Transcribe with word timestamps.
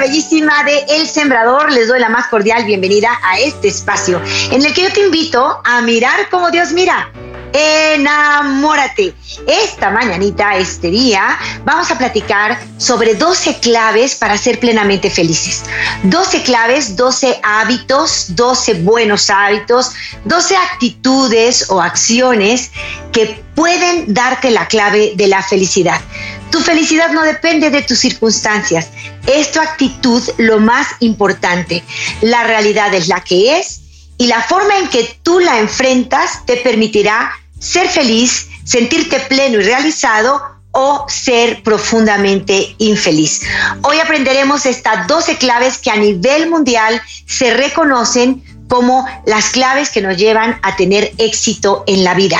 Bellísima 0.00 0.64
de 0.64 0.78
El 0.96 1.06
Sembrador, 1.06 1.70
les 1.70 1.88
doy 1.88 2.00
la 2.00 2.08
más 2.08 2.28
cordial 2.28 2.64
bienvenida 2.64 3.10
a 3.22 3.38
este 3.38 3.68
espacio 3.68 4.20
en 4.50 4.64
el 4.64 4.72
que 4.72 4.84
yo 4.84 4.92
te 4.92 5.00
invito 5.00 5.60
a 5.62 5.82
mirar 5.82 6.30
como 6.30 6.50
Dios 6.50 6.72
mira. 6.72 7.12
Enamórate. 7.52 9.12
Esta 9.46 9.90
mañanita, 9.90 10.56
este 10.56 10.90
día, 10.90 11.36
vamos 11.64 11.90
a 11.90 11.98
platicar 11.98 12.58
sobre 12.78 13.14
12 13.14 13.58
claves 13.58 14.14
para 14.14 14.38
ser 14.38 14.58
plenamente 14.58 15.10
felices. 15.10 15.64
12 16.04 16.42
claves, 16.44 16.96
12 16.96 17.40
hábitos, 17.42 18.36
12 18.36 18.74
buenos 18.82 19.28
hábitos, 19.28 19.92
12 20.24 20.56
actitudes 20.56 21.68
o 21.68 21.82
acciones 21.82 22.70
que 23.12 23.42
pueden 23.54 24.14
darte 24.14 24.50
la 24.50 24.66
clave 24.66 25.12
de 25.16 25.26
la 25.26 25.42
felicidad. 25.42 26.00
Tu 26.50 26.60
felicidad 26.60 27.10
no 27.10 27.22
depende 27.22 27.70
de 27.70 27.82
tus 27.82 27.98
circunstancias, 27.98 28.88
es 29.26 29.52
tu 29.52 29.60
actitud 29.60 30.22
lo 30.38 30.58
más 30.58 30.88
importante. 31.00 31.84
La 32.20 32.44
realidad 32.44 32.92
es 32.94 33.08
la 33.08 33.20
que 33.20 33.58
es 33.58 33.80
y 34.18 34.26
la 34.26 34.42
forma 34.42 34.78
en 34.78 34.88
que 34.88 35.18
tú 35.22 35.38
la 35.40 35.60
enfrentas 35.60 36.44
te 36.44 36.56
permitirá 36.56 37.32
ser 37.58 37.88
feliz, 37.88 38.48
sentirte 38.64 39.20
pleno 39.20 39.60
y 39.60 39.62
realizado 39.62 40.42
o 40.72 41.04
ser 41.08 41.62
profundamente 41.62 42.74
infeliz. 42.78 43.42
Hoy 43.82 43.98
aprenderemos 43.98 44.66
estas 44.66 45.06
12 45.06 45.36
claves 45.38 45.78
que 45.78 45.90
a 45.90 45.96
nivel 45.96 46.48
mundial 46.48 47.00
se 47.26 47.54
reconocen 47.54 48.44
como 48.68 49.06
las 49.26 49.50
claves 49.50 49.90
que 49.90 50.00
nos 50.00 50.16
llevan 50.16 50.58
a 50.62 50.76
tener 50.76 51.12
éxito 51.18 51.82
en 51.86 52.04
la 52.04 52.14
vida. 52.14 52.38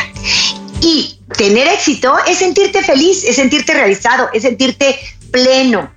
Y 0.81 1.20
tener 1.37 1.69
éxito 1.69 2.17
es 2.27 2.39
sentirte 2.39 2.83
feliz, 2.83 3.25
es 3.25 3.37
sentirte 3.37 3.75
realizado, 3.75 4.29
es 4.33 4.43
sentirte 4.43 4.99
pleno. 5.31 5.91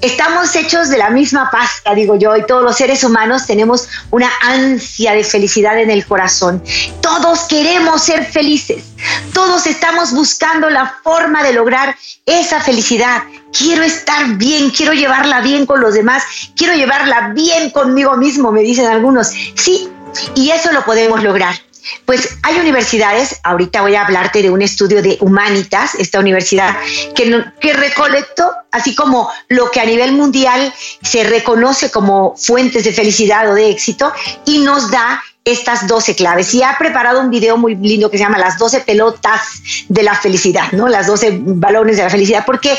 Estamos 0.00 0.54
hechos 0.54 0.90
de 0.90 0.98
la 0.98 1.10
misma 1.10 1.50
pasta, 1.50 1.94
digo 1.94 2.18
yo, 2.18 2.36
y 2.36 2.44
todos 2.44 2.62
los 2.62 2.76
seres 2.76 3.02
humanos 3.02 3.46
tenemos 3.46 3.88
una 4.10 4.30
ansia 4.42 5.12
de 5.12 5.24
felicidad 5.24 5.78
en 5.80 5.90
el 5.90 6.06
corazón. 6.06 6.62
Todos 7.00 7.40
queremos 7.44 8.02
ser 8.02 8.24
felices. 8.26 8.84
Todos 9.32 9.66
estamos 9.66 10.12
buscando 10.12 10.68
la 10.68 10.94
forma 11.02 11.42
de 11.42 11.54
lograr 11.54 11.96
esa 12.26 12.60
felicidad. 12.60 13.22
Quiero 13.56 13.82
estar 13.82 14.36
bien, 14.36 14.70
quiero 14.70 14.92
llevarla 14.92 15.40
bien 15.40 15.64
con 15.64 15.80
los 15.80 15.94
demás, 15.94 16.22
quiero 16.54 16.74
llevarla 16.74 17.32
bien 17.34 17.70
conmigo 17.70 18.16
mismo, 18.16 18.52
me 18.52 18.60
dicen 18.60 18.86
algunos. 18.86 19.28
Sí, 19.28 19.88
y 20.34 20.50
eso 20.50 20.72
lo 20.72 20.84
podemos 20.84 21.22
lograr. 21.22 21.65
Pues 22.04 22.36
hay 22.42 22.58
universidades, 22.58 23.40
ahorita 23.44 23.82
voy 23.82 23.94
a 23.94 24.04
hablarte 24.04 24.42
de 24.42 24.50
un 24.50 24.62
estudio 24.62 25.02
de 25.02 25.18
Humanitas, 25.20 25.94
esta 25.94 26.20
universidad 26.20 26.76
que, 27.14 27.44
que 27.60 27.72
recolectó, 27.72 28.50
así 28.70 28.94
como 28.94 29.30
lo 29.48 29.70
que 29.70 29.80
a 29.80 29.84
nivel 29.84 30.12
mundial 30.12 30.72
se 31.02 31.24
reconoce 31.24 31.90
como 31.90 32.36
fuentes 32.36 32.84
de 32.84 32.92
felicidad 32.92 33.50
o 33.50 33.54
de 33.54 33.70
éxito, 33.70 34.12
y 34.44 34.58
nos 34.58 34.90
da 34.90 35.22
estas 35.46 35.86
12 35.86 36.16
claves. 36.16 36.52
Y 36.54 36.62
ha 36.62 36.76
preparado 36.76 37.20
un 37.20 37.30
video 37.30 37.56
muy 37.56 37.76
lindo 37.76 38.10
que 38.10 38.18
se 38.18 38.24
llama 38.24 38.36
Las 38.36 38.58
12 38.58 38.80
pelotas 38.80 39.62
de 39.88 40.02
la 40.02 40.14
felicidad, 40.14 40.72
¿no? 40.72 40.88
Las 40.88 41.06
12 41.06 41.38
balones 41.40 41.96
de 41.96 42.02
la 42.02 42.10
felicidad, 42.10 42.44
porque 42.44 42.76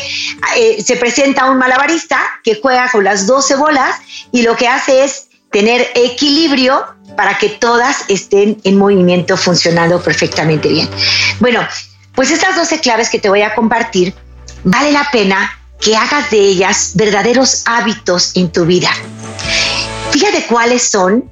eh, 0.57 0.83
se 0.83 0.97
presenta 0.97 1.49
un 1.49 1.57
malabarista 1.57 2.19
que 2.43 2.59
juega 2.61 2.91
con 2.91 3.05
las 3.05 3.25
12 3.25 3.55
bolas 3.55 3.95
y 4.31 4.41
lo 4.41 4.55
que 4.57 4.67
hace 4.67 5.05
es 5.05 5.29
tener 5.49 5.87
equilibrio 5.95 6.85
para 7.17 7.37
que 7.37 7.49
todas 7.49 8.05
estén 8.07 8.61
en 8.63 8.77
movimiento 8.77 9.35
funcionando 9.35 10.01
perfectamente 10.01 10.69
bien. 10.69 10.87
Bueno, 11.39 11.67
pues 12.15 12.31
estas 12.31 12.55
12 12.55 12.79
claves 12.79 13.09
que 13.09 13.19
te 13.19 13.27
voy 13.27 13.41
a 13.41 13.53
compartir, 13.55 14.13
vale 14.63 14.91
la 14.91 15.09
pena 15.11 15.59
que 15.81 15.97
hagas 15.97 16.29
de 16.29 16.39
ellas 16.39 16.91
verdaderos 16.93 17.63
hábitos 17.65 18.31
en 18.35 18.51
tu 18.51 18.65
vida. 18.65 18.91
Fíjate 20.11 20.45
cuáles 20.45 20.89
son 20.89 21.29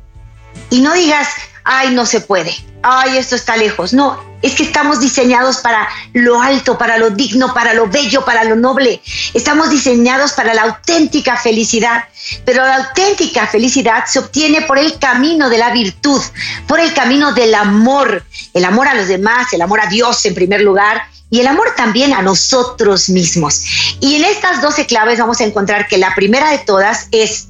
y 0.69 0.81
no 0.81 0.93
digas, 0.93 1.29
ay, 1.63 1.91
no 1.91 2.05
se 2.05 2.19
puede, 2.19 2.53
ay, 2.87 3.17
esto 3.17 3.35
está 3.35 3.57
lejos. 3.57 3.93
No, 3.93 4.23
es 4.43 4.53
que 4.53 4.63
estamos 4.63 4.99
diseñados 4.99 5.57
para 5.57 5.89
lo 6.13 6.39
alto, 6.39 6.77
para 6.77 6.97
lo 6.97 7.09
digno, 7.09 7.51
para 7.53 7.73
lo 7.73 7.87
bello, 7.87 8.23
para 8.23 8.43
lo 8.43 8.55
noble. 8.55 9.01
Estamos 9.33 9.71
diseñados 9.71 10.33
para 10.33 10.53
la 10.53 10.63
auténtica 10.63 11.35
felicidad. 11.35 12.05
Pero 12.45 12.63
la 12.63 12.75
auténtica 12.77 13.47
felicidad 13.47 14.05
se 14.05 14.19
obtiene 14.19 14.61
por 14.61 14.77
el 14.77 14.99
camino 14.99 15.49
de 15.49 15.57
la 15.57 15.71
virtud, 15.71 16.21
por 16.67 16.79
el 16.79 16.93
camino 16.93 17.33
del 17.33 17.55
amor, 17.55 18.23
el 18.53 18.65
amor 18.65 18.87
a 18.87 18.93
los 18.93 19.07
demás, 19.07 19.51
el 19.51 19.63
amor 19.63 19.81
a 19.81 19.87
Dios 19.87 20.23
en 20.25 20.35
primer 20.35 20.61
lugar 20.61 21.01
y 21.31 21.39
el 21.39 21.47
amor 21.47 21.73
también 21.75 22.13
a 22.13 22.21
nosotros 22.21 23.09
mismos. 23.09 23.63
Y 23.99 24.15
en 24.15 24.25
estas 24.25 24.61
12 24.61 24.85
claves 24.85 25.19
vamos 25.19 25.41
a 25.41 25.43
encontrar 25.43 25.87
que 25.87 25.97
la 25.97 26.13
primera 26.13 26.51
de 26.51 26.59
todas 26.59 27.07
es 27.11 27.47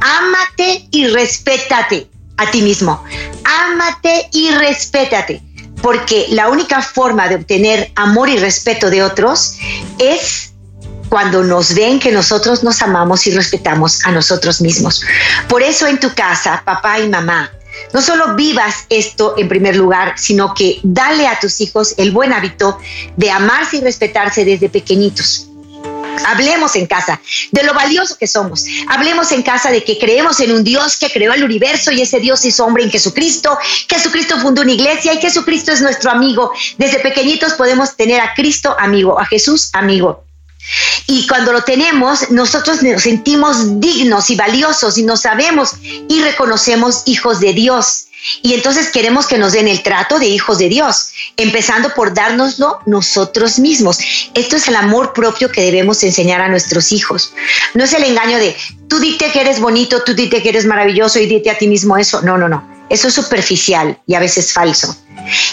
ámate 0.00 0.88
y 0.90 1.06
respétate 1.06 2.08
a 2.42 2.50
ti 2.50 2.62
mismo. 2.62 3.02
Ámate 3.44 4.28
y 4.32 4.50
respétate 4.50 5.42
porque 5.82 6.26
la 6.30 6.48
única 6.48 6.80
forma 6.80 7.28
de 7.28 7.36
obtener 7.36 7.90
amor 7.96 8.28
y 8.28 8.38
respeto 8.38 8.88
de 8.88 9.02
otros 9.02 9.56
es 9.98 10.52
cuando 11.08 11.42
nos 11.42 11.74
ven 11.74 11.98
que 11.98 12.10
nosotros 12.10 12.62
nos 12.62 12.80
amamos 12.80 13.26
y 13.26 13.32
respetamos 13.32 14.04
a 14.06 14.12
nosotros 14.12 14.60
mismos. 14.60 15.04
Por 15.48 15.62
eso 15.62 15.86
en 15.86 16.00
tu 16.00 16.14
casa, 16.14 16.62
papá 16.64 17.00
y 17.00 17.08
mamá, 17.08 17.50
no 17.92 18.00
solo 18.00 18.34
vivas 18.34 18.86
esto 18.88 19.34
en 19.36 19.48
primer 19.48 19.76
lugar, 19.76 20.14
sino 20.16 20.54
que 20.54 20.80
dale 20.82 21.26
a 21.26 21.38
tus 21.38 21.60
hijos 21.60 21.94
el 21.98 22.12
buen 22.12 22.32
hábito 22.32 22.78
de 23.16 23.30
amarse 23.30 23.78
y 23.78 23.80
respetarse 23.80 24.44
desde 24.44 24.68
pequeñitos. 24.68 25.48
Hablemos 26.26 26.76
en 26.76 26.86
casa 26.86 27.20
de 27.50 27.62
lo 27.62 27.74
valioso 27.74 28.16
que 28.18 28.26
somos. 28.26 28.64
Hablemos 28.88 29.32
en 29.32 29.42
casa 29.42 29.70
de 29.70 29.82
que 29.84 29.98
creemos 29.98 30.40
en 30.40 30.52
un 30.52 30.64
Dios 30.64 30.96
que 30.96 31.10
creó 31.10 31.32
el 31.32 31.44
universo 31.44 31.90
y 31.92 32.00
ese 32.02 32.20
Dios 32.20 32.44
hizo 32.44 32.64
hombre 32.64 32.84
en 32.84 32.90
Jesucristo. 32.90 33.58
Jesucristo 33.88 34.38
fundó 34.40 34.62
una 34.62 34.72
iglesia 34.72 35.14
y 35.14 35.20
Jesucristo 35.20 35.72
es 35.72 35.80
nuestro 35.80 36.10
amigo. 36.10 36.52
Desde 36.78 36.98
pequeñitos 37.00 37.54
podemos 37.54 37.96
tener 37.96 38.20
a 38.20 38.34
Cristo 38.34 38.76
amigo, 38.78 39.18
a 39.18 39.26
Jesús 39.26 39.70
amigo. 39.72 40.24
Y 41.06 41.26
cuando 41.26 41.52
lo 41.52 41.62
tenemos, 41.62 42.30
nosotros 42.30 42.82
nos 42.82 43.02
sentimos 43.02 43.80
dignos 43.80 44.30
y 44.30 44.36
valiosos 44.36 44.96
y 44.96 45.02
nos 45.02 45.22
sabemos 45.22 45.72
y 45.82 46.20
reconocemos 46.22 47.02
hijos 47.06 47.40
de 47.40 47.52
Dios. 47.52 48.06
Y 48.42 48.54
entonces 48.54 48.90
queremos 48.90 49.26
que 49.26 49.38
nos 49.38 49.52
den 49.52 49.68
el 49.68 49.82
trato 49.82 50.18
de 50.18 50.26
hijos 50.26 50.58
de 50.58 50.68
Dios, 50.68 51.12
empezando 51.36 51.92
por 51.94 52.14
dárnoslo 52.14 52.78
nosotros 52.86 53.58
mismos. 53.58 53.98
Esto 54.34 54.56
es 54.56 54.68
el 54.68 54.76
amor 54.76 55.12
propio 55.12 55.50
que 55.50 55.62
debemos 55.62 56.02
enseñar 56.02 56.40
a 56.40 56.48
nuestros 56.48 56.92
hijos. 56.92 57.34
No 57.74 57.84
es 57.84 57.92
el 57.92 58.04
engaño 58.04 58.38
de 58.38 58.56
tú 58.88 58.98
dite 58.98 59.30
que 59.32 59.40
eres 59.40 59.60
bonito, 59.60 60.02
tú 60.04 60.14
dite 60.14 60.42
que 60.42 60.50
eres 60.50 60.66
maravilloso 60.66 61.18
y 61.18 61.26
dite 61.26 61.50
a 61.50 61.58
ti 61.58 61.66
mismo 61.68 61.96
eso. 61.96 62.22
No, 62.22 62.38
no, 62.38 62.48
no. 62.48 62.71
Eso 62.92 63.08
es 63.08 63.14
superficial 63.14 63.98
y 64.06 64.14
a 64.14 64.20
veces 64.20 64.52
falso. 64.52 64.94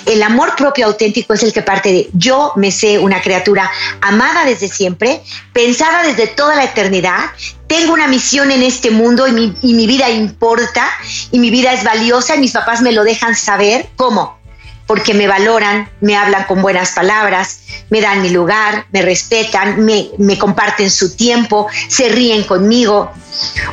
El 0.05 0.21
amor 0.23 0.57
propio 0.57 0.87
auténtico 0.87 1.33
es 1.33 1.41
el 1.41 1.53
que 1.53 1.61
parte 1.61 1.89
de 1.89 2.09
yo 2.11 2.51
me 2.57 2.69
sé 2.69 2.99
una 2.99 3.21
criatura 3.21 3.71
amada 4.01 4.43
desde 4.43 4.67
siempre, 4.67 5.21
pensada 5.53 6.03
desde 6.03 6.27
toda 6.27 6.57
la 6.57 6.65
eternidad, 6.65 7.31
tengo 7.67 7.93
una 7.93 8.09
misión 8.09 8.51
en 8.51 8.61
este 8.61 8.91
mundo 8.91 9.25
y 9.25 9.31
mi, 9.31 9.55
y 9.61 9.73
mi 9.73 9.87
vida 9.87 10.09
importa 10.09 10.85
y 11.31 11.39
mi 11.39 11.49
vida 11.49 11.71
es 11.71 11.85
valiosa 11.85 12.35
y 12.35 12.39
mis 12.39 12.51
papás 12.51 12.81
me 12.81 12.91
lo 12.91 13.05
dejan 13.05 13.33
saber. 13.37 13.87
¿Cómo? 13.95 14.37
Porque 14.85 15.13
me 15.13 15.27
valoran, 15.27 15.89
me 16.01 16.17
hablan 16.17 16.43
con 16.43 16.61
buenas 16.61 16.91
palabras, 16.91 17.61
me 17.89 18.01
dan 18.01 18.21
mi 18.21 18.31
lugar, 18.31 18.85
me 18.91 19.01
respetan, 19.01 19.85
me, 19.85 20.09
me 20.17 20.37
comparten 20.37 20.91
su 20.91 21.15
tiempo, 21.15 21.67
se 21.87 22.09
ríen 22.09 22.43
conmigo. 22.43 23.09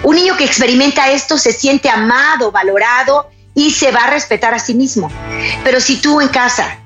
Un 0.05 0.15
niño 0.15 0.37
que 0.37 0.45
experimenta 0.45 1.11
esto 1.11 1.37
se 1.37 1.53
siente 1.53 1.91
amado, 1.91 2.53
valorado 2.53 3.35
y 3.57 3.73
se 3.73 3.91
va 3.91 4.05
a 4.05 4.11
respetar 4.11 4.55
a 4.55 4.61
sí 4.61 4.75
mismo. 4.75 5.11
Pero 5.65 5.81
si 5.81 5.97
tú 5.97 6.21
en 6.21 6.29
casa 6.29 6.79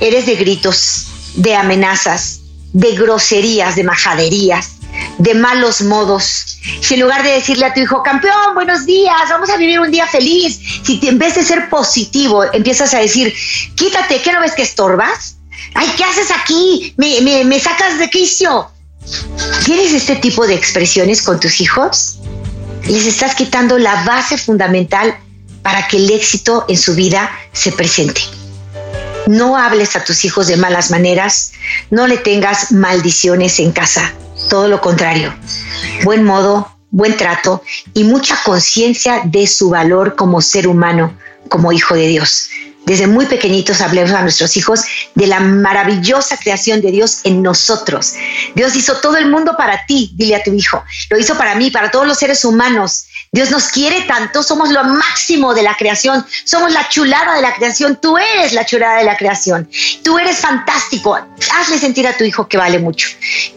eres 0.00 0.26
de 0.26 0.34
gritos, 0.34 1.06
de 1.36 1.54
amenazas, 1.54 2.40
de 2.74 2.94
groserías, 2.94 3.76
de 3.76 3.84
majaderías, 3.84 4.72
de 5.16 5.34
malos 5.34 5.80
modos, 5.80 6.58
si 6.82 6.94
en 6.94 7.00
lugar 7.00 7.22
de 7.22 7.30
decirle 7.30 7.64
a 7.64 7.72
tu 7.72 7.80
hijo, 7.80 8.02
campeón, 8.02 8.54
buenos 8.54 8.84
días, 8.84 9.30
vamos 9.30 9.48
a 9.48 9.56
vivir 9.56 9.80
un 9.80 9.90
día 9.90 10.06
feliz, 10.06 10.60
si 10.82 11.00
en 11.08 11.18
vez 11.18 11.36
de 11.36 11.42
ser 11.42 11.70
positivo 11.70 12.44
empiezas 12.52 12.92
a 12.92 12.98
decir, 12.98 13.32
quítate, 13.74 14.20
¿qué 14.20 14.32
no 14.32 14.40
ves 14.40 14.52
que 14.52 14.62
estorbas? 14.62 15.38
ay, 15.74 15.88
¿qué 15.96 16.04
haces 16.04 16.30
aquí? 16.30 16.94
Me, 16.96 17.20
me, 17.20 17.44
me 17.44 17.60
sacas 17.60 17.98
de 17.98 18.08
quicio. 18.10 18.70
¿Tienes 19.64 19.92
este 19.92 20.16
tipo 20.16 20.46
de 20.46 20.54
expresiones 20.54 21.22
con 21.22 21.40
tus 21.40 21.60
hijos? 21.60 22.18
Les 22.86 23.06
estás 23.06 23.34
quitando 23.34 23.78
la 23.78 24.04
base 24.04 24.36
fundamental 24.38 25.16
para 25.68 25.86
que 25.86 25.98
el 25.98 26.10
éxito 26.10 26.64
en 26.66 26.78
su 26.78 26.94
vida 26.94 27.30
se 27.52 27.72
presente. 27.72 28.22
No 29.26 29.58
hables 29.58 29.96
a 29.96 30.02
tus 30.02 30.24
hijos 30.24 30.46
de 30.46 30.56
malas 30.56 30.90
maneras, 30.90 31.52
no 31.90 32.06
le 32.06 32.16
tengas 32.16 32.72
maldiciones 32.72 33.60
en 33.60 33.72
casa, 33.72 34.14
todo 34.48 34.66
lo 34.66 34.80
contrario. 34.80 35.34
Buen 36.04 36.24
modo, 36.24 36.74
buen 36.90 37.18
trato 37.18 37.62
y 37.92 38.04
mucha 38.04 38.40
conciencia 38.46 39.20
de 39.26 39.46
su 39.46 39.68
valor 39.68 40.16
como 40.16 40.40
ser 40.40 40.66
humano, 40.66 41.14
como 41.50 41.70
hijo 41.70 41.94
de 41.94 42.06
Dios 42.06 42.48
desde 42.88 43.06
muy 43.06 43.26
pequeñitos 43.26 43.82
hablemos 43.82 44.12
a 44.12 44.22
nuestros 44.22 44.56
hijos 44.56 44.80
de 45.14 45.26
la 45.26 45.40
maravillosa 45.40 46.38
creación 46.38 46.80
de 46.80 46.90
Dios 46.90 47.20
en 47.24 47.42
nosotros. 47.42 48.14
Dios 48.54 48.74
hizo 48.76 48.96
todo 49.02 49.18
el 49.18 49.28
mundo 49.28 49.54
para 49.58 49.84
ti, 49.84 50.10
dile 50.14 50.36
a 50.36 50.42
tu 50.42 50.54
hijo. 50.54 50.82
Lo 51.10 51.18
hizo 51.18 51.36
para 51.36 51.54
mí, 51.54 51.70
para 51.70 51.90
todos 51.90 52.06
los 52.06 52.16
seres 52.16 52.46
humanos. 52.46 53.07
Dios 53.30 53.50
nos 53.50 53.68
quiere 53.68 54.02
tanto, 54.02 54.42
somos 54.42 54.70
lo 54.70 54.82
máximo 54.84 55.54
de 55.54 55.62
la 55.62 55.74
creación, 55.74 56.24
somos 56.44 56.72
la 56.72 56.88
chulada 56.88 57.34
de 57.34 57.42
la 57.42 57.54
creación, 57.54 57.98
tú 58.00 58.16
eres 58.16 58.52
la 58.52 58.64
chulada 58.64 58.98
de 58.98 59.04
la 59.04 59.16
creación, 59.16 59.68
tú 60.02 60.18
eres 60.18 60.38
fantástico, 60.38 61.14
hazle 61.14 61.78
sentir 61.78 62.06
a 62.06 62.16
tu 62.16 62.24
hijo 62.24 62.48
que 62.48 62.56
vale 62.56 62.78
mucho. 62.78 63.08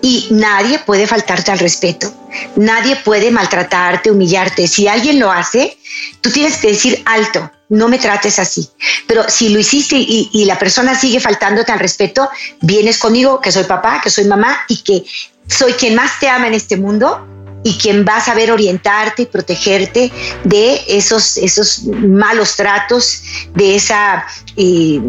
Y 0.01 0.27
nadie 0.31 0.79
puede 0.79 1.07
faltarte 1.07 1.51
al 1.51 1.59
respeto, 1.59 2.13
nadie 2.57 2.97
puede 2.97 3.31
maltratarte, 3.31 4.11
humillarte. 4.11 4.67
Si 4.67 4.87
alguien 4.87 5.19
lo 5.19 5.31
hace, 5.31 5.77
tú 6.19 6.31
tienes 6.31 6.57
que 6.57 6.69
decir 6.69 7.01
alto, 7.05 7.49
no 7.69 7.87
me 7.87 7.97
trates 7.97 8.39
así. 8.39 8.69
Pero 9.07 9.23
si 9.29 9.49
lo 9.49 9.59
hiciste 9.59 9.95
y, 9.97 10.45
la 10.45 10.59
persona 10.59 10.99
sigue 10.99 11.21
faltándote 11.21 11.71
al 11.71 11.79
respeto, 11.79 12.29
vienes 12.59 12.97
conmigo, 12.97 13.39
que 13.39 13.51
soy 13.51 13.63
papá, 13.63 14.01
que 14.03 14.09
soy 14.09 14.25
mamá 14.25 14.59
y 14.67 14.83
que 14.83 15.05
soy 15.47 15.73
quien 15.73 15.95
más 15.95 16.19
te 16.19 16.27
ama 16.27 16.47
en 16.47 16.53
este 16.55 16.75
mundo 16.75 17.25
y 17.63 17.77
quien 17.77 18.05
va 18.07 18.17
a 18.17 18.21
saber 18.21 18.51
orientarte 18.51 19.23
y 19.23 19.25
protegerte 19.25 20.11
de 20.43 20.81
esos, 20.87 21.37
esos 21.37 21.83
malos 21.83 22.55
tratos, 22.55 23.23
de 23.53 23.75
esa 23.75 24.25
eh, 24.57 24.99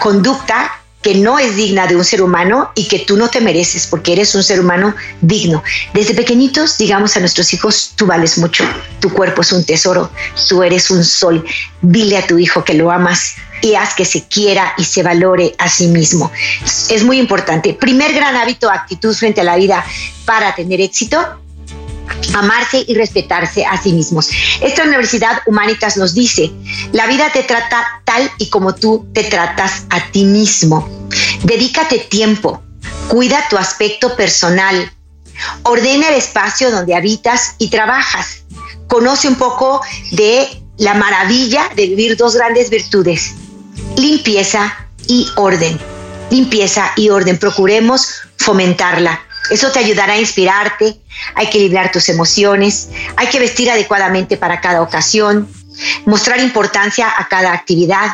conducta 0.00 0.78
que 1.02 1.16
no 1.16 1.38
es 1.38 1.56
digna 1.56 1.86
de 1.86 1.96
un 1.96 2.04
ser 2.04 2.22
humano 2.22 2.70
y 2.76 2.86
que 2.86 3.00
tú 3.00 3.16
no 3.16 3.28
te 3.28 3.40
mereces 3.40 3.88
porque 3.88 4.12
eres 4.12 4.34
un 4.34 4.44
ser 4.44 4.60
humano 4.60 4.94
digno. 5.20 5.62
Desde 5.92 6.14
pequeñitos, 6.14 6.78
digamos 6.78 7.16
a 7.16 7.20
nuestros 7.20 7.52
hijos, 7.52 7.92
tú 7.96 8.06
vales 8.06 8.38
mucho, 8.38 8.64
tu 9.00 9.10
cuerpo 9.10 9.42
es 9.42 9.52
un 9.52 9.64
tesoro, 9.64 10.10
tú 10.48 10.62
eres 10.62 10.90
un 10.90 11.04
sol. 11.04 11.44
Dile 11.82 12.16
a 12.16 12.26
tu 12.26 12.38
hijo 12.38 12.64
que 12.64 12.74
lo 12.74 12.92
amas 12.92 13.34
y 13.60 13.74
haz 13.74 13.94
que 13.94 14.04
se 14.04 14.28
quiera 14.28 14.74
y 14.78 14.84
se 14.84 15.02
valore 15.02 15.54
a 15.58 15.68
sí 15.68 15.88
mismo. 15.88 16.30
Es 16.88 17.02
muy 17.02 17.18
importante. 17.18 17.74
Primer 17.74 18.12
gran 18.12 18.36
hábito, 18.36 18.70
actitud 18.70 19.14
frente 19.14 19.40
a 19.40 19.44
la 19.44 19.56
vida 19.56 19.84
para 20.24 20.54
tener 20.54 20.80
éxito, 20.80 21.18
amarse 22.34 22.84
y 22.86 22.94
respetarse 22.94 23.64
a 23.64 23.80
sí 23.80 23.92
mismos. 23.92 24.30
Esta 24.60 24.84
Universidad 24.84 25.42
Humanitas 25.46 25.96
nos 25.96 26.14
dice, 26.14 26.50
la 26.92 27.06
vida 27.06 27.30
te 27.32 27.42
trata 27.42 28.02
tal 28.04 28.30
y 28.38 28.48
como 28.48 28.74
tú 28.74 29.06
te 29.12 29.24
tratas 29.24 29.84
a 29.90 30.10
ti 30.10 30.24
mismo. 30.24 30.88
Dedícate 31.42 31.98
tiempo, 31.98 32.62
cuida 33.08 33.44
tu 33.50 33.56
aspecto 33.56 34.16
personal, 34.16 34.90
ordena 35.62 36.08
el 36.08 36.14
espacio 36.14 36.70
donde 36.70 36.94
habitas 36.94 37.54
y 37.58 37.68
trabajas. 37.68 38.44
Conoce 38.86 39.28
un 39.28 39.36
poco 39.36 39.80
de 40.12 40.48
la 40.78 40.94
maravilla 40.94 41.68
de 41.76 41.86
vivir 41.86 42.16
dos 42.16 42.34
grandes 42.34 42.70
virtudes, 42.70 43.34
limpieza 43.96 44.74
y 45.06 45.28
orden. 45.36 45.78
Limpieza 46.30 46.92
y 46.96 47.10
orden, 47.10 47.38
procuremos 47.38 48.22
fomentarla. 48.38 49.20
Eso 49.50 49.70
te 49.72 49.80
ayudará 49.80 50.14
a 50.14 50.18
inspirarte, 50.18 51.00
a 51.34 51.42
equilibrar 51.42 51.90
tus 51.90 52.08
emociones, 52.08 52.88
hay 53.16 53.28
que 53.28 53.40
vestir 53.40 53.70
adecuadamente 53.70 54.36
para 54.36 54.60
cada 54.60 54.82
ocasión, 54.82 55.48
mostrar 56.06 56.40
importancia 56.40 57.12
a 57.16 57.28
cada 57.28 57.52
actividad. 57.52 58.12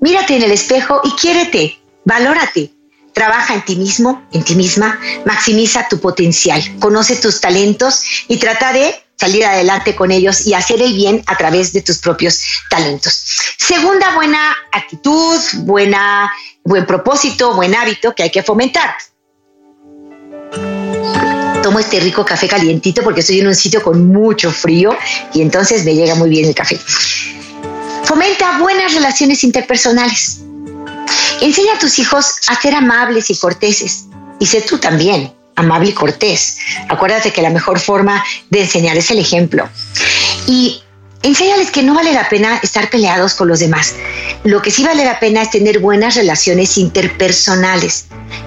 Mírate 0.00 0.36
en 0.36 0.42
el 0.42 0.52
espejo 0.52 1.00
y 1.04 1.10
quiérete, 1.12 1.80
valórate. 2.04 2.72
Trabaja 3.12 3.54
en 3.54 3.64
ti 3.64 3.74
mismo, 3.76 4.24
en 4.32 4.44
ti 4.44 4.54
misma, 4.54 4.98
maximiza 5.26 5.88
tu 5.88 6.00
potencial, 6.00 6.62
conoce 6.78 7.16
tus 7.16 7.40
talentos 7.40 8.02
y 8.28 8.36
trata 8.38 8.72
de 8.72 8.94
salir 9.16 9.44
adelante 9.44 9.96
con 9.96 10.12
ellos 10.12 10.46
y 10.46 10.54
hacer 10.54 10.80
el 10.80 10.94
bien 10.94 11.22
a 11.26 11.36
través 11.36 11.72
de 11.72 11.82
tus 11.82 11.98
propios 11.98 12.42
talentos. 12.70 13.26
Segunda 13.58 14.14
buena 14.14 14.56
actitud, 14.72 15.38
buena, 15.64 16.32
buen 16.64 16.86
propósito, 16.86 17.54
buen 17.54 17.74
hábito 17.74 18.14
que 18.14 18.22
hay 18.22 18.30
que 18.30 18.44
fomentar 18.44 18.94
tomo 21.62 21.78
este 21.78 22.00
rico 22.00 22.24
café 22.24 22.48
calientito 22.48 23.02
porque 23.02 23.20
estoy 23.20 23.40
en 23.40 23.46
un 23.46 23.54
sitio 23.54 23.82
con 23.82 24.06
mucho 24.08 24.50
frío 24.50 24.96
y 25.34 25.42
entonces 25.42 25.84
me 25.84 25.94
llega 25.94 26.14
muy 26.14 26.30
bien 26.30 26.46
el 26.46 26.54
café. 26.54 26.78
Fomenta 28.04 28.58
buenas 28.58 28.94
relaciones 28.94 29.44
interpersonales. 29.44 30.40
Enseña 31.40 31.74
a 31.74 31.78
tus 31.78 31.98
hijos 31.98 32.40
a 32.48 32.60
ser 32.60 32.74
amables 32.74 33.30
y 33.30 33.36
corteses. 33.36 34.06
Y 34.38 34.46
sé 34.46 34.62
tú 34.62 34.78
también, 34.78 35.32
amable 35.54 35.90
y 35.90 35.92
cortés. 35.92 36.58
Acuérdate 36.88 37.32
que 37.32 37.42
la 37.42 37.50
mejor 37.50 37.78
forma 37.78 38.24
de 38.48 38.62
enseñar 38.62 38.96
es 38.96 39.10
el 39.10 39.18
ejemplo. 39.18 39.68
Y 40.46 40.82
enséñales 41.22 41.70
que 41.70 41.82
no 41.82 41.94
vale 41.94 42.12
la 42.12 42.28
pena 42.28 42.58
estar 42.62 42.90
peleados 42.90 43.34
con 43.34 43.48
los 43.48 43.60
demás. 43.60 43.94
Lo 44.44 44.62
que 44.62 44.70
sí 44.70 44.82
vale 44.82 45.04
la 45.04 45.20
pena 45.20 45.42
es 45.42 45.50
tener 45.50 45.78
buenas 45.78 46.16
relaciones 46.16 46.78
interpersonales, 46.78 48.06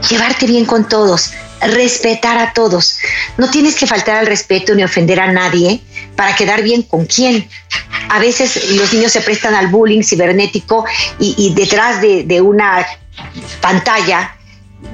llevarte 0.10 0.48
bien 0.48 0.66
con 0.66 0.88
todos, 0.88 1.32
respetar 1.68 2.38
a 2.38 2.54
todos. 2.54 2.98
No 3.38 3.50
tienes 3.50 3.76
que 3.76 3.88
faltar 3.88 4.18
al 4.18 4.28
respeto 4.28 4.76
ni 4.76 4.84
ofender 4.84 5.20
a 5.20 5.32
nadie 5.32 5.82
para 6.16 6.36
quedar 6.36 6.64
bien 6.64 6.84
con 6.84 7.06
quién. 7.06 7.48
A 8.10 8.20
veces 8.20 8.72
los 8.72 8.94
niños 8.94 9.12
se 9.12 9.22
prestan 9.22 9.56
al 9.56 9.68
bullying 9.68 10.04
cibernético 10.04 10.86
y, 11.20 11.54
detrás 11.56 12.02
de, 12.02 12.24
de 12.24 12.42
una 12.42 12.86
pantalla, 13.62 14.36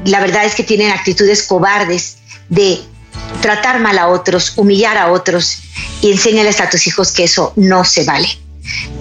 la 0.05 0.19
verdad 0.19 0.45
es 0.45 0.55
que 0.55 0.63
tienen 0.63 0.91
actitudes 0.91 1.43
cobardes 1.43 2.17
de 2.49 2.79
tratar 3.41 3.79
mal 3.79 3.97
a 3.97 4.07
otros, 4.07 4.53
humillar 4.55 4.97
a 4.97 5.11
otros 5.11 5.59
y 6.01 6.11
enséñales 6.11 6.59
a 6.61 6.69
tus 6.69 6.87
hijos 6.87 7.11
que 7.11 7.25
eso 7.25 7.53
no 7.55 7.83
se 7.83 8.03
vale. 8.03 8.29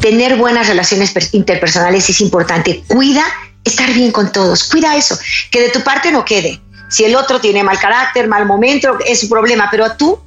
Tener 0.00 0.36
buenas 0.36 0.68
relaciones 0.68 1.12
interpersonales 1.32 2.08
es 2.08 2.20
importante. 2.20 2.82
Cuida 2.86 3.24
estar 3.64 3.92
bien 3.92 4.12
con 4.12 4.32
todos. 4.32 4.64
Cuida 4.64 4.96
eso. 4.96 5.18
Que 5.50 5.60
de 5.60 5.68
tu 5.68 5.82
parte 5.82 6.10
no 6.10 6.24
quede. 6.24 6.60
Si 6.88 7.04
el 7.04 7.16
otro 7.16 7.40
tiene 7.40 7.62
mal 7.62 7.78
carácter, 7.78 8.28
mal 8.28 8.46
momento, 8.46 8.98
es 9.06 9.20
su 9.20 9.28
problema, 9.28 9.68
pero 9.70 9.92
tú, 9.96 10.18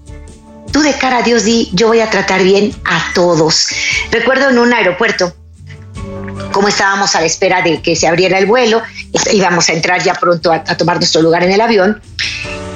tú 0.72 0.82
de 0.82 0.94
cara 0.98 1.18
a 1.18 1.22
Dios 1.22 1.44
di, 1.44 1.70
yo 1.74 1.88
voy 1.88 2.00
a 2.00 2.10
tratar 2.10 2.44
bien 2.44 2.74
a 2.86 3.14
todos. 3.14 3.70
Recuerdo 4.12 4.50
en 4.50 4.60
un 4.60 4.74
aeropuerto, 4.74 5.34
como 6.52 6.68
estábamos 6.68 7.16
a 7.16 7.22
la 7.22 7.26
espera 7.26 7.62
de 7.62 7.82
que 7.82 7.96
se 7.96 8.08
abriera 8.08 8.38
el 8.38 8.46
vuelo, 8.46 8.82
íbamos 9.32 9.70
a 9.70 9.74
entrar 9.74 10.04
ya 10.04 10.14
pronto 10.14 10.52
a, 10.52 10.64
tomar 10.64 10.98
nuestro 10.98 11.22
lugar 11.22 11.44
en 11.44 11.52
el 11.52 11.62
avión, 11.62 12.02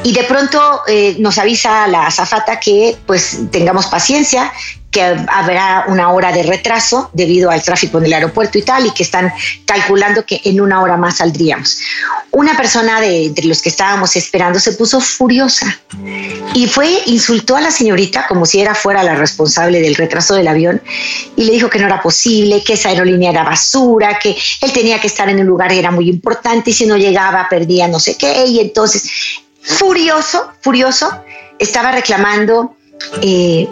y 0.04 0.14
de 0.14 0.24
pronto 0.24 0.82
eh, 0.88 1.16
nos 1.20 1.38
avisa 1.38 1.88
la 1.88 2.08
azafata 2.08 2.60
que 2.60 2.96
pues 3.06 3.40
tengamos 3.52 3.88
paciencia, 3.88 4.52
que 4.96 5.02
habrá 5.02 5.84
una 5.90 6.10
hora 6.12 6.32
de 6.32 6.42
retraso 6.42 7.10
debido 7.12 7.52
al 7.52 7.62
tráfico 7.62 7.98
en 7.98 8.06
el 8.06 8.14
aeropuerto 8.14 8.58
y 8.58 8.62
tal, 8.62 8.86
y 8.86 8.92
que 8.92 9.04
están 9.04 9.30
calculando 9.66 10.26
que 10.26 10.40
en 10.46 10.62
una 10.62 10.82
hora 10.82 10.96
más 10.96 11.18
saldríamos. 11.18 11.82
Una 12.32 12.56
persona 12.56 13.02
de 13.02 13.26
entre 13.26 13.46
los 13.46 13.62
que 13.62 13.68
estábamos 13.68 14.16
esperando 14.16 14.58
se 14.58 14.72
puso 14.72 15.02
furiosa 15.02 15.78
y 16.54 16.68
fue, 16.68 17.02
insultó 17.08 17.58
a 17.58 17.62
la 17.62 17.72
señorita 17.72 18.26
como 18.28 18.46
si 18.46 18.62
era 18.62 18.74
fuera 18.74 19.04
la 19.04 19.16
responsable 19.16 19.82
del 19.82 19.96
retraso 19.96 20.34
del 20.34 20.48
avión 20.48 20.82
y 21.36 21.44
le 21.44 21.52
dijo 21.52 21.70
que 21.70 21.80
no 21.80 21.88
era 21.88 22.02
posible, 22.02 22.64
que 22.64 22.74
esa 22.74 22.88
aerolínea 22.88 23.32
era 23.32 23.44
basura, 23.44 24.18
que 24.18 24.38
él 24.62 24.72
tenía 24.72 25.02
que 25.02 25.08
estar 25.08 25.28
en 25.28 25.42
un 25.42 25.46
lugar 25.46 25.72
que 25.72 25.80
era 25.80 25.92
muy 25.92 26.08
importante 26.10 26.70
y 26.70 26.74
si 26.74 26.86
no 26.86 26.96
llegaba 26.96 27.48
perdía 27.50 27.90
no 27.90 28.00
sé 28.00 28.16
qué, 28.16 28.46
y 28.46 28.62
entonces 28.62 29.12
furioso, 29.62 30.52
furioso, 30.62 31.12
estaba 31.60 31.92
reclamando, 31.92 32.78
eh, 33.22 33.68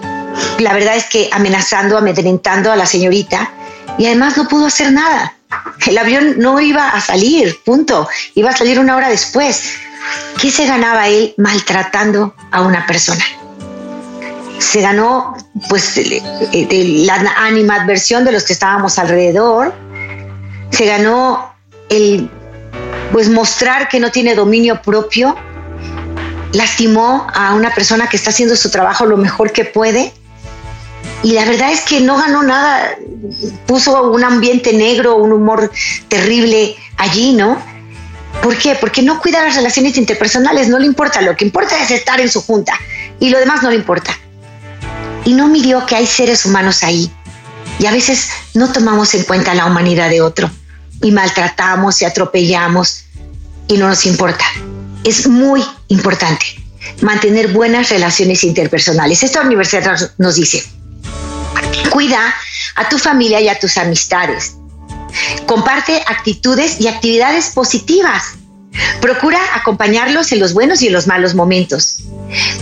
la 0.59 0.73
verdad 0.73 0.95
es 0.95 1.05
que 1.05 1.29
amenazando, 1.31 1.97
amedrentando 1.97 2.71
a 2.71 2.75
la 2.75 2.85
señorita 2.85 3.51
y 3.97 4.05
además 4.05 4.37
no 4.37 4.47
pudo 4.47 4.67
hacer 4.67 4.91
nada. 4.91 5.35
El 5.85 5.97
avión 5.97 6.35
no 6.39 6.59
iba 6.59 6.89
a 6.89 7.01
salir, 7.01 7.59
punto. 7.63 8.07
Iba 8.35 8.49
a 8.49 8.57
salir 8.57 8.79
una 8.79 8.95
hora 8.95 9.09
después. 9.09 9.73
¿Qué 10.41 10.51
se 10.51 10.65
ganaba 10.65 11.07
él 11.07 11.33
maltratando 11.37 12.35
a 12.51 12.61
una 12.61 12.85
persona? 12.85 13.23
Se 14.57 14.81
ganó 14.81 15.35
pues 15.69 15.99
la 16.51 17.33
animadversión 17.37 18.25
de 18.25 18.31
los 18.31 18.43
que 18.43 18.53
estábamos 18.53 18.97
alrededor. 18.97 19.73
Se 20.71 20.85
ganó 20.85 21.53
el 21.89 22.29
pues 23.11 23.29
mostrar 23.29 23.89
que 23.89 23.99
no 23.99 24.09
tiene 24.09 24.33
dominio 24.33 24.81
propio 24.81 25.37
lastimó 26.53 27.27
a 27.33 27.53
una 27.53 27.73
persona 27.73 28.07
que 28.07 28.15
está 28.15 28.29
haciendo 28.29 28.55
su 28.55 28.69
trabajo 28.69 29.05
lo 29.05 29.17
mejor 29.17 29.51
que 29.51 29.65
puede. 29.65 30.13
Y 31.23 31.31
la 31.31 31.45
verdad 31.45 31.71
es 31.71 31.81
que 31.81 32.01
no 32.01 32.17
ganó 32.17 32.43
nada, 32.43 32.97
puso 33.65 34.11
un 34.11 34.23
ambiente 34.23 34.73
negro, 34.73 35.15
un 35.15 35.31
humor 35.31 35.71
terrible 36.09 36.75
allí, 36.97 37.31
¿no? 37.31 37.57
¿Por 38.41 38.57
qué? 38.57 38.75
Porque 38.75 39.01
no 39.01 39.21
cuida 39.21 39.41
las 39.41 39.55
relaciones 39.55 39.95
interpersonales, 39.97 40.67
no 40.67 40.79
le 40.79 40.85
importa, 40.85 41.21
lo 41.21 41.35
que 41.35 41.45
importa 41.45 41.81
es 41.81 41.91
estar 41.91 42.19
en 42.19 42.29
su 42.29 42.41
junta 42.41 42.73
y 43.19 43.29
lo 43.29 43.39
demás 43.39 43.63
no 43.63 43.69
le 43.69 43.77
importa. 43.77 44.17
Y 45.23 45.33
no 45.33 45.47
midió 45.47 45.85
que 45.85 45.95
hay 45.95 46.05
seres 46.05 46.45
humanos 46.45 46.83
ahí 46.83 47.09
y 47.79 47.85
a 47.85 47.91
veces 47.91 48.29
no 48.53 48.71
tomamos 48.71 49.13
en 49.13 49.23
cuenta 49.23 49.53
la 49.53 49.65
humanidad 49.65 50.09
de 50.09 50.21
otro 50.21 50.51
y 51.01 51.11
maltratamos 51.11 52.01
y 52.01 52.05
atropellamos 52.05 53.05
y 53.67 53.77
no 53.77 53.87
nos 53.87 54.05
importa. 54.05 54.43
Es 55.05 55.27
muy 55.27 55.63
importante 55.87 56.45
mantener 57.01 57.49
buenas 57.53 57.89
relaciones 57.89 58.43
interpersonales. 58.43 59.23
Esta 59.23 59.41
universidad 59.41 60.11
nos 60.17 60.35
dice, 60.35 60.63
cuida 61.89 62.33
a 62.75 62.89
tu 62.89 62.97
familia 62.97 63.41
y 63.41 63.49
a 63.49 63.59
tus 63.59 63.77
amistades. 63.77 64.55
Comparte 65.45 66.01
actitudes 66.07 66.79
y 66.79 66.87
actividades 66.87 67.49
positivas. 67.49 68.35
Procura 69.01 69.39
acompañarlos 69.55 70.31
en 70.31 70.39
los 70.39 70.53
buenos 70.53 70.81
y 70.81 70.87
en 70.87 70.93
los 70.93 71.05
malos 71.05 71.35
momentos. 71.35 71.97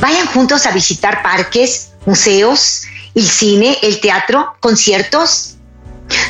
Vayan 0.01 0.27
juntos 0.27 0.65
a 0.65 0.71
visitar 0.71 1.23
parques, 1.23 1.91
museos, 2.05 2.83
el 3.15 3.23
cine, 3.23 3.77
el 3.81 4.01
teatro, 4.01 4.55
conciertos. 4.59 5.55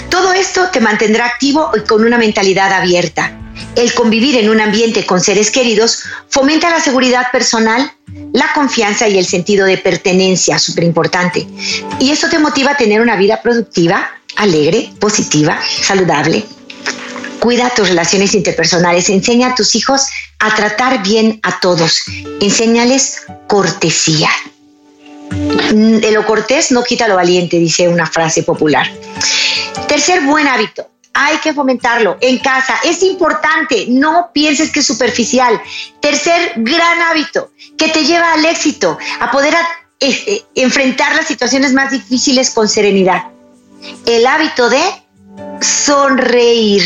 Todo 0.10 0.34
esto 0.34 0.70
te 0.72 0.80
mantendrá 0.80 1.26
activo 1.26 1.72
y 1.76 1.80
con 1.82 2.04
una 2.04 2.18
mentalidad 2.18 2.72
abierta. 2.72 3.38
El 3.76 3.94
convivir 3.94 4.38
en 4.38 4.50
un 4.50 4.60
ambiente 4.60 5.06
con 5.06 5.22
seres 5.22 5.52
queridos 5.52 6.04
fomenta 6.30 6.70
la 6.70 6.80
seguridad 6.80 7.28
personal, 7.32 7.92
la 8.34 8.52
confianza 8.54 9.08
y 9.08 9.18
el 9.18 9.26
sentido 9.26 9.66
de 9.66 9.78
pertenencia, 9.78 10.60
súper 10.60 10.84
importante. 10.84 11.48
Y 12.00 12.12
eso 12.12 12.30
te 12.30 12.40
motiva 12.40 12.72
a 12.72 12.78
tener 12.78 13.02
una 13.02 13.16
vida 13.16 13.42
productiva, 13.42 14.10
alegre, 14.36 14.92
positiva, 15.00 15.60
saludable. 15.82 16.44
Cuida 17.40 17.72
tus 17.72 17.90
relaciones 17.90 18.36
interpersonales, 18.36 19.10
enseña 19.10 19.48
a 19.48 19.56
tus 19.56 19.74
hijos 19.74 20.08
a 20.40 20.54
tratar 20.54 21.02
bien 21.02 21.40
a 21.42 21.60
todos, 21.60 22.04
enséñales 22.40 23.24
cortesía. 23.48 24.30
De 25.72 26.12
lo 26.12 26.26
cortés 26.26 26.72
no 26.72 26.84
quita 26.84 27.08
lo 27.08 27.16
valiente, 27.16 27.58
dice 27.58 27.88
una 27.88 28.06
frase 28.06 28.44
popular. 28.44 28.88
Tercer 29.88 30.22
buen 30.22 30.48
hábito, 30.48 30.91
hay 31.14 31.38
que 31.38 31.54
fomentarlo 31.54 32.18
en 32.22 32.40
casa. 32.40 32.76
Es 32.84 33.04
importante, 33.04 33.86
no 33.90 34.32
pienses 34.34 34.72
que 34.72 34.80
es 34.80 34.88
superficial. 34.88 35.62
Tercer 36.00 36.54
gran 36.58 37.02
hábito 37.02 37.52
que 37.78 37.90
te 37.90 38.06
lleva 38.06 38.34
al 38.34 38.46
éxito, 38.46 38.98
a 39.20 39.32
poder 39.32 39.54
este, 40.00 40.46
enfrentar 40.56 41.16
las 41.16 41.28
situaciones 41.28 41.74
más 41.74 41.92
difíciles 41.92 42.52
con 42.52 42.68
serenidad. 42.68 43.26
El 44.06 44.26
hábito 44.26 44.70
de 44.70 44.82
sonreír. 45.62 46.84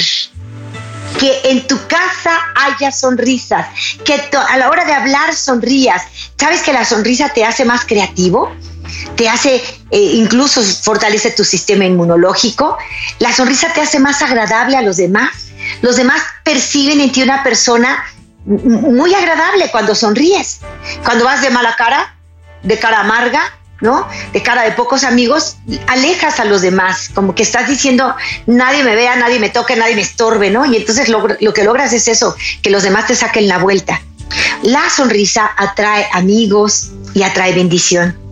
Que 1.20 1.50
en 1.50 1.66
tu 1.66 1.78
casa 1.88 2.38
haya 2.56 2.92
sonrisas, 2.92 3.68
que 4.04 4.16
a 4.16 4.58
la 4.58 4.70
hora 4.70 4.84
de 4.84 4.92
hablar 4.92 5.34
sonrías. 5.34 6.02
¿Sabes 6.38 6.62
que 6.62 6.74
la 6.74 6.84
sonrisa 6.84 7.30
te 7.30 7.46
hace 7.46 7.64
más 7.64 7.86
creativo? 7.86 8.52
Te 9.16 9.30
hace, 9.30 9.56
eh, 9.92 10.00
incluso 10.00 10.62
fortalece 10.62 11.32
tu 11.32 11.44
sistema 11.44 11.86
inmunológico. 11.86 12.78
La 13.20 13.34
sonrisa 13.34 13.72
te 13.74 13.82
hace 13.82 14.00
más 14.00 14.22
agradable 14.22 14.78
a 14.78 14.82
los 14.82 14.98
demás. 14.98 15.48
Los 15.82 15.96
demás 15.96 16.22
perciben 16.44 17.00
en 17.00 17.12
ti 17.12 17.24
una 17.24 17.44
persona 17.44 18.04
muy 18.46 19.14
agradable 19.14 19.70
cuando 19.72 19.96
sonríes. 19.96 20.60
Cuando 21.04 21.26
vas 21.26 21.42
de 21.42 21.50
mala 21.50 21.76
cara, 21.76 22.16
de 22.64 22.78
cara 22.78 23.02
amarga, 23.02 23.42
¿no? 23.82 24.08
De 24.34 24.42
cara 24.42 24.64
de 24.64 24.72
pocos 24.72 25.04
amigos, 25.04 25.58
alejas 25.88 26.40
a 26.40 26.46
los 26.46 26.62
demás, 26.62 27.10
como 27.14 27.36
que 27.36 27.44
estás 27.44 27.68
diciendo, 27.68 28.16
nadie 28.46 28.84
me 28.84 28.96
vea, 28.96 29.16
nadie 29.16 29.40
me 29.40 29.50
toque, 29.50 29.76
nadie 29.76 29.96
me 29.96 30.02
estorbe, 30.02 30.50
¿no? 30.50 30.66
Y 30.66 30.78
entonces 30.78 31.10
lo, 31.10 31.28
lo 31.40 31.54
que 31.54 31.64
logras 31.64 31.94
es 31.94 32.08
eso, 32.08 32.36
que 32.62 32.70
los 32.70 32.84
demás 32.84 33.08
te 33.08 33.16
saquen 33.16 33.48
la 33.48 33.58
vuelta. 33.58 34.02
La 34.64 34.90
sonrisa 34.90 35.52
atrae 35.58 36.08
amigos 36.14 36.92
y 37.14 37.24
atrae 37.24 37.54
bendición. 37.54 38.25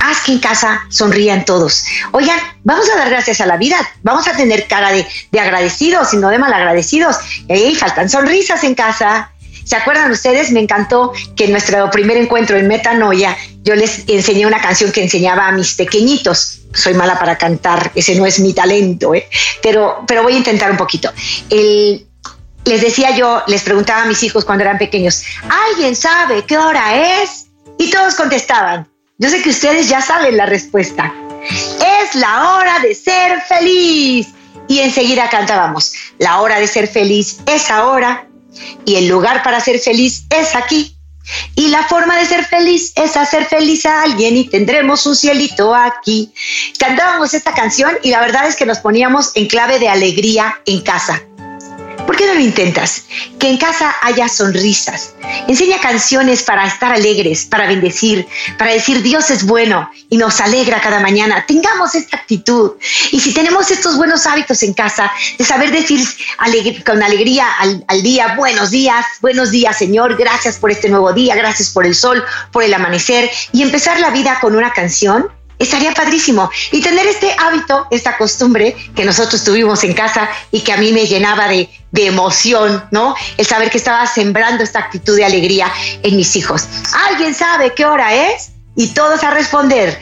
Haz 0.00 0.22
que 0.24 0.32
en 0.32 0.38
casa 0.38 0.82
sonrían 0.88 1.44
todos. 1.44 1.84
Oigan, 2.12 2.38
vamos 2.64 2.88
a 2.90 2.96
dar 2.96 3.10
gracias 3.10 3.40
a 3.40 3.46
la 3.46 3.56
vida, 3.56 3.76
vamos 4.02 4.26
a 4.28 4.36
tener 4.36 4.66
cara 4.66 4.92
de, 4.92 5.06
agradecidos 5.38 6.12
y 6.14 6.16
no 6.16 6.28
de 6.30 6.38
malagradecidos. 6.38 7.16
Y 7.48 7.74
faltan 7.74 8.08
sonrisas 8.08 8.64
en 8.64 8.74
casa. 8.74 9.32
¿Se 9.64 9.76
acuerdan 9.76 10.10
ustedes? 10.10 10.50
Me 10.50 10.60
encantó 10.60 11.12
que 11.36 11.44
en 11.44 11.50
nuestro 11.52 11.90
primer 11.90 12.16
encuentro 12.16 12.56
en 12.56 12.68
Metanoia 12.68 13.36
yo 13.62 13.74
les 13.74 14.04
enseñé 14.08 14.46
una 14.46 14.62
canción 14.62 14.90
que 14.92 15.02
enseñaba 15.02 15.46
a 15.46 15.52
mis 15.52 15.74
pequeñitos. 15.74 16.60
Soy 16.72 16.94
mala 16.94 17.18
para 17.18 17.36
cantar, 17.36 17.92
ese 17.94 18.14
no 18.14 18.24
es 18.24 18.40
mi 18.40 18.54
talento, 18.54 19.14
¿eh? 19.14 19.28
pero, 19.62 20.04
pero 20.06 20.22
voy 20.22 20.34
a 20.34 20.38
intentar 20.38 20.70
un 20.70 20.78
poquito. 20.78 21.12
les 21.50 22.80
decía 22.80 23.14
yo, 23.14 23.42
les 23.46 23.62
preguntaba 23.62 24.02
a 24.02 24.04
mis 24.06 24.22
hijos 24.22 24.46
cuando 24.46 24.64
eran 24.64 24.78
pequeños, 24.78 25.22
¿alguien 25.68 25.94
sabe 25.94 26.44
qué 26.46 26.56
hora 26.56 27.22
es? 27.22 27.46
Y 27.78 27.90
todos 27.90 28.14
contestaban, 28.14 28.87
yo 29.18 29.28
sé 29.28 29.42
que 29.42 29.50
ustedes 29.50 29.88
ya 29.88 30.00
saben 30.00 30.36
la 30.36 30.46
respuesta. 30.46 31.12
Es 32.02 32.14
la 32.14 32.54
hora 32.54 32.78
de 32.78 32.94
ser 32.94 33.40
feliz. 33.42 34.28
Y 34.68 34.80
enseguida 34.80 35.28
cantábamos, 35.30 35.92
la 36.18 36.40
hora 36.40 36.60
de 36.60 36.66
ser 36.66 36.88
feliz 36.88 37.38
es 37.46 37.70
ahora 37.70 38.28
y 38.84 38.96
el 38.96 39.08
lugar 39.08 39.42
para 39.42 39.60
ser 39.60 39.78
feliz 39.78 40.24
es 40.30 40.54
aquí. 40.54 40.94
Y 41.54 41.68
la 41.68 41.82
forma 41.84 42.16
de 42.16 42.26
ser 42.26 42.44
feliz 42.44 42.92
es 42.94 43.16
hacer 43.16 43.46
feliz 43.46 43.86
a 43.86 44.02
alguien 44.02 44.36
y 44.36 44.48
tendremos 44.48 45.04
un 45.06 45.16
cielito 45.16 45.74
aquí. 45.74 46.32
Cantábamos 46.78 47.34
esta 47.34 47.52
canción 47.54 47.92
y 48.02 48.10
la 48.10 48.20
verdad 48.20 48.46
es 48.46 48.56
que 48.56 48.66
nos 48.66 48.78
poníamos 48.78 49.32
en 49.34 49.46
clave 49.46 49.78
de 49.78 49.88
alegría 49.88 50.60
en 50.64 50.82
casa. 50.82 51.22
¿Por 52.08 52.16
qué 52.16 52.26
no 52.26 52.32
lo 52.32 52.40
intentas? 52.40 53.02
Que 53.38 53.50
en 53.50 53.58
casa 53.58 53.94
haya 54.00 54.30
sonrisas. 54.30 55.12
Enseña 55.46 55.78
canciones 55.78 56.42
para 56.42 56.66
estar 56.66 56.90
alegres, 56.90 57.44
para 57.44 57.66
bendecir, 57.66 58.26
para 58.56 58.72
decir 58.72 59.02
Dios 59.02 59.30
es 59.30 59.44
bueno 59.44 59.90
y 60.08 60.16
nos 60.16 60.40
alegra 60.40 60.80
cada 60.80 61.00
mañana. 61.00 61.44
Tengamos 61.46 61.94
esta 61.94 62.16
actitud. 62.16 62.72
Y 63.12 63.20
si 63.20 63.34
tenemos 63.34 63.70
estos 63.70 63.98
buenos 63.98 64.24
hábitos 64.24 64.62
en 64.62 64.72
casa, 64.72 65.12
de 65.36 65.44
saber 65.44 65.70
decir 65.70 66.00
con 66.86 67.02
alegría 67.02 67.46
al, 67.58 67.84
al 67.88 68.02
día, 68.02 68.36
buenos 68.38 68.70
días, 68.70 69.04
buenos 69.20 69.50
días 69.50 69.76
Señor, 69.76 70.16
gracias 70.16 70.56
por 70.56 70.70
este 70.70 70.88
nuevo 70.88 71.12
día, 71.12 71.34
gracias 71.34 71.68
por 71.68 71.84
el 71.84 71.94
sol, 71.94 72.24
por 72.52 72.62
el 72.62 72.72
amanecer, 72.72 73.30
y 73.52 73.60
empezar 73.60 74.00
la 74.00 74.08
vida 74.08 74.38
con 74.40 74.56
una 74.56 74.72
canción, 74.72 75.28
estaría 75.58 75.92
padrísimo. 75.92 76.50
Y 76.72 76.80
tener 76.80 77.06
este 77.06 77.34
hábito, 77.38 77.86
esta 77.90 78.16
costumbre 78.16 78.76
que 78.94 79.04
nosotros 79.04 79.44
tuvimos 79.44 79.84
en 79.84 79.94
casa 79.94 80.28
y 80.50 80.60
que 80.60 80.72
a 80.72 80.76
mí 80.76 80.92
me 80.92 81.06
llenaba 81.06 81.48
de, 81.48 81.68
emoción, 81.92 82.84
¿no? 82.90 83.14
El 83.36 83.46
saber 83.46 83.70
que 83.70 83.78
estaba 83.78 84.06
sembrando 84.06 84.62
esta 84.62 84.80
actitud 84.80 85.16
de 85.16 85.24
alegría 85.24 85.72
en 86.02 86.16
mis 86.16 86.36
hijos. 86.36 86.66
¿Alguien 87.08 87.34
sabe 87.34 87.72
qué 87.74 87.84
hora 87.84 88.14
es? 88.14 88.50
Y 88.76 88.88
todos 88.88 89.22
a 89.24 89.30
responder, 89.30 89.98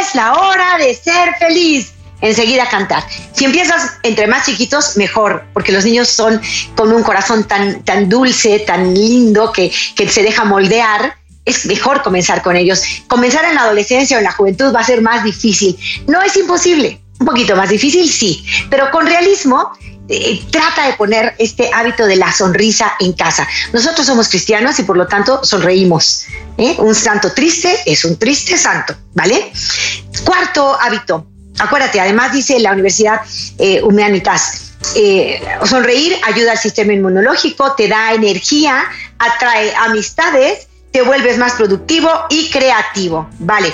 es 0.00 0.14
la 0.14 0.34
hora 0.34 0.78
de 0.78 0.94
ser 0.94 1.34
feliz. 1.38 1.92
Enseguida 2.20 2.68
cantar. 2.68 3.04
Si 3.32 3.44
empiezas 3.44 3.94
entre 4.04 4.28
más 4.28 4.46
chiquitos, 4.46 4.96
mejor, 4.96 5.44
porque 5.52 5.72
los 5.72 5.84
niños 5.84 6.06
son 6.06 6.40
con 6.76 6.92
un 6.92 7.02
corazón 7.02 7.48
tan, 7.48 7.82
tan 7.82 8.08
dulce, 8.08 8.60
tan 8.60 8.94
lindo, 8.94 9.50
que, 9.50 9.72
que 9.96 10.08
se 10.08 10.22
deja 10.22 10.44
moldear 10.44 11.16
es 11.44 11.66
mejor 11.66 12.02
comenzar 12.02 12.42
con 12.42 12.56
ellos. 12.56 12.82
Comenzar 13.08 13.44
en 13.44 13.56
la 13.56 13.62
adolescencia 13.62 14.16
o 14.16 14.20
en 14.20 14.24
la 14.24 14.32
juventud 14.32 14.72
va 14.74 14.80
a 14.80 14.84
ser 14.84 15.02
más 15.02 15.24
difícil. 15.24 15.76
No 16.06 16.22
es 16.22 16.36
imposible, 16.36 17.00
un 17.18 17.26
poquito 17.26 17.56
más 17.56 17.70
difícil, 17.70 18.08
sí, 18.08 18.44
pero 18.70 18.90
con 18.90 19.06
realismo 19.06 19.72
eh, 20.08 20.42
trata 20.50 20.86
de 20.86 20.94
poner 20.94 21.34
este 21.38 21.70
hábito 21.72 22.06
de 22.06 22.16
la 22.16 22.32
sonrisa 22.32 22.92
en 23.00 23.12
casa. 23.12 23.46
Nosotros 23.72 24.06
somos 24.06 24.28
cristianos 24.28 24.78
y 24.78 24.82
por 24.82 24.96
lo 24.96 25.06
tanto 25.06 25.44
sonreímos. 25.44 26.26
¿eh? 26.58 26.74
Un 26.78 26.94
santo 26.94 27.32
triste 27.32 27.78
es 27.86 28.04
un 28.04 28.18
triste 28.18 28.56
santo, 28.56 28.94
¿vale? 29.14 29.52
Cuarto 30.24 30.76
hábito. 30.80 31.26
Acuérdate, 31.58 32.00
además 32.00 32.32
dice 32.32 32.58
la 32.58 32.72
Universidad 32.72 33.20
eh, 33.58 33.82
Humanitas, 33.82 34.72
sonreír 35.64 36.16
ayuda 36.24 36.52
al 36.52 36.58
sistema 36.58 36.92
inmunológico, 36.92 37.74
te 37.74 37.86
da 37.86 38.12
energía, 38.14 38.84
atrae 39.18 39.72
amistades 39.76 40.66
te 40.92 41.02
vuelves 41.02 41.38
más 41.38 41.54
productivo 41.54 42.08
y 42.28 42.50
creativo. 42.50 43.28
Vale. 43.38 43.72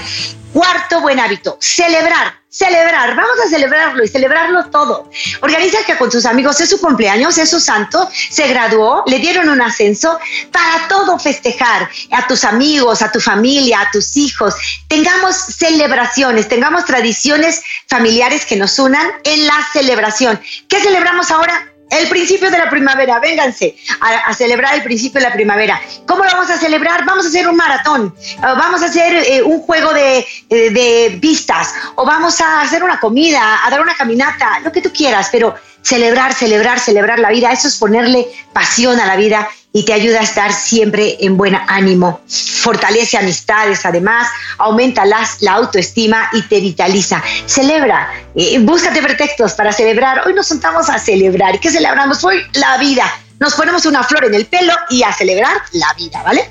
Cuarto 0.53 1.01
buen 1.01 1.21
hábito, 1.21 1.59
celebrar, 1.61 2.41
celebrar, 2.49 3.15
vamos 3.15 3.39
a 3.45 3.49
celebrarlo 3.49 4.03
y 4.03 4.09
celebrarlo 4.09 4.65
todo. 4.71 5.11
Organiza 5.43 5.79
que 5.85 5.97
con 5.97 6.11
tus 6.11 6.25
amigos 6.25 6.61
es 6.61 6.71
su 6.71 6.81
cumpleaños, 6.81 7.37
es 7.37 7.51
su 7.51 7.61
santo, 7.61 8.09
se 8.31 8.49
graduó, 8.49 9.05
le 9.07 9.19
dieron 9.19 9.49
un 9.51 9.61
ascenso, 9.61 10.19
para 10.51 10.89
todo 10.89 11.19
festejar, 11.19 11.89
a 12.13 12.27
tus 12.27 12.45
amigos, 12.45 13.03
a 13.03 13.13
tu 13.13 13.21
familia, 13.21 13.83
a 13.83 13.91
tus 13.91 14.17
hijos. 14.17 14.55
Tengamos 14.89 15.37
celebraciones, 15.37 16.49
tengamos 16.49 16.87
tradiciones 16.87 17.63
familiares 17.87 18.47
que 18.47 18.57
nos 18.57 18.79
unan 18.79 19.07
en 19.25 19.47
la 19.47 19.67
celebración. 19.73 20.41
¿Qué 20.69 20.81
celebramos 20.81 21.31
ahora? 21.31 21.73
El 21.91 22.09
principio 22.09 22.51
de 22.51 22.59
la 22.59 22.69
primavera, 22.69 23.19
vénganse 23.19 23.77
a, 24.01 24.35
celebrar 24.35 24.75
el 24.75 24.83
principio 24.83 25.21
de 25.21 25.29
la 25.29 25.33
primavera. 25.33 25.81
¿Cómo 26.07 26.25
lo 26.25 26.31
vamos 26.31 26.51
a 26.51 26.59
celebrar? 26.59 27.05
Vamos 27.05 27.25
a 27.25 27.29
hacer 27.29 27.49
un 27.49 27.57
maratón, 27.57 28.15
vamos 28.41 28.83
a 28.83 28.87
hacer 28.87 29.15
eh, 29.15 29.43
un 29.43 29.61
juego 29.63 29.93
de, 29.93 30.19
eh, 30.51 30.71
de, 30.71 31.19
vistas, 31.19 31.73
o 31.95 32.05
vamos 32.05 32.41
a 32.41 32.61
hacer 32.61 32.83
una 32.83 33.01
comida, 33.01 33.61
a 33.65 33.71
dar 33.71 33.81
una 33.81 33.95
caminata, 33.95 34.61
lo 34.61 34.71
que 34.71 34.83
tú 34.83 34.93
quieras, 34.93 35.29
pero 35.33 35.55
celebrar, 35.83 36.35
celebrar, 36.35 36.79
celebrar 36.79 37.19
la 37.19 37.31
vida. 37.31 37.53
Eso 37.53 37.69
es 37.69 37.77
ponerle 37.77 38.27
pasión 38.53 38.99
a 39.01 39.07
la 39.07 39.17
vida 39.17 39.49
y 39.73 39.85
te 39.85 39.93
ayuda 39.93 40.21
a 40.21 40.23
estar 40.23 40.53
siempre 40.53 41.17
en 41.21 41.37
buen 41.37 41.55
ánimo. 41.55 42.21
Fortalece 42.27 43.19
amistades, 43.19 43.85
además, 43.85 44.29
aumenta 44.59 45.05
las, 45.05 45.43
la 45.43 45.53
autoestima 45.53 46.29
y 46.33 46.43
te 46.43 46.61
vitaliza. 46.61 47.23
Celebra, 47.47 48.11
eh, 48.35 48.59
búscate 48.61 49.03
pretextos 49.03 49.53
para 49.53 49.73
celebrar. 49.73 50.27
Hoy 50.27 50.35
nos 50.35 50.47
sentamos 50.47 50.89
a 50.89 50.99
celebrar. 50.99 51.57
¿Y 51.57 51.59
qué 51.59 51.71
celebramos 51.71 52.25
hoy? 52.25 52.39
La 52.55 52.79
vida. 52.79 53.05
Nos 53.39 53.55
ponemos 53.55 53.87
una 53.87 54.03
flor 54.03 54.25
en 54.25 54.35
el 54.35 54.47
pelo 54.47 54.73
y 54.91 55.03
a 55.03 55.13
celebrar 55.13 55.57
la 55.73 55.93
vida, 55.95 56.23
¿vale? 56.25 56.49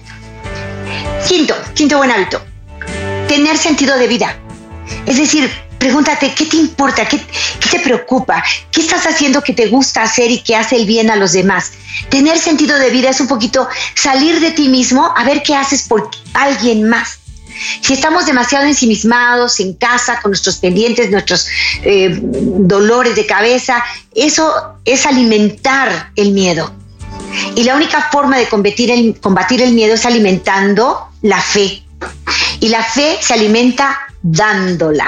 Quinto, 1.27 1.55
quinto 1.73 1.97
buen 1.97 2.11
hábito. 2.11 2.41
Tener 3.27 3.57
sentido 3.57 3.97
de 3.97 4.07
vida. 4.07 4.37
Es 5.05 5.17
decir, 5.17 5.51
Pregúntate, 5.77 6.33
¿qué 6.33 6.45
te 6.45 6.57
importa? 6.57 7.07
¿Qué, 7.07 7.19
te 7.69 7.79
preocupa? 7.79 8.43
¿Qué 8.71 8.81
estás 8.81 9.05
haciendo 9.05 9.41
que 9.41 9.53
te 9.53 9.67
gusta 9.67 10.03
hacer 10.03 10.31
y 10.31 10.39
que 10.39 10.55
hace 10.55 10.75
el 10.75 10.85
bien 10.85 11.09
a 11.09 11.15
los 11.15 11.33
demás? 11.33 11.73
Tener 12.09 12.37
sentido 12.39 12.77
de 12.79 12.89
vida 12.89 13.09
es 13.09 13.21
un 13.21 13.27
poquito 13.27 13.67
salir 13.95 14.39
de 14.39 14.51
ti 14.51 14.69
mismo 14.69 15.13
a 15.15 15.23
ver 15.23 15.43
qué 15.43 15.55
haces 15.55 15.83
por 15.83 16.09
alguien 16.33 16.89
más. 16.89 17.19
Si 17.81 17.93
estamos 17.93 18.25
demasiado 18.25 18.65
ensimismados 18.65 19.59
en 19.59 19.73
casa 19.73 20.19
con 20.21 20.31
nuestros 20.31 20.57
pendientes, 20.57 21.09
nuestros 21.09 21.47
eh, 21.83 22.19
dolores 22.21 23.15
de 23.15 23.25
cabeza, 23.25 23.83
eso 24.13 24.51
es 24.85 25.05
alimentar 25.05 26.11
el 26.15 26.31
miedo. 26.31 26.71
Y 27.55 27.63
la 27.63 27.75
única 27.75 28.09
forma 28.11 28.37
de 28.37 28.47
combatir 28.47 28.91
el, 28.91 29.19
combatir 29.19 29.61
el 29.61 29.73
miedo 29.73 29.95
es 29.95 30.05
alimentando 30.05 31.07
la 31.21 31.41
fe. 31.41 31.83
Y 32.59 32.69
la 32.69 32.83
fe 32.83 33.17
se 33.21 33.33
alimenta 33.33 33.99
dándola. 34.21 35.07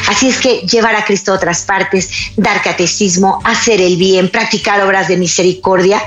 Así 0.11 0.27
es 0.27 0.41
que 0.41 0.59
llevar 0.69 0.93
a 0.97 1.05
Cristo 1.05 1.31
a 1.31 1.35
otras 1.35 1.61
partes, 1.61 2.09
dar 2.35 2.61
catecismo, 2.61 3.39
hacer 3.45 3.79
el 3.79 3.95
bien, 3.95 4.27
practicar 4.27 4.81
obras 4.81 5.07
de 5.07 5.15
misericordia, 5.15 6.03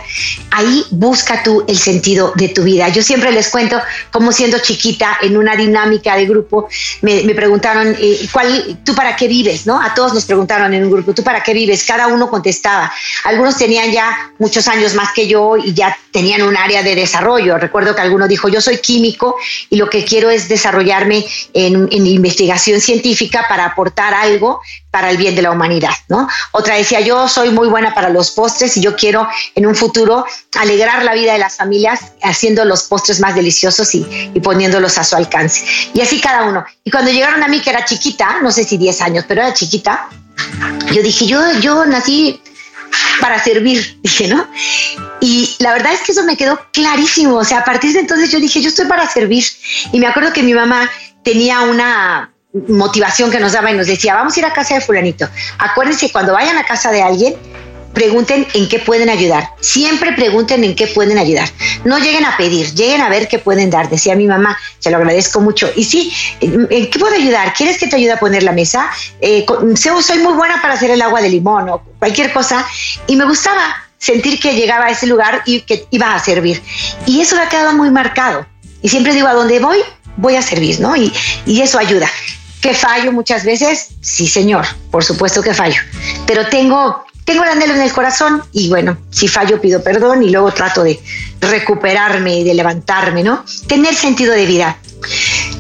ahí 0.51 0.85
busca 0.91 1.43
tú 1.43 1.65
el 1.67 1.79
sentido 1.79 2.35
de 2.37 2.51
tu 2.51 2.65
vida. 2.65 2.91
Yo 2.91 3.03
siempre 3.03 3.33
les 3.33 3.49
cuento 3.49 3.81
cómo 4.13 4.31
siendo 4.31 4.59
chiquita 4.59 5.17
en 5.23 5.39
una 5.39 5.57
dinámica 5.57 6.17
de 6.17 6.27
grupo 6.27 6.69
me, 7.01 7.35
preguntaron, 7.35 7.97
eh, 7.99 8.29
¿cuál, 8.31 8.79
¿tú 8.85 8.95
para 8.95 9.17
qué 9.17 9.27
vives? 9.27 9.67
¿no? 9.67 9.81
A 9.81 9.95
todos 9.95 10.13
nos 10.13 10.27
preguntaron 10.27 10.75
en 10.75 10.85
un 10.85 10.91
grupo, 10.91 11.15
¿tú 11.15 11.25
para 11.25 11.43
qué 11.43 11.55
vives? 11.55 11.83
Cada 11.85 12.07
uno 12.09 12.29
contestaba. 12.29 12.93
Algunos 13.25 13.57
tenían 13.57 13.91
ya 13.91 14.33
muchos 14.39 14.69
años 14.69 14.93
más 14.95 15.13
que 15.15 15.27
yo 15.27 15.57
y 15.57 15.73
ya 15.73 15.97
tenían 16.11 16.43
un 16.43 16.59
área 16.59 16.83
de 16.83 16.95
desarrollo. 16.95 17.57
Recuerdo 17.57 17.95
que 17.95 18.03
alguno 18.03 18.29
dijo, 18.29 18.49
yo 18.49 18.61
soy 18.61 18.79
químico 18.79 19.37
y 19.71 19.77
lo 19.77 19.89
que 19.89 20.05
quiero 20.05 20.29
es 20.29 20.47
desarrollarme 20.47 21.25
en, 21.55 21.89
en 21.91 22.07
investigación 22.07 22.83
científica 22.83 23.47
para 23.49 23.65
aportar 23.65 23.94
algo 23.97 24.61
para 24.91 25.11
el 25.11 25.17
bien 25.17 25.35
de 25.35 25.43
la 25.43 25.51
humanidad, 25.51 25.95
¿no? 26.09 26.29
Otra 26.53 26.77
decía, 26.77 27.01
yo 27.01 27.29
soy 27.29 27.51
muy 27.51 27.69
buena 27.69 27.95
para 27.95 28.09
los 28.09 28.31
postres 28.33 28.77
y 28.77 28.81
yo 28.81 28.97
quiero 28.97 29.29
en 29.55 29.67
un 29.67 29.75
futuro 29.75 30.25
alegrar 30.59 31.03
la 31.05 31.15
vida 31.15 31.33
de 31.33 31.39
las 31.39 31.57
familias 31.57 32.01
haciendo 32.23 32.65
los 32.65 32.85
postres 32.85 33.21
más 33.21 33.35
deliciosos 33.35 33.95
y, 33.95 34.05
poniéndolos 34.43 34.99
a 34.99 35.05
su 35.05 35.17
alcance. 35.17 35.65
Y 35.95 36.01
así 36.01 36.21
cada 36.21 36.45
uno. 36.45 36.65
Y 36.85 36.91
cuando 36.91 37.11
llegaron 37.11 37.43
a 37.43 37.49
mí, 37.49 37.61
que 37.61 37.71
era 37.71 37.85
chiquita, 37.85 38.41
no 38.43 38.51
sé 38.51 38.65
si 38.65 38.77
10 38.77 39.01
años, 39.01 39.25
pero 39.27 39.43
era 39.43 39.55
chiquita, 39.55 40.09
yo 40.93 41.03
dije, 41.03 41.27
yo, 41.27 41.41
yo 41.61 41.85
nací 41.87 42.41
para 43.21 43.43
servir, 43.43 43.99
dije, 44.03 44.29
¿no? 44.29 44.47
Y 45.21 45.55
la 45.59 45.73
verdad 45.73 45.95
es 45.95 46.03
que 46.03 46.13
eso 46.13 46.25
me 46.25 46.37
quedó 46.37 46.61
clarísimo. 46.73 47.37
O 47.37 47.45
sea, 47.45 47.61
a 47.61 47.65
partir 47.65 47.93
de 47.93 48.01
entonces 48.01 48.31
yo 48.31 48.39
dije, 48.39 48.61
yo 48.61 48.69
estoy 48.69 48.87
para 48.87 49.09
servir. 49.09 49.45
Y 49.93 49.99
me 49.99 50.07
acuerdo 50.07 50.33
que 50.33 50.43
mi 50.43 50.53
mamá 50.53 50.91
tenía 51.23 51.63
una, 51.63 52.34
motivación 52.69 53.31
que 53.31 53.41
nos 53.41 53.53
daba 53.53 53.71
y 53.71 53.75
nos 53.75 53.87
decía, 53.87 54.15
vamos 54.15 54.37
a 54.37 54.41
ir 54.41 54.47
a 54.47 54.53
casa 54.53 54.75
de 54.75 54.81
fulanito. 54.81 55.29
Acuérdense, 55.59 56.11
cuando 56.13 56.33
vayan 56.33 56.57
a 56.57 56.65
casa 56.65 56.93
de 56.93 57.03
alguien, 57.03 57.35
pregunten 57.95 58.47
en 58.55 58.69
qué 58.69 58.79
pueden 58.79 59.09
ayudar. 59.09 59.51
Siempre 59.61 60.13
pregunten 60.13 60.63
en 60.65 60.75
qué 60.75 60.87
pueden 60.89 61.19
ayudar. 61.19 61.49
No 61.85 61.99
lleguen 61.99 62.25
a 62.25 62.37
pedir, 62.37 62.75
lleguen 62.75 63.01
a 63.01 63.09
ver 63.09 63.29
qué 63.29 63.39
pueden 63.39 63.71
dar. 63.71 63.89
Decía 63.89 64.15
mi 64.15 64.27
mamá, 64.27 64.59
se 64.79 64.91
lo 64.91 64.99
agradezco 64.99 65.41
mucho. 65.41 65.71
Y 65.75 65.85
sí, 65.85 66.13
¿en 66.41 66.91
qué 66.91 66.99
puedo 66.99 67.15
ayudar? 67.15 67.55
¿Quieres 67.55 67.79
que 67.79 67.87
te 67.87 67.97
ayude 67.97 68.13
a 68.13 68.19
poner 68.19 68.43
la 68.43 68.53
mesa? 68.53 68.91
Eh, 69.21 69.47
soy 69.77 70.19
muy 70.19 70.35
buena 70.35 70.61
para 70.61 70.75
hacer 70.75 70.91
el 70.91 71.03
agua 71.03 71.23
de 71.23 71.31
limón 71.31 71.69
o 71.71 71.83
cualquier 71.99 72.33
cosa. 72.33 72.67
Y 73.07 73.17
me 73.17 73.25
gustaba 73.25 73.77
sentir 73.99 74.39
que 74.39 74.55
llegaba 74.55 74.87
a 74.87 74.91
ese 74.91 75.07
lugar 75.07 75.43
y 75.47 75.61
que 75.63 75.87
iba 75.91 76.15
a 76.15 76.19
servir. 76.19 76.63
Y 77.07 77.21
eso 77.21 77.37
me 77.37 77.43
ha 77.43 77.49
quedado 77.49 77.73
muy 77.73 77.91
marcado. 77.91 78.47
Y 78.83 78.89
siempre 78.89 79.15
digo, 79.15 79.29
a 79.29 79.35
dónde 79.35 79.61
voy, 79.61 79.79
voy 80.17 80.37
a 80.37 80.43
servir, 80.43 80.79
¿no? 80.81 80.95
Y, 80.95 81.13
y 81.47 81.63
eso 81.63 81.79
ayuda. 81.79 82.09
¿Que 82.65 82.73
fallo 82.73 83.13
muchas 83.13 83.45
veces? 83.45 83.89
Sí, 84.01 84.27
señor, 84.27 84.65
por 84.91 85.05
supuesto 85.05 85.43
que 85.43 85.53
fallo. 85.53 85.83
Pero 86.27 86.49
tengo, 86.49 87.05
tengo 87.27 87.43
el 87.43 87.51
anhelo 87.51 87.75
en 87.75 87.83
el 87.83 87.93
corazón 87.93 88.43
y 88.53 88.71
bueno, 88.71 88.97
si 89.11 89.29
fallo 89.29 89.61
pido 89.61 89.83
perdón 89.83 90.23
y 90.23 90.31
luego 90.31 90.51
trato 90.51 90.83
de 90.83 90.99
recuperarme 91.43 92.39
y 92.39 92.43
de 92.43 92.55
levantarme, 92.55 93.23
¿no? 93.23 93.45
Tener 93.67 93.95
sentido 93.95 94.33
de 94.33 94.47
vida. 94.47 94.79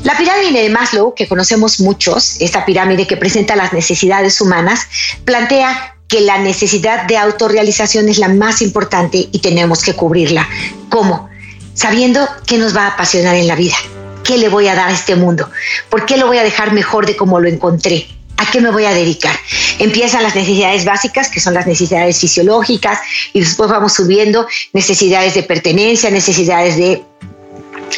La 0.02 0.16
pirámide 0.16 0.62
de 0.62 0.70
Maslow, 0.70 1.12
que 1.12 1.28
conocemos 1.28 1.78
muchos, 1.78 2.40
esta 2.40 2.64
pirámide 2.64 3.06
que 3.06 3.18
presenta 3.18 3.54
las 3.54 3.74
necesidades 3.74 4.40
humanas, 4.40 4.86
plantea 5.26 5.98
que 6.08 6.22
la 6.22 6.38
necesidad 6.38 7.04
de 7.04 7.18
autorrealización 7.18 8.08
es 8.08 8.16
la 8.16 8.28
más 8.28 8.62
importante 8.62 9.28
y 9.30 9.40
tenemos 9.40 9.82
que 9.82 9.92
cubrirla. 9.92 10.48
¿Cómo? 10.88 11.28
Sabiendo 11.74 12.26
que 12.46 12.56
nos 12.56 12.74
va 12.74 12.84
a 12.84 12.92
apasionar 12.92 13.34
en 13.34 13.46
la 13.46 13.56
vida. 13.56 13.76
¿Qué 14.24 14.38
le 14.38 14.48
voy 14.48 14.68
a 14.68 14.74
dar 14.74 14.88
a 14.88 14.92
este 14.92 15.16
mundo? 15.16 15.50
¿Por 15.90 16.06
qué 16.06 16.16
lo 16.16 16.26
voy 16.26 16.38
a 16.38 16.42
dejar 16.42 16.72
mejor 16.72 17.06
de 17.06 17.14
como 17.14 17.40
lo 17.40 17.48
encontré? 17.48 18.06
¿A 18.36 18.50
qué 18.50 18.60
me 18.60 18.70
voy 18.70 18.84
a 18.84 18.94
dedicar? 18.94 19.36
Empiezan 19.78 20.22
las 20.22 20.34
necesidades 20.34 20.84
básicas, 20.84 21.28
que 21.28 21.40
son 21.40 21.54
las 21.54 21.66
necesidades 21.66 22.18
fisiológicas, 22.18 22.98
y 23.32 23.40
después 23.40 23.70
vamos 23.70 23.92
subiendo 23.92 24.46
necesidades 24.72 25.34
de 25.34 25.42
pertenencia, 25.44 26.10
necesidades 26.10 26.76
de 26.76 27.04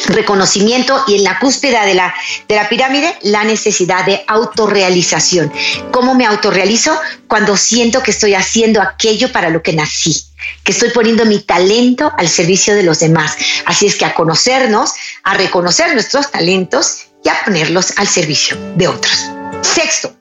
reconocimiento 0.07 1.03
y 1.07 1.15
en 1.15 1.23
la 1.23 1.39
cúspide 1.39 1.85
de 1.85 1.93
la, 1.93 2.13
de 2.47 2.55
la 2.55 2.69
pirámide 2.69 3.15
la 3.23 3.43
necesidad 3.43 4.05
de 4.05 4.23
autorrealización. 4.27 5.51
¿Cómo 5.91 6.15
me 6.15 6.25
autorrealizo? 6.25 6.97
Cuando 7.27 7.57
siento 7.57 8.01
que 8.01 8.11
estoy 8.11 8.33
haciendo 8.33 8.81
aquello 8.81 9.31
para 9.31 9.49
lo 9.49 9.61
que 9.61 9.73
nací 9.73 10.23
que 10.63 10.71
estoy 10.71 10.91
poniendo 10.91 11.25
mi 11.25 11.39
talento 11.39 12.11
al 12.17 12.27
servicio 12.27 12.75
de 12.75 12.83
los 12.83 12.99
demás. 12.99 13.35
Así 13.65 13.87
es 13.87 13.95
que 13.95 14.05
a 14.05 14.13
conocernos, 14.13 14.93
a 15.23 15.33
reconocer 15.33 15.93
nuestros 15.93 16.31
talentos 16.31 17.07
y 17.23 17.29
a 17.29 17.35
ponerlos 17.43 17.93
al 17.97 18.07
servicio 18.07 18.57
de 18.75 18.87
otros. 18.87 19.29
Sexto, 19.61 20.15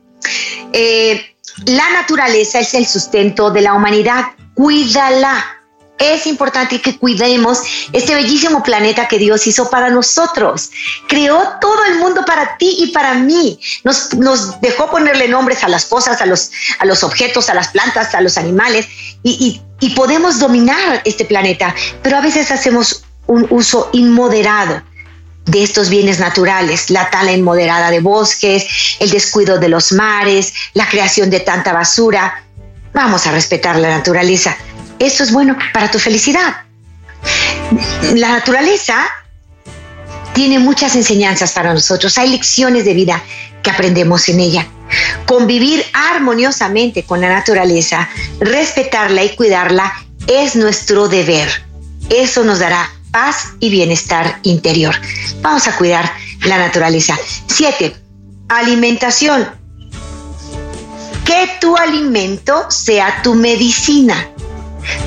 eh, 0.73 1.37
la 1.65 1.91
naturaleza 1.91 2.61
es 2.61 2.75
el 2.75 2.87
sustento 2.87 3.51
de 3.51 3.63
la 3.63 3.75
humanidad. 3.75 4.25
Cuídala 4.55 5.45
es 5.99 6.27
importante 6.27 6.81
que 6.81 6.99
cuidemos 6.99 7.61
este 7.93 8.15
bellísimo 8.15 8.63
planeta 8.63 9.09
que 9.09 9.19
Dios 9.19 9.47
hizo 9.47 9.71
para 9.71 9.89
nosotros. 9.91 10.71
Creó 11.09 11.43
todo 11.61 11.85
el 11.85 11.99
mundo 11.99 12.25
para 12.25 12.57
ti 12.59 12.77
y 12.79 12.89
para 12.89 13.15
mí. 13.15 13.59
Nos, 13.85 14.61
dejó 14.61 14.91
ponerle 14.91 15.29
nombres 15.29 15.65
a 15.65 15.69
las 15.69 15.87
cosas, 15.87 16.21
a 16.21 16.27
los, 16.27 16.51
a 16.79 16.85
los 16.85 17.03
objetos, 17.03 17.49
a 17.49 17.55
las 17.55 17.69
plantas, 17.69 18.15
a 18.15 18.21
los 18.21 18.37
animales 18.37 18.87
y, 19.23 19.61
y 19.81 19.91
podemos 19.91 20.39
dominar 20.39 21.03
este 21.05 21.25
planeta, 21.25 21.75
pero 22.03 22.19
a 22.19 22.21
veces 22.21 22.51
hacemos 22.51 23.05
un 23.27 23.47
uso 23.51 23.91
inmoderado 23.93 24.83
de 25.47 25.63
estos 25.63 25.89
bienes 25.89 26.19
naturales, 26.19 26.91
la 26.91 27.09
tala 27.11 27.33
inmoderada 27.33 27.91
de 27.91 28.01
bosques, 28.01 28.97
el 29.01 29.11
descuido 29.11 29.59
de 29.59 29.69
los 29.69 29.93
mares, 29.93 30.53
la 30.75 30.89
creación 30.89 31.31
de 31.31 31.41
tanta 31.41 31.73
basura. 31.73 32.45
Vamos 32.93 33.27
a 33.27 33.33
respetar 33.33 33.77
la 33.77 33.89
naturaleza 33.89 34.57
eso 34.99 35.23
es 35.23 35.33
bueno 35.33 35.57
para 35.73 35.91
tu 35.91 35.99
felicidad. 35.99 36.65
La 38.15 38.29
naturaleza 38.29 39.07
tiene 40.35 40.59
muchas 40.59 40.95
enseñanzas 40.97 41.53
para 41.53 41.73
nosotros. 41.73 42.17
Hay 42.19 42.29
lecciones 42.29 42.85
de 42.85 42.95
vida 42.95 43.23
que 43.63 43.71
aprendemos 43.71 44.29
en 44.29 44.41
ella. 44.41 44.67
Convivir 45.27 45.85
armoniosamente 45.93 47.03
con 47.03 47.21
la 47.21 47.29
naturaleza, 47.29 48.09
respetarla 48.39 49.25
y 49.25 49.35
cuidarla 49.35 49.93
es 50.27 50.55
nuestro 50.55 51.09
deber. 51.09 51.49
Eso 52.11 52.45
nos 52.45 52.61
dará 52.61 52.89
paz 53.11 53.49
y 53.61 53.71
bienestar 53.71 54.39
interior. 54.43 54.95
Vamos 55.41 55.67
a 55.67 55.77
cuidar 55.77 56.13
la 56.45 56.59
naturaleza. 56.59 57.19
Siete, 57.47 57.97
alimentación. 58.49 59.49
Que 61.25 61.51
tu 61.61 61.77
alimento 61.77 62.71
sea 62.71 63.23
tu 63.23 63.35
medicina. 63.35 64.29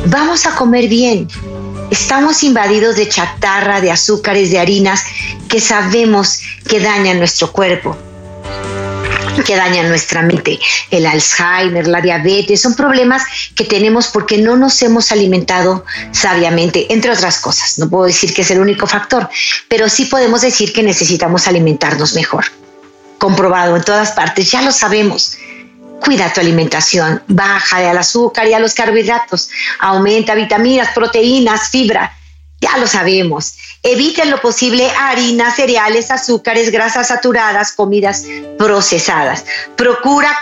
Vamos 0.06 0.46
a 0.46 0.56
comer 0.56 0.88
bien. 0.88 1.28
Estamos 1.92 2.44
invadidos 2.44 2.96
de 2.96 3.10
chatarra, 3.10 3.82
de 3.82 3.92
azúcares, 3.92 4.52
de 4.52 4.60
harinas 4.60 5.04
que 5.48 5.60
sabemos 5.60 6.42
que 6.68 6.80
dañan 6.80 7.18
nuestro 7.18 7.52
cuerpo 7.52 7.98
que 9.44 9.56
dañan 9.56 9.90
nuestra 9.90 10.22
mente. 10.22 10.60
El 10.92 11.06
Alzheimer, 11.06 11.88
la 11.88 12.02
diabetes, 12.02 12.62
son 12.62 12.76
problemas 12.76 13.24
que 13.56 13.64
tenemos 13.64 14.08
porque 14.08 14.38
no 14.38 14.58
nos 14.58 14.82
hemos 14.82 15.12
alimentado 15.12 15.86
sabiamente, 16.12 16.92
entre 16.94 17.12
otras 17.12 17.40
cosas. 17.40 17.80
No 17.80 17.90
puedo 17.90 18.06
decir 18.06 18.34
que 18.34 18.42
es 18.42 18.52
el 18.52 18.60
único 18.60 18.88
factor, 18.88 19.30
pero 19.68 19.90
sí 19.90 20.06
podemos 20.06 20.42
decir 20.42 20.74
que 20.74 20.84
necesitamos 20.84 21.48
alimentarnos 21.48 22.14
mejor. 22.14 22.46
Comprobado 23.18 23.76
en 23.76 23.84
todas 23.84 24.12
partes, 24.12 24.52
ya 24.52 24.62
lo 24.62 24.72
sabemos. 24.72 25.38
Cuida 26.00 26.32
tu 26.32 26.40
alimentación, 26.40 27.22
baja 27.28 27.78
al 27.78 27.98
azúcar 27.98 28.48
y 28.48 28.54
a 28.54 28.60
los 28.60 28.74
carbohidratos, 28.74 29.50
aumenta 29.80 30.36
vitaminas, 30.36 30.90
proteínas, 30.94 31.70
fibra. 31.70 32.16
Ya 32.62 32.78
lo 32.78 32.88
sabemos. 32.88 33.58
Evita 33.82 34.24
en 34.24 34.32
lo 34.32 34.42
posible 34.42 34.90
harinas, 34.98 35.56
cereales, 35.56 36.12
azúcares, 36.12 36.72
grasas 36.72 37.08
saturadas, 37.08 37.72
comidas 37.72 38.26
procesadas. 38.58 39.46
Procura 39.78 40.38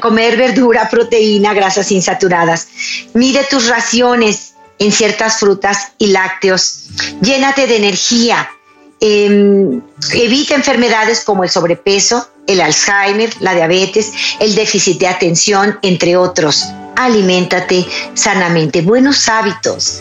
comer 0.00 0.36
verdura, 0.36 0.88
proteína, 0.90 1.54
grasas 1.54 1.92
insaturadas. 1.92 2.68
Mide 3.14 3.44
tus 3.48 3.68
raciones 3.68 4.54
en 4.80 4.90
ciertas 4.90 5.38
frutas 5.38 5.92
y 5.98 6.08
lácteos. 6.08 6.86
Llénate 7.20 7.68
de 7.68 7.76
energía. 7.76 8.50
Em, 8.98 9.80
evita 10.12 10.54
enfermedades 10.54 11.24
como 11.24 11.44
el 11.44 11.50
sobrepeso, 11.50 12.28
el 12.50 12.60
Alzheimer, 12.60 13.30
la 13.40 13.54
diabetes, 13.54 14.12
el 14.40 14.54
déficit 14.54 14.98
de 14.98 15.06
atención, 15.06 15.78
entre 15.82 16.16
otros. 16.16 16.64
Aliméntate 16.96 17.86
sanamente. 18.14 18.82
Buenos 18.82 19.28
hábitos. 19.28 20.00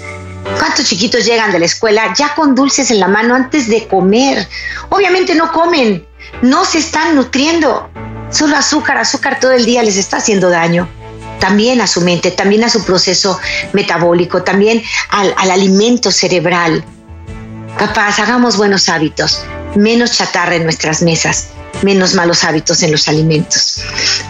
¿Cuántos 0.57 0.88
chiquitos 0.88 1.25
llegan 1.25 1.51
de 1.51 1.59
la 1.59 1.65
escuela 1.65 2.13
ya 2.17 2.33
con 2.33 2.55
dulces 2.55 2.89
en 2.89 2.99
la 2.99 3.07
mano 3.07 3.35
antes 3.35 3.69
de 3.69 3.88
comer? 3.88 4.47
Obviamente 4.89 5.35
no 5.35 5.51
comen, 5.51 6.05
no 6.41 6.65
se 6.65 6.79
están 6.79 7.15
nutriendo. 7.15 7.89
Solo 8.31 8.57
azúcar, 8.57 8.97
azúcar 8.97 9.39
todo 9.39 9.51
el 9.51 9.65
día 9.65 9.83
les 9.83 9.97
está 9.97 10.17
haciendo 10.17 10.49
daño. 10.49 10.89
También 11.39 11.81
a 11.81 11.88
su 11.88 12.01
mente, 12.01 12.31
también 12.31 12.63
a 12.63 12.69
su 12.69 12.83
proceso 12.83 13.39
metabólico, 13.73 14.43
también 14.43 14.81
al, 15.09 15.33
al 15.38 15.51
alimento 15.51 16.12
cerebral. 16.12 16.83
Papás, 17.77 18.19
hagamos 18.19 18.57
buenos 18.57 18.89
hábitos, 18.89 19.43
menos 19.75 20.17
chatarra 20.17 20.55
en 20.55 20.63
nuestras 20.63 21.01
mesas 21.01 21.49
menos 21.83 22.13
malos 22.13 22.43
hábitos 22.43 22.83
en 22.83 22.91
los 22.91 23.07
alimentos. 23.07 23.81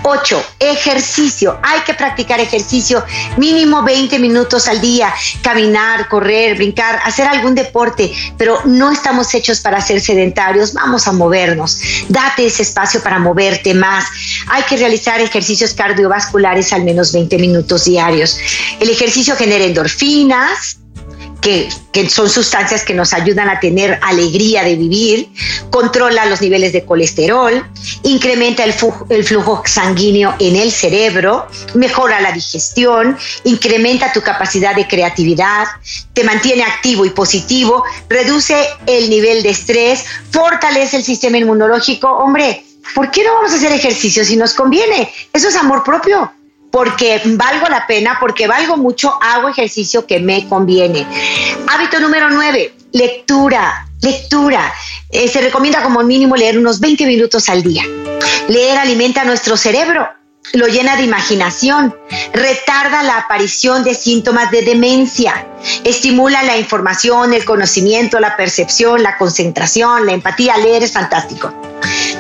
8. 0.04 0.44
Ejercicio. 0.60 1.60
Hay 1.64 1.82
que 1.82 1.94
practicar 1.94 2.40
ejercicio 2.40 3.04
mínimo 3.38 3.84
20 3.84 4.20
minutos 4.20 4.68
al 4.68 4.82
día. 4.82 5.14
Caminar, 5.42 6.08
correr, 6.08 6.56
brincar, 6.56 7.00
hacer 7.04 7.28
algún 7.28 7.56
deporte, 7.56 8.12
pero 8.38 8.60
no 8.66 8.92
estamos 8.92 9.34
hechos 9.34 9.60
para 9.60 9.82
ser 9.82 10.02
sedentarios. 10.02 10.74
Vamos 10.74 11.08
a 11.08 11.12
movernos. 11.12 11.80
Date 12.08 12.46
ese 12.46 12.64
espacio 12.64 13.02
para 13.02 13.20
moverte 13.20 13.74
más. 13.74 14.06
Hay 14.48 14.64
que 14.64 14.78
realizar 14.78 15.20
ejercicios 15.22 15.74
cardiovasculares 15.74 16.74
al 16.74 16.84
menos 16.84 17.14
20 17.14 17.38
minutos 17.38 17.86
diarios. 17.86 18.38
El 18.80 18.90
ejercicio 18.90 19.36
genera 19.36 19.66
endorfinas, 19.66 20.80
que, 21.42 21.70
son 22.10 22.30
sustancias 22.30 22.84
que 22.84 22.94
nos 22.94 23.14
ayudan 23.14 23.50
a 23.50 23.60
tener 23.60 24.00
alegría 24.02 24.64
de 24.64 24.76
vivir, 24.76 25.30
controla 25.70 26.26
los 26.26 26.42
niveles 26.42 26.72
de 26.74 26.86
colesterol, 26.86 27.66
incrementa 28.04 28.64
el, 28.64 28.74
flujo 29.24 29.64
sanguíneo 29.66 30.36
en 30.40 30.56
el 30.56 30.72
cerebro, 30.72 31.48
mejora 31.74 32.22
la 32.22 32.32
digestión, 32.32 33.18
incrementa 33.44 34.14
tu 34.14 34.22
capacidad 34.22 34.76
de 34.76 34.88
creatividad, 34.88 35.66
te 36.14 36.24
mantiene 36.24 36.64
activo 36.64 37.06
y 37.06 37.10
positivo, 37.10 37.84
reduce 38.08 38.56
el 38.86 39.10
nivel 39.10 39.44
de 39.44 39.50
estrés, 39.50 40.06
fortalece 40.32 40.98
el 40.98 41.04
sistema 41.04 41.38
inmunológico. 41.38 42.08
Hombre, 42.10 42.64
¿por 42.96 43.12
qué 43.12 43.24
no 43.24 43.34
vamos 43.34 43.52
a 43.52 43.56
hacer 43.56 43.72
ejercicio 43.72 44.24
si 44.24 44.38
nos 44.38 44.54
conviene? 44.54 45.12
Eso 45.34 45.50
es 45.50 45.56
amor 45.56 45.84
propio 45.84 46.32
porque 46.72 47.22
valgo 47.26 47.68
la 47.68 47.88
pena, 47.88 48.18
porque 48.20 48.48
valgo 48.48 48.78
mucho, 48.78 49.18
hago 49.22 49.50
ejercicio 49.50 50.06
que 50.06 50.20
me 50.20 50.48
conviene. 50.48 51.06
Hábito 51.68 52.00
número 52.00 52.30
nueve, 52.30 52.74
lectura, 52.92 53.88
lectura. 54.02 54.74
Eh, 55.10 55.28
se 55.28 55.42
recomienda 55.42 55.82
como 55.82 56.04
mínimo 56.04 56.36
leer 56.36 56.58
unos 56.58 56.80
20 56.80 57.06
minutos 57.06 57.50
al 57.50 57.64
día. 57.64 57.84
Leer 58.48 58.78
alimenta 58.78 59.24
nuestro 59.24 59.58
cerebro, 59.58 60.08
lo 60.54 60.68
llena 60.68 60.96
de 60.96 61.04
imaginación, 61.04 61.96
retarda 62.34 63.04
la 63.04 63.18
aparición 63.18 63.84
de 63.84 63.94
síntomas 63.94 64.50
de 64.52 64.64
demencia, 64.64 65.46
estimula 65.84 66.44
la 66.44 66.58
información, 66.58 67.34
el 67.34 67.46
conocimiento, 67.46 68.20
la 68.20 68.36
percepción, 68.36 69.04
la 69.04 69.18
concentración, 69.18 70.06
la 70.06 70.14
empatía. 70.14 70.58
Leer 70.58 70.84
es 70.84 70.92
fantástico. 70.92 71.54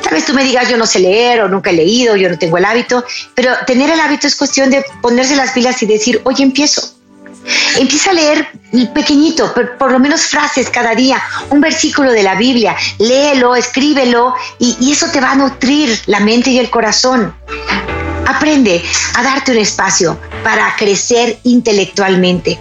Tal 0.03 0.13
vez 0.13 0.25
tú 0.25 0.33
me 0.33 0.43
digas, 0.43 0.69
yo 0.69 0.77
no 0.77 0.85
sé 0.85 0.99
leer 0.99 1.41
o 1.41 1.49
nunca 1.49 1.71
he 1.71 1.73
leído, 1.73 2.15
yo 2.15 2.29
no 2.29 2.37
tengo 2.37 2.57
el 2.57 2.65
hábito, 2.65 3.03
pero 3.33 3.53
tener 3.65 3.89
el 3.89 3.99
hábito 3.99 4.27
es 4.27 4.35
cuestión 4.35 4.69
de 4.69 4.85
ponerse 5.01 5.35
las 5.35 5.51
pilas 5.51 5.81
y 5.81 5.85
decir, 5.85 6.21
oye, 6.23 6.43
empiezo. 6.43 6.93
Empieza 7.77 8.11
a 8.11 8.13
leer 8.13 8.47
pequeñito, 8.93 9.53
por, 9.53 9.91
lo 9.91 9.99
menos 9.99 10.21
frases 10.21 10.69
cada 10.69 10.93
día, 10.93 11.21
un 11.49 11.61
versículo 11.61 12.11
de 12.11 12.21
la 12.21 12.35
Biblia, 12.35 12.75
léelo, 12.99 13.55
escríbelo 13.55 14.35
y 14.59 14.91
eso 14.91 15.07
te 15.11 15.19
va 15.19 15.31
a 15.31 15.35
nutrir 15.35 15.99
la 16.05 16.19
mente 16.19 16.51
y 16.51 16.59
el 16.59 16.69
corazón. 16.69 17.33
Aprende 18.29 18.81
a 19.15 19.23
darte 19.23 19.51
un 19.51 19.57
espacio 19.57 20.19
para 20.43 20.75
crecer 20.77 21.39
intelectualmente 21.43 22.59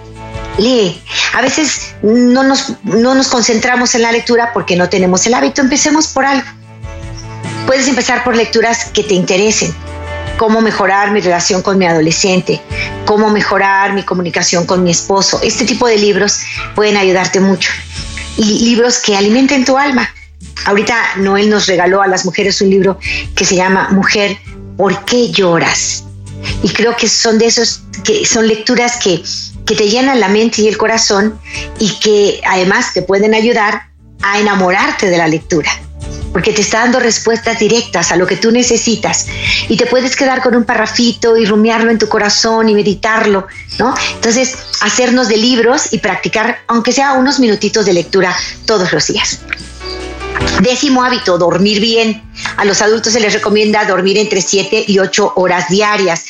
lee. 0.59 1.00
A 1.35 1.40
veces 1.40 1.94
no 2.02 2.42
nos, 2.42 2.74
no 2.85 3.14
nos, 3.14 3.28
concentramos 3.28 3.94
en 3.94 4.02
la 4.02 4.12
lectura 4.12 4.52
porque 4.52 4.76
no 4.76 4.88
tenemos 4.88 5.26
el 5.26 5.35
hábito. 5.35 5.62
Empecemos 5.62 6.09
por 6.09 6.24
algo. 6.24 6.46
Puedes 7.66 7.88
empezar 7.88 8.24
por 8.24 8.37
lecturas 8.37 8.87
que 8.87 9.02
te 9.02 9.14
interesen. 9.14 9.74
Cómo 10.37 10.61
mejorar 10.61 11.11
mi 11.11 11.20
relación 11.20 11.62
con 11.62 11.78
mi 11.78 11.87
adolescente, 11.87 12.61
cómo 13.07 13.28
mejorar 13.28 13.92
mi 13.92 14.04
comunicación 14.04 14.66
con 14.66 14.85
mi 14.85 14.92
esposo. 14.92 15.40
Este 15.42 15.64
tipo 15.64 15.88
de 15.88 15.96
libros 15.96 16.40
pueden 16.76 16.96
ayudarte 16.96 17.40
mucho. 17.40 17.70
Y 18.37 18.61
libros 18.61 18.98
que 18.98 19.16
alimenten 19.16 19.64
tu 19.64 19.76
alma. 19.76 20.09
Ahorita 20.64 20.96
Noel 21.16 21.50
nos 21.50 21.66
regaló 21.66 22.02
a 22.02 22.07
las 22.07 22.24
mujeres 22.24 22.61
un 22.61 22.70
libro 22.70 22.98
que 23.35 23.44
se 23.44 23.57
llama 23.57 23.88
Mujer, 23.90 24.38
¿por 24.79 25.05
qué 25.05 25.31
lloras? 25.31 26.05
Y 26.62 26.71
creo 26.71 26.97
que 26.97 27.09
son 27.09 27.37
de 27.37 27.47
esos, 27.47 27.83
que 28.05 28.25
son 28.25 28.47
lecturas 28.49 28.97
que, 29.03 29.23
que 29.67 29.75
te 29.75 29.88
llenan 29.88 30.21
la 30.21 30.29
mente 30.29 30.62
y 30.62 30.69
el 30.69 30.79
corazón 30.79 31.38
y 31.79 31.99
que 31.99 32.41
además 32.47 32.95
te 32.95 33.03
pueden 33.03 33.35
ayudar 33.35 33.88
a 34.23 34.38
enamorarte 34.38 35.11
de 35.11 35.19
la 35.19 35.29
lectura 35.29 35.71
porque 36.33 36.53
te 36.53 36.61
está 36.61 36.81
dando 36.81 37.01
respuestas 37.01 37.59
directas 37.59 38.12
a 38.12 38.17
lo 38.17 38.27
que 38.27 38.37
tú 38.37 38.53
necesitas 38.53 39.27
y 39.69 39.77
te 39.77 39.87
puedes 39.87 40.14
quedar 40.14 40.43
con 40.43 40.55
un 40.55 40.64
parrafito 40.64 41.37
y 41.37 41.45
rumiarlo 41.47 41.91
en 41.91 41.99
tu 41.99 42.09
corazón 42.09 42.69
y 42.69 42.75
meditarlo, 42.75 43.47
¿no? 43.79 43.95
Entonces, 44.14 44.57
hacernos 44.83 45.29
de 45.29 45.38
libros 45.38 45.93
y 45.93 45.99
practicar, 45.99 46.61
aunque 46.69 46.93
sea 46.93 47.14
unos 47.14 47.41
minutitos 47.41 47.87
de 47.87 47.95
lectura 47.95 48.37
todos 48.67 48.93
los 48.93 49.07
días. 49.07 49.41
Décimo 50.61 51.03
hábito, 51.03 51.38
dormir 51.38 51.81
bien. 51.81 52.22
A 52.57 52.64
los 52.64 52.83
adultos 52.83 53.12
se 53.12 53.20
les 53.20 53.33
recomienda 53.33 53.85
dormir 53.85 54.18
entre 54.18 54.40
7 54.40 54.85
y 54.87 54.98
8 54.98 55.35
horas 55.37 55.68
diarias. 55.68 56.24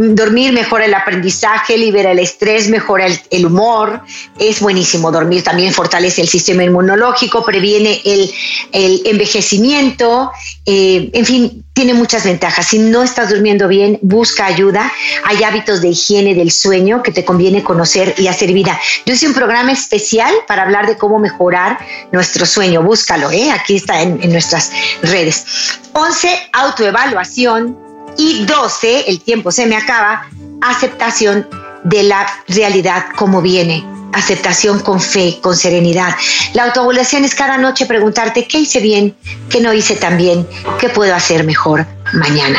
Dormir 0.00 0.52
mejora 0.52 0.84
el 0.84 0.94
aprendizaje, 0.94 1.76
libera 1.76 2.12
el 2.12 2.20
estrés, 2.20 2.68
mejora 2.68 3.08
el, 3.30 3.46
humor. 3.46 4.00
Es 4.38 4.60
buenísimo 4.60 5.10
dormir, 5.10 5.42
también 5.42 5.72
fortalece 5.72 6.22
el 6.22 6.28
sistema 6.28 6.62
inmunológico, 6.62 7.44
previene 7.44 8.00
el, 8.04 9.02
envejecimiento, 9.04 10.30
eh, 10.66 11.10
en 11.12 11.26
fin, 11.26 11.64
tiene 11.72 11.94
muchas 11.94 12.22
ventajas. 12.22 12.68
Si 12.68 12.78
no 12.78 13.02
estás 13.02 13.30
durmiendo 13.30 13.66
bien, 13.66 13.98
busca 14.00 14.46
ayuda. 14.46 14.92
Hay 15.24 15.42
hábitos 15.42 15.80
de 15.80 15.88
higiene 15.88 16.36
del 16.36 16.52
sueño 16.52 17.02
que 17.02 17.10
te 17.10 17.24
conviene 17.24 17.64
conocer 17.64 18.14
y 18.18 18.28
hacer 18.28 18.52
vida. 18.52 18.78
Yo 19.04 19.14
hice 19.14 19.26
un 19.26 19.34
programa 19.34 19.72
especial 19.72 20.32
para 20.46 20.62
hablar 20.62 20.86
de 20.86 20.96
cómo 20.96 21.18
mejorar 21.18 21.76
nuestro 22.12 22.46
sueño. 22.46 22.84
Búscalo, 22.84 23.32
¿eh? 23.32 23.50
aquí 23.50 23.74
está 23.74 24.00
en, 24.00 24.22
en 24.22 24.30
nuestras 24.30 24.70
redes. 25.02 25.44
11, 25.92 26.50
autoevaluación. 26.52 27.87
Y 28.16 28.44
12, 28.44 29.04
el 29.08 29.20
tiempo 29.20 29.52
se 29.52 29.66
me 29.66 29.76
acaba, 29.76 30.28
aceptación 30.60 31.48
de 31.84 32.02
la 32.04 32.26
realidad 32.48 33.06
como 33.16 33.42
viene. 33.42 33.84
Aceptación 34.12 34.80
con 34.80 35.00
fe, 35.00 35.38
con 35.42 35.54
serenidad. 35.54 36.14
La 36.54 36.64
autoevaluación 36.64 37.24
es 37.24 37.34
cada 37.34 37.58
noche 37.58 37.84
preguntarte 37.84 38.48
qué 38.48 38.60
hice 38.60 38.80
bien, 38.80 39.14
qué 39.50 39.60
no 39.60 39.72
hice 39.74 39.96
tan 39.96 40.16
bien, 40.16 40.48
qué 40.80 40.88
puedo 40.88 41.14
hacer 41.14 41.44
mejor 41.44 41.86
mañana 42.14 42.58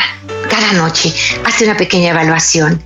cada 0.49 0.73
noche, 0.73 1.13
hazte 1.45 1.63
una 1.63 1.77
pequeña 1.77 2.09
evaluación. 2.09 2.81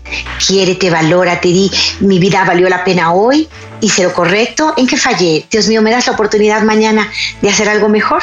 Quiérete, 0.46 0.90
valórate, 0.90 1.48
di, 1.48 1.72
mi 2.02 2.20
vida 2.20 2.44
valió 2.44 2.70
la 2.70 2.84
pena 2.84 3.14
hoy, 3.14 3.48
hice 3.82 4.04
lo 4.04 4.14
correcto, 4.14 4.74
¿en 4.78 4.86
qué 4.86 4.98
fallé? 4.98 5.46
Dios 5.50 5.68
mío, 5.68 5.82
¿me 5.82 5.92
das 5.92 6.08
la 6.08 6.14
oportunidad 6.14 6.62
mañana 6.64 7.10
de 7.42 7.50
hacer 7.50 7.70
algo 7.70 7.90
mejor? 7.90 8.22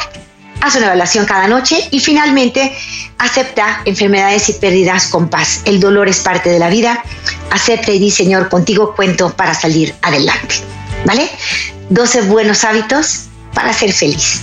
Haz 0.61 0.75
una 0.75 0.85
evaluación 0.87 1.25
cada 1.25 1.47
noche 1.47 1.87
y 1.91 1.99
finalmente 1.99 2.75
acepta 3.17 3.81
enfermedades 3.85 4.49
y 4.49 4.53
pérdidas 4.53 5.07
con 5.07 5.29
paz. 5.29 5.61
El 5.65 5.79
dolor 5.79 6.07
es 6.07 6.19
parte 6.19 6.49
de 6.49 6.59
la 6.59 6.69
vida. 6.69 7.03
Acepta 7.49 7.91
y 7.91 7.99
di, 7.99 8.11
Señor, 8.11 8.49
contigo 8.49 8.95
cuento 8.95 9.33
para 9.33 9.53
salir 9.53 9.93
adelante. 10.01 10.55
¿Vale? 11.05 11.29
12 11.89 12.21
buenos 12.23 12.63
hábitos 12.63 13.30
para 13.53 13.73
ser 13.73 13.91
feliz. 13.91 14.41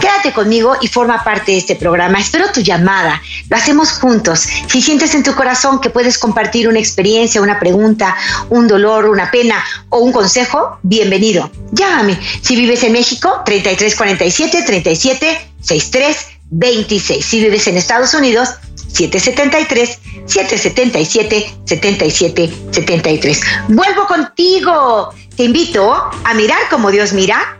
Quédate 0.00 0.32
conmigo 0.32 0.76
y 0.80 0.88
forma 0.88 1.22
parte 1.24 1.52
de 1.52 1.58
este 1.58 1.76
programa. 1.76 2.20
Espero 2.20 2.50
tu 2.52 2.60
llamada. 2.60 3.20
Lo 3.48 3.56
hacemos 3.56 3.92
juntos. 3.92 4.46
Si 4.68 4.82
sientes 4.82 5.14
en 5.14 5.22
tu 5.22 5.34
corazón 5.34 5.80
que 5.80 5.90
puedes 5.90 6.18
compartir 6.18 6.68
una 6.68 6.78
experiencia, 6.78 7.40
una 7.40 7.58
pregunta, 7.58 8.16
un 8.50 8.66
dolor, 8.66 9.06
una 9.06 9.30
pena 9.30 9.64
o 9.88 9.98
un 9.98 10.12
consejo, 10.12 10.78
bienvenido. 10.82 11.50
Llámame. 11.72 12.18
Si 12.42 12.56
vives 12.56 12.82
en 12.82 12.92
México, 12.92 13.42
3347 13.44 14.62
37 14.62 15.48
63 15.60 16.16
26. 16.50 17.24
Si 17.24 17.40
vives 17.40 17.66
en 17.66 17.76
Estados 17.76 18.14
Unidos, 18.14 18.50
773 18.94 19.98
777 20.26 21.56
77 21.64 22.52
73. 22.70 23.40
Vuelvo 23.68 24.06
contigo. 24.06 25.10
Te 25.36 25.44
invito 25.44 25.92
a 26.24 26.34
mirar 26.34 26.58
como 26.70 26.90
Dios 26.90 27.12
mira. 27.12 27.58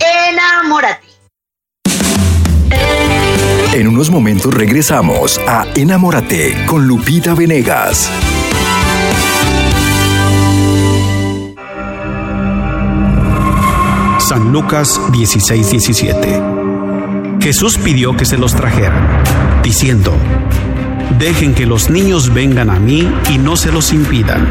Enamórate. 0.00 1.06
En 3.72 3.88
unos 3.88 4.10
momentos 4.10 4.54
regresamos 4.54 5.40
a 5.46 5.66
Enamórate 5.74 6.64
con 6.66 6.86
Lupita 6.86 7.34
Venegas. 7.34 8.10
San 14.18 14.52
Lucas 14.52 15.00
16:17 15.12 16.58
Jesús 17.40 17.78
pidió 17.78 18.16
que 18.16 18.24
se 18.24 18.36
los 18.36 18.54
trajeran, 18.54 19.22
diciendo, 19.62 20.12
Dejen 21.18 21.54
que 21.54 21.66
los 21.66 21.88
niños 21.88 22.34
vengan 22.34 22.70
a 22.70 22.78
mí 22.78 23.08
y 23.30 23.38
no 23.38 23.56
se 23.56 23.72
los 23.72 23.92
impidan, 23.92 24.46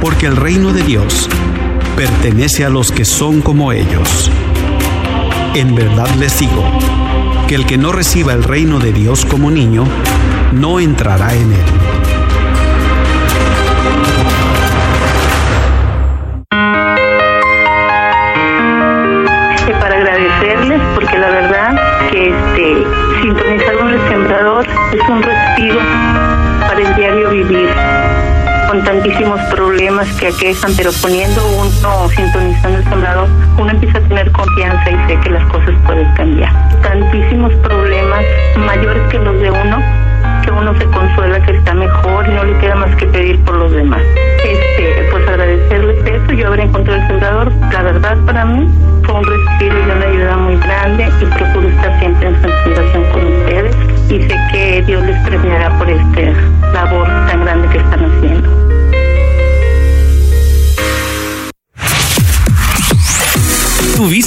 porque 0.00 0.26
el 0.26 0.36
reino 0.36 0.72
de 0.72 0.82
Dios 0.82 1.28
pertenece 1.96 2.64
a 2.64 2.68
los 2.68 2.92
que 2.92 3.04
son 3.04 3.40
como 3.40 3.72
ellos. 3.72 4.30
En 5.54 5.74
verdad 5.74 6.08
les 6.18 6.38
digo, 6.38 6.62
que 7.48 7.54
el 7.54 7.66
que 7.66 7.78
no 7.78 7.92
reciba 7.92 8.32
el 8.32 8.44
reino 8.44 8.78
de 8.78 8.92
Dios 8.92 9.24
como 9.24 9.50
niño, 9.50 9.84
no 10.52 10.80
entrará 10.80 11.34
en 11.34 11.52
él. 11.52 11.97
Con 28.78 28.84
tantísimos 28.84 29.40
problemas 29.50 30.08
que 30.20 30.28
aquejan, 30.28 30.72
pero 30.76 30.90
poniendo 31.02 31.40
uno, 31.56 32.08
sintonizando 32.10 32.78
el 32.78 32.84
sembrador, 32.84 33.28
uno 33.58 33.70
empieza 33.70 33.98
a 33.98 34.00
tener 34.02 34.30
confianza 34.32 34.90
y 34.90 35.08
sé 35.08 35.20
que 35.20 35.30
las 35.30 35.44
cosas 35.50 35.74
pueden 35.86 36.06
cambiar. 36.14 36.52
Tantísimos 36.82 37.52
problemas 37.54 38.24
mayores 38.56 39.02
que 39.10 39.18
los 39.18 39.40
de 39.40 39.50
uno, 39.50 39.82
que 40.44 40.50
uno 40.50 40.78
se 40.78 40.84
consuela 40.86 41.40
que 41.44 41.56
está 41.56 41.74
mejor 41.74 42.28
y 42.28 42.34
no 42.34 42.44
le 42.44 42.58
queda 42.58 42.76
más 42.76 42.94
que 42.96 43.06
pedir 43.06 43.42
por 43.44 43.56
los 43.56 43.72
demás. 43.72 44.02
Este, 44.44 45.08
pues 45.10 45.28
agradecerles 45.28 46.06
eso, 46.06 46.32
yo 46.32 46.46
haber 46.48 46.60
encontrado 46.60 47.00
el 47.00 47.06
sembrador, 47.08 47.52
la 47.72 47.82
verdad 47.82 48.16
para 48.26 48.44
mí 48.44 48.68
fue 49.04 49.14
un 49.14 49.24
respiro 49.24 49.78
y 49.78 49.90
una 49.90 50.06
ayuda 50.06 50.36
muy 50.36 50.56
grande 50.56 51.10
y 51.20 51.24
procuro 51.24 51.68
estar 51.68 51.98
siempre 51.98 52.28
en 52.28 52.36
fundación 52.36 53.04
con 53.12 53.26
ustedes 53.26 53.76
y 54.10 54.22
sé 54.22 54.36
que 54.52 54.82
Dios 54.86 55.04
les 55.04 55.18
premiará 55.26 55.76
por 55.78 55.88
esta 55.88 56.20
labor 56.72 57.06
tan 57.26 57.44
grande 57.44 57.68
que 57.68 57.78
están 57.78 58.04
haciendo. 58.04 58.67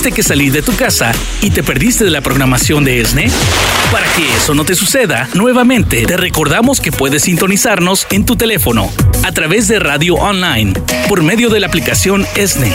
¿Tuviste 0.02 0.16
que 0.16 0.24
salir 0.24 0.52
de 0.52 0.64
tu 0.64 0.76
casa 0.76 1.12
y 1.44 1.52
te 1.52 1.62
perdiste 1.62 2.04
de 2.04 2.10
la 2.10 2.22
programación 2.22 2.84
de 2.84 3.02
ESNE? 3.02 3.30
Para 3.92 4.08
que 4.14 4.34
eso 4.36 4.56
no 4.56 4.66
te 4.66 4.74
suceda, 4.74 5.30
nuevamente 5.36 6.08
te 6.08 6.18
recordamos 6.18 6.82
que 6.82 6.92
puedes 6.92 7.22
sintonizarnos 7.22 8.08
en 8.10 8.26
tu 8.26 8.36
teléfono 8.36 8.92
a 9.24 9.32
través 9.32 9.68
de 9.68 9.78
radio 9.78 10.16
online 10.16 10.74
por 11.08 11.22
medio 11.22 11.52
de 11.52 11.60
la 11.60 11.68
aplicación 11.68 12.26
ESNE. 12.36 12.72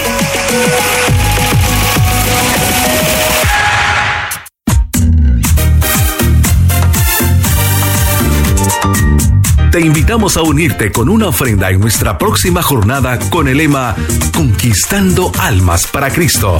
Te 9.77 9.83
invitamos 9.83 10.39
a 10.39 10.43
unirte 10.43 10.91
con 10.91 11.11
una 11.11 11.27
ofrenda 11.27 11.71
en 11.71 11.81
nuestra 11.81 12.17
próxima 12.17 12.62
jornada 12.62 13.19
con 13.29 13.47
el 13.47 13.59
lema 13.59 13.95
Conquistando 14.33 15.31
Almas 15.39 15.87
para 15.87 16.09
Cristo, 16.09 16.57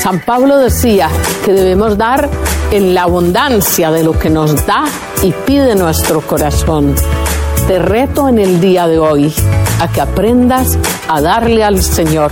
San 0.00 0.20
Pablo 0.20 0.58
decía 0.58 1.08
que 1.44 1.52
debemos 1.52 1.96
dar 1.96 2.28
en 2.70 2.94
la 2.94 3.04
abundancia 3.04 3.90
de 3.90 4.02
lo 4.02 4.18
que 4.18 4.30
nos 4.30 4.66
da 4.66 4.84
y 5.22 5.32
pide 5.32 5.74
nuestro 5.74 6.20
corazón. 6.20 6.94
Te 7.66 7.78
reto 7.78 8.28
en 8.28 8.38
el 8.38 8.60
día 8.60 8.86
de 8.86 8.98
hoy 8.98 9.32
a 9.80 9.88
que 9.88 10.00
aprendas 10.00 10.78
a 11.08 11.20
darle 11.20 11.64
al 11.64 11.82
Señor. 11.82 12.30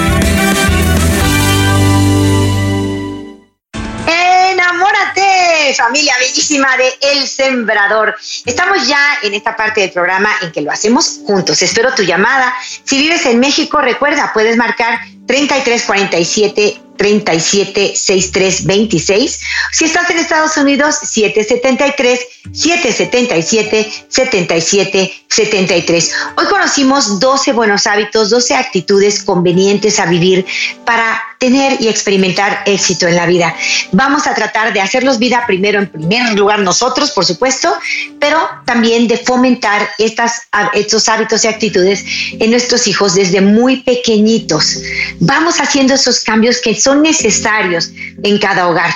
De 6.56 6.94
El 7.02 7.28
Sembrador. 7.28 8.16
Estamos 8.46 8.88
ya 8.88 9.18
en 9.24 9.34
esta 9.34 9.58
parte 9.58 9.82
del 9.82 9.92
programa 9.92 10.30
en 10.42 10.54
que 10.54 10.62
lo 10.62 10.72
hacemos 10.72 11.20
juntos. 11.26 11.62
Espero 11.62 11.94
tu 11.94 12.04
llamada. 12.04 12.54
Si 12.84 12.98
vives 12.98 13.26
en 13.26 13.40
México, 13.42 13.82
recuerda, 13.82 14.32
puedes 14.34 14.56
marcar 14.56 15.00
3347 15.28 16.85
376326. 16.98 19.40
Si 19.72 19.86
estás 19.86 20.10
en 20.10 20.18
Estados 20.20 20.58
Unidos, 20.58 20.98
773 21.04 22.20
777 22.52 23.92
7773. 24.08 26.12
Hoy 26.38 26.46
conocimos 26.46 27.20
12 27.20 27.54
buenos 27.54 27.88
hábitos, 27.88 28.30
12 28.30 28.56
actitudes 28.56 29.24
convenientes 29.24 30.00
a 30.00 30.06
vivir 30.06 30.46
para 30.86 31.22
tener 31.40 31.82
y 31.82 31.88
experimentar 31.88 32.64
éxito 32.66 33.08
en 33.08 33.16
la 33.16 33.26
vida. 33.26 33.56
Vamos 33.92 34.28
a 34.28 34.34
tratar 34.34 34.74
de 34.74 34.82
hacerlos 34.82 35.20
vida 35.20 35.44
primero 35.46 35.80
en 35.80 35.92
primer 35.92 36.34
lugar 36.34 36.60
nosotros, 36.60 37.12
por 37.12 37.26
supuesto, 37.26 37.74
pero 38.20 38.40
también 38.66 39.08
de 39.08 39.18
fomentar 39.18 39.90
estos 39.98 41.10
hábitos 41.10 41.44
y 41.44 41.48
actitudes 41.48 42.06
en 42.40 42.52
nuestros 42.52 42.88
hijos 42.88 43.16
desde 43.16 43.42
muy 43.42 43.84
pequeñitos. 43.84 44.78
Vamos 45.20 45.60
haciendo 45.60 45.96
esos 45.96 46.22
cambios 46.22 46.62
que 46.62 46.76
son 46.86 47.02
necesarios 47.02 47.90
en 48.22 48.38
cada 48.38 48.68
hogar. 48.68 48.92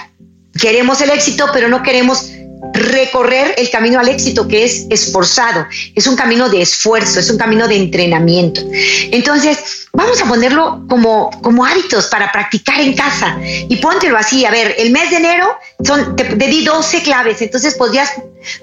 Queremos 0.61 1.01
el 1.01 1.09
éxito, 1.09 1.47
pero 1.51 1.69
no 1.69 1.81
queremos 1.81 2.29
recorrer 2.73 3.55
el 3.57 3.71
camino 3.71 3.99
al 3.99 4.09
éxito 4.09 4.47
que 4.47 4.63
es 4.63 4.85
esforzado, 4.91 5.65
es 5.95 6.05
un 6.05 6.15
camino 6.15 6.49
de 6.49 6.61
esfuerzo, 6.61 7.19
es 7.19 7.31
un 7.31 7.37
camino 7.39 7.67
de 7.67 7.77
entrenamiento. 7.77 8.61
Entonces, 9.11 9.87
vamos 9.99 10.21
a 10.21 10.25
ponerlo 10.25 10.81
como, 10.87 11.29
como 11.41 11.65
hábitos 11.65 12.07
para 12.07 12.31
practicar 12.31 12.79
en 12.79 12.95
casa 12.95 13.37
y 13.41 13.75
póntelo 13.77 14.17
así. 14.17 14.45
A 14.45 14.51
ver, 14.51 14.75
el 14.77 14.91
mes 14.91 15.09
de 15.09 15.17
enero 15.17 15.57
son, 15.83 16.15
te, 16.15 16.23
te 16.23 16.47
di 16.47 16.63
12 16.63 17.03
claves, 17.03 17.41
entonces 17.41 17.75
podrías 17.75 18.13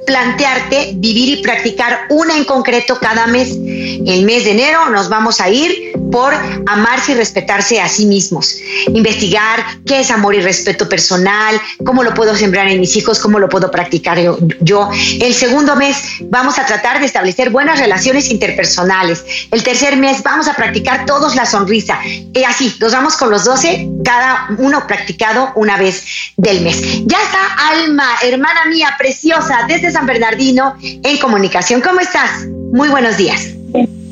plantearte 0.07 0.93
vivir 0.95 1.39
y 1.39 1.43
practicar 1.43 2.07
una 2.09 2.37
en 2.37 2.45
concreto 2.45 2.99
cada 2.99 3.27
mes. 3.27 3.51
El 3.51 4.25
mes 4.25 4.45
de 4.45 4.53
enero 4.53 4.89
nos 4.91 5.09
vamos 5.09 5.41
a 5.41 5.51
ir 5.51 5.93
por 6.11 6.33
amarse 6.67 7.13
y 7.13 7.15
respetarse 7.17 7.81
a 7.81 7.89
sí 7.89 8.07
mismos. 8.07 8.57
Investigar 8.89 9.65
qué 9.87 10.01
es 10.01 10.11
amor 10.11 10.35
y 10.35 10.41
respeto 10.41 10.89
personal, 10.89 11.61
cómo 11.85 12.03
lo 12.03 12.15
puedo 12.15 12.35
sembrar 12.35 12.69
en 12.69 12.81
mis 12.81 12.97
hijos, 12.97 13.19
cómo 13.19 13.39
lo 13.39 13.49
puedo 13.49 13.71
practicar 13.71 14.19
yo. 14.61 14.91
El 15.21 15.35
segundo 15.35 15.77
mes 15.77 15.97
vamos 16.23 16.59
a 16.59 16.67
tratar 16.67 17.01
de 17.01 17.07
establecer 17.07 17.51
buenas 17.51 17.79
relaciones 17.81 18.31
interpersonales. 18.31 19.25
El 19.51 19.63
tercer 19.63 19.97
mes 19.97 20.23
vamos 20.23 20.49
a 20.49 20.55
practicar 20.55 21.05
la 21.35 21.47
sonrisa. 21.47 21.99
Y 22.05 22.45
así, 22.45 22.75
nos 22.81 22.93
vamos 22.93 23.17
con 23.17 23.31
los 23.31 23.45
12, 23.45 23.89
cada 24.05 24.49
uno 24.59 24.87
practicado 24.87 25.53
una 25.57 25.77
vez 25.77 26.05
del 26.37 26.61
mes. 26.61 26.81
Ya 27.07 27.19
está 27.23 27.39
Alma, 27.71 28.05
hermana 28.23 28.67
mía 28.67 28.95
preciosa, 28.99 29.65
desde 29.67 29.91
San 29.91 30.07
Bernardino, 30.07 30.77
en 30.83 31.19
comunicación. 31.19 31.81
¿Cómo 31.81 32.01
estás? 32.01 32.47
Muy 32.73 32.89
buenos 32.89 33.17
días. 33.17 33.55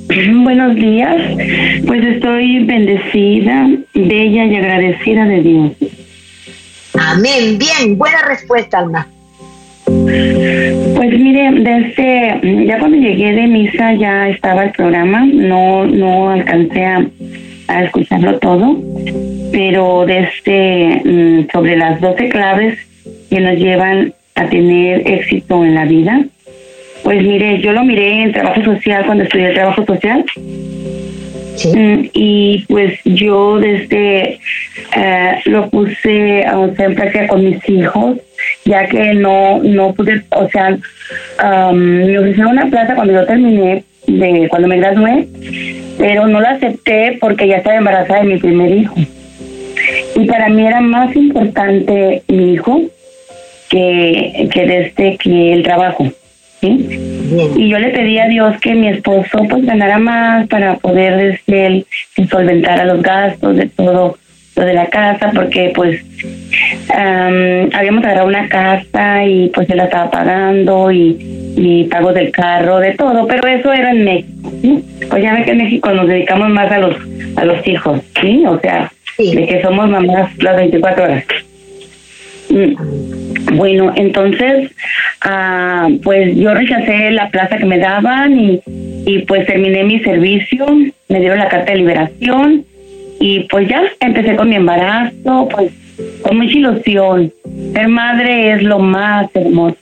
Buenos 0.06 0.74
días, 0.76 1.16
pues 1.86 2.04
estoy 2.04 2.64
bendecida, 2.64 3.68
bella 3.94 4.44
y 4.44 4.56
agradecida 4.56 5.24
de 5.24 5.40
Dios. 5.40 5.72
Amén, 6.94 7.58
bien, 7.58 7.96
buena 7.96 8.22
respuesta, 8.22 8.78
Alma. 8.78 9.08
Pues 10.94 11.18
mire, 11.18 11.50
desde 11.52 12.66
ya 12.66 12.78
cuando 12.78 12.98
llegué 12.98 13.32
de 13.32 13.46
misa 13.46 13.94
ya 13.94 14.28
estaba 14.28 14.64
el 14.64 14.70
programa, 14.72 15.26
no 15.26 15.86
no 15.86 16.30
alcancé 16.30 16.84
a, 16.84 17.04
escucharlo 17.82 18.38
todo, 18.38 18.78
pero 19.50 20.04
desde 20.06 21.00
mm, 21.04 21.50
sobre 21.50 21.76
las 21.76 22.00
12 22.00 22.28
claves 22.28 22.78
que 23.30 23.40
nos 23.40 23.58
llevan 23.58 24.12
a 24.36 24.48
tener 24.48 25.02
éxito 25.06 25.64
en 25.64 25.74
la 25.74 25.84
vida, 25.84 26.24
pues 27.02 27.22
mire, 27.22 27.60
yo 27.60 27.72
lo 27.72 27.84
miré 27.84 28.22
en 28.22 28.32
trabajo 28.32 28.62
social 28.62 29.04
cuando 29.06 29.24
estudié 29.24 29.52
trabajo 29.52 29.84
social. 29.84 30.24
Mm, 31.74 32.06
y 32.12 32.64
pues 32.68 32.98
yo 33.04 33.58
desde 33.58 34.38
eh, 34.96 35.40
lo 35.46 35.68
puse 35.70 36.42
en 36.42 36.94
práctica 36.94 37.26
con 37.28 37.44
mis 37.44 37.68
hijos, 37.68 38.18
ya 38.64 38.86
que 38.86 39.14
no, 39.14 39.58
no 39.62 39.92
pude, 39.94 40.24
o 40.30 40.48
sea, 40.48 40.70
me 41.72 42.18
ofrecieron 42.18 42.52
una 42.52 42.66
plaza 42.66 42.94
cuando 42.94 43.12
yo 43.12 43.26
terminé, 43.26 43.84
de 44.06 44.48
cuando 44.48 44.68
me 44.68 44.78
gradué, 44.78 45.28
pero 45.98 46.26
no 46.26 46.40
la 46.40 46.52
acepté 46.52 47.18
porque 47.20 47.48
ya 47.48 47.56
estaba 47.56 47.76
embarazada 47.76 48.20
de 48.20 48.26
mi 48.26 48.38
primer 48.38 48.72
hijo. 48.72 48.94
Y 50.16 50.26
para 50.26 50.48
mí 50.48 50.66
era 50.66 50.80
más 50.80 51.14
importante 51.14 52.22
mi 52.28 52.54
hijo 52.54 52.82
que, 53.68 54.48
que 54.52 54.66
desde 54.66 55.16
que 55.18 55.52
el 55.52 55.62
trabajo. 55.62 56.06
Y 56.62 57.68
yo 57.68 57.78
le 57.78 57.90
pedí 57.90 58.18
a 58.18 58.28
Dios 58.28 58.58
que 58.60 58.74
mi 58.74 58.88
esposo 58.88 59.38
pues 59.50 59.66
ganara 59.66 59.98
más 59.98 60.46
para 60.48 60.76
poder 60.76 61.20
este, 61.20 61.84
solventar 62.30 62.80
a 62.80 62.86
los 62.86 63.02
gastos 63.02 63.56
de 63.56 63.66
todo 63.68 64.16
lo 64.56 64.64
de 64.64 64.74
la 64.74 64.86
casa, 64.86 65.30
porque 65.34 65.72
pues 65.74 66.00
habíamos 67.72 68.04
agarrado 68.04 68.28
una 68.28 68.48
casa 68.48 69.24
y 69.24 69.48
pues 69.48 69.68
él 69.70 69.78
la 69.78 69.84
estaba 69.84 70.10
pagando 70.10 70.90
y, 70.92 71.16
y 71.56 71.84
pago 71.84 72.12
del 72.12 72.30
carro, 72.30 72.78
de 72.78 72.92
todo, 72.92 73.26
pero 73.26 73.46
eso 73.48 73.72
era 73.72 73.90
en 73.90 74.04
México. 74.04 74.52
Pues 75.10 75.22
ya 75.22 75.34
ve 75.34 75.44
que 75.44 75.50
en 75.52 75.58
México 75.58 75.90
nos 75.90 76.06
dedicamos 76.06 76.50
más 76.50 76.70
a 76.70 76.78
los, 76.78 76.96
a 77.36 77.44
los 77.44 77.66
hijos, 77.66 78.00
¿sí? 78.20 78.44
O 78.46 78.58
sea, 78.60 78.92
de 79.18 79.46
que 79.46 79.62
somos 79.62 79.88
mamás 79.88 80.30
las 80.38 80.56
24 80.56 81.04
horas. 81.04 81.24
Mm. 82.50 83.56
Bueno, 83.56 83.92
entonces, 83.96 84.70
ah, 85.22 85.88
pues 86.02 86.36
yo 86.36 86.54
rechacé 86.54 87.10
la 87.10 87.28
plaza 87.28 87.58
que 87.58 87.66
me 87.66 87.78
daban 87.78 88.38
y, 88.38 88.62
y 89.06 89.18
pues 89.20 89.46
terminé 89.46 89.84
mi 89.84 90.00
servicio, 90.00 90.66
me 91.08 91.20
dieron 91.20 91.38
la 91.38 91.48
carta 91.48 91.72
de 91.72 91.78
liberación 91.78 92.64
y 93.26 93.40
pues 93.44 93.66
ya 93.66 93.82
empecé 94.00 94.36
con 94.36 94.50
mi 94.50 94.56
embarazo, 94.56 95.48
pues 95.50 95.72
con 96.20 96.36
mucha 96.36 96.58
ilusión. 96.58 97.32
Ser 97.72 97.88
madre 97.88 98.52
es 98.52 98.62
lo 98.62 98.78
más 98.78 99.34
hermoso. 99.34 99.78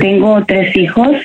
Tengo 0.00 0.44
tres 0.44 0.74
hijos, 0.76 1.16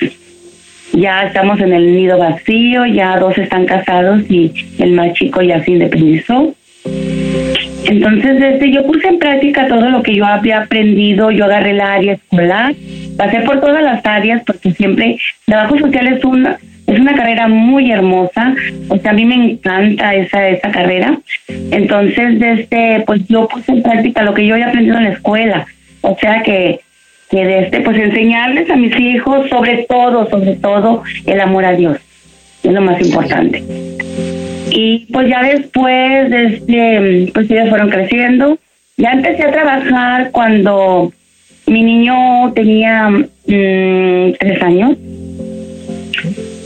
ya 0.92 1.24
estamos 1.24 1.58
en 1.58 1.72
el 1.72 1.96
nido 1.96 2.16
vacío, 2.16 2.86
ya 2.86 3.18
dos 3.18 3.36
están 3.38 3.66
casados 3.66 4.22
y 4.30 4.52
el 4.78 4.92
más 4.92 5.14
chico 5.14 5.42
ya 5.42 5.64
se 5.64 5.72
independizó. 5.72 6.54
Entonces, 7.86 8.40
este, 8.40 8.70
yo 8.70 8.86
puse 8.86 9.08
en 9.08 9.18
práctica 9.18 9.66
todo 9.66 9.90
lo 9.90 10.00
que 10.00 10.14
yo 10.14 10.24
había 10.24 10.60
aprendido, 10.60 11.32
yo 11.32 11.46
agarré 11.46 11.70
el 11.70 11.80
área 11.80 12.12
escolar, 12.12 12.72
pasé 13.16 13.40
por 13.40 13.60
todas 13.60 13.82
las 13.82 14.06
áreas 14.06 14.44
porque 14.46 14.70
siempre 14.70 15.18
trabajo 15.44 15.76
social 15.76 16.06
es 16.06 16.24
una 16.24 16.56
es 16.94 17.00
una 17.00 17.14
carrera 17.14 17.48
muy 17.48 17.90
hermosa, 17.90 18.54
o 18.88 18.98
sea, 18.98 19.10
a 19.10 19.14
mí 19.14 19.24
me 19.24 19.34
encanta 19.34 20.14
esa 20.14 20.48
esa 20.48 20.70
carrera. 20.70 21.18
Entonces, 21.70 22.38
desde 22.38 23.02
pues 23.06 23.26
yo 23.28 23.48
puse 23.48 23.72
en 23.72 23.82
práctica 23.82 24.22
lo 24.22 24.34
que 24.34 24.46
yo 24.46 24.54
había 24.54 24.68
aprendido 24.68 24.96
en 24.98 25.04
la 25.04 25.10
escuela, 25.10 25.66
o 26.00 26.16
sea 26.20 26.42
que 26.42 26.80
que 27.30 27.44
desde 27.44 27.80
pues 27.80 27.98
enseñarles 27.98 28.70
a 28.70 28.76
mis 28.76 28.98
hijos 28.98 29.48
sobre 29.48 29.86
todo, 29.88 30.28
sobre 30.30 30.56
todo 30.56 31.02
el 31.26 31.40
amor 31.40 31.64
a 31.64 31.72
Dios, 31.72 31.98
es 32.62 32.72
lo 32.72 32.80
más 32.80 33.00
importante. 33.00 33.62
Y 34.70 35.06
pues 35.12 35.28
ya 35.28 35.42
después, 35.42 36.30
desde, 36.30 37.30
pues 37.32 37.50
ellos 37.50 37.68
fueron 37.68 37.90
creciendo. 37.90 38.58
Ya 38.96 39.12
empecé 39.12 39.44
a 39.44 39.52
trabajar 39.52 40.30
cuando 40.32 41.12
mi 41.66 41.82
niño 41.82 42.52
tenía 42.54 43.08
mm, 43.08 44.32
tres 44.38 44.62
años. 44.62 44.96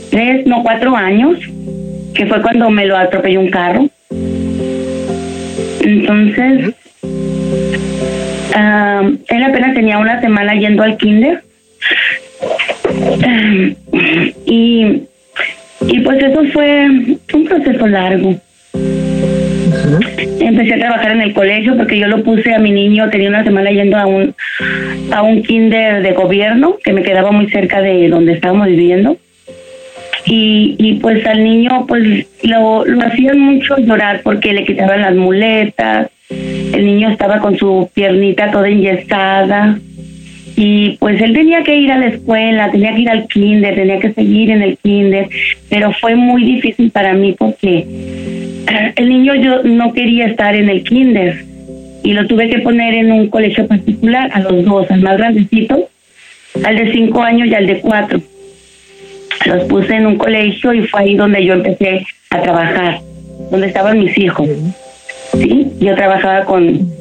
Tres, 0.09 0.45
no, 0.45 0.63
cuatro 0.63 0.95
años, 0.95 1.39
que 2.13 2.25
fue 2.25 2.41
cuando 2.41 2.69
me 2.69 2.85
lo 2.85 2.97
atropelló 2.97 3.39
un 3.39 3.49
carro. 3.49 3.89
Entonces, 5.81 6.73
él 9.29 9.43
apenas 9.43 9.73
tenía 9.73 9.97
una 9.97 10.19
semana 10.19 10.53
yendo 10.55 10.83
al 10.83 10.97
kinder. 10.97 11.43
y 14.45 15.03
y 15.87 15.99
pues 16.01 16.21
eso 16.21 16.43
fue 16.51 16.87
un 17.33 17.45
proceso 17.45 17.87
largo. 17.87 18.35
Empecé 20.39 20.73
a 20.73 20.79
trabajar 20.79 21.11
en 21.11 21.21
el 21.21 21.33
colegio 21.33 21.77
porque 21.77 21.97
yo 21.97 22.07
lo 22.07 22.23
puse 22.23 22.53
a 22.53 22.59
mi 22.59 22.71
niño, 22.71 23.09
tenía 23.09 23.29
una 23.29 23.43
semana 23.43 23.71
yendo 23.71 23.97
a 23.97 24.05
un, 24.05 24.35
a 25.11 25.21
un 25.21 25.41
kinder 25.41 26.03
de 26.03 26.11
gobierno 26.11 26.77
que 26.83 26.93
me 26.93 27.03
quedaba 27.03 27.31
muy 27.31 27.49
cerca 27.49 27.81
de 27.81 28.09
donde 28.09 28.33
estábamos 28.33 28.67
viviendo. 28.67 29.17
Y, 30.25 30.75
y 30.77 30.95
pues 30.95 31.25
al 31.25 31.43
niño 31.43 31.85
pues 31.87 32.27
lo, 32.43 32.85
lo 32.85 33.05
hacían 33.05 33.39
mucho 33.39 33.77
llorar 33.77 34.21
porque 34.23 34.53
le 34.53 34.65
quitaban 34.65 35.01
las 35.01 35.15
muletas, 35.15 36.09
el 36.29 36.85
niño 36.85 37.09
estaba 37.09 37.39
con 37.39 37.57
su 37.57 37.89
piernita 37.93 38.51
toda 38.51 38.67
enyesada 38.67 39.79
y 40.55 40.97
pues 40.99 41.21
él 41.21 41.33
tenía 41.33 41.63
que 41.63 41.75
ir 41.75 41.91
a 41.91 41.97
la 41.97 42.07
escuela, 42.07 42.69
tenía 42.69 42.93
que 42.93 43.01
ir 43.01 43.09
al 43.09 43.27
kinder, 43.27 43.75
tenía 43.75 43.99
que 43.99 44.11
seguir 44.11 44.51
en 44.51 44.61
el 44.61 44.77
kinder, 44.77 45.29
pero 45.69 45.93
fue 45.93 46.15
muy 46.15 46.43
difícil 46.43 46.91
para 46.91 47.13
mí 47.13 47.33
porque 47.37 47.87
el 48.95 49.09
niño 49.09 49.35
yo 49.35 49.63
no 49.63 49.93
quería 49.93 50.27
estar 50.27 50.55
en 50.55 50.69
el 50.69 50.83
kinder 50.83 51.45
y 52.03 52.13
lo 52.13 52.27
tuve 52.27 52.49
que 52.49 52.59
poner 52.59 52.93
en 52.93 53.11
un 53.11 53.29
colegio 53.29 53.67
particular 53.67 54.29
a 54.33 54.41
los 54.41 54.65
dos, 54.65 54.91
al 54.91 55.01
más 55.01 55.17
grandecito, 55.17 55.87
al 56.63 56.75
de 56.75 56.91
cinco 56.91 57.21
años 57.21 57.47
y 57.47 57.55
al 57.55 57.65
de 57.65 57.79
cuatro. 57.79 58.19
Los 59.45 59.63
puse 59.65 59.95
en 59.95 60.05
un 60.05 60.17
colegio 60.17 60.73
y 60.73 60.87
fue 60.87 61.01
ahí 61.01 61.15
donde 61.15 61.43
yo 61.45 61.53
empecé 61.53 62.05
a 62.29 62.41
trabajar, 62.41 62.99
donde 63.51 63.67
estaban 63.67 63.99
mis 63.99 64.17
hijos. 64.17 64.49
Sí, 65.33 65.67
yo 65.79 65.95
trabajaba 65.95 66.45
con 66.45 66.91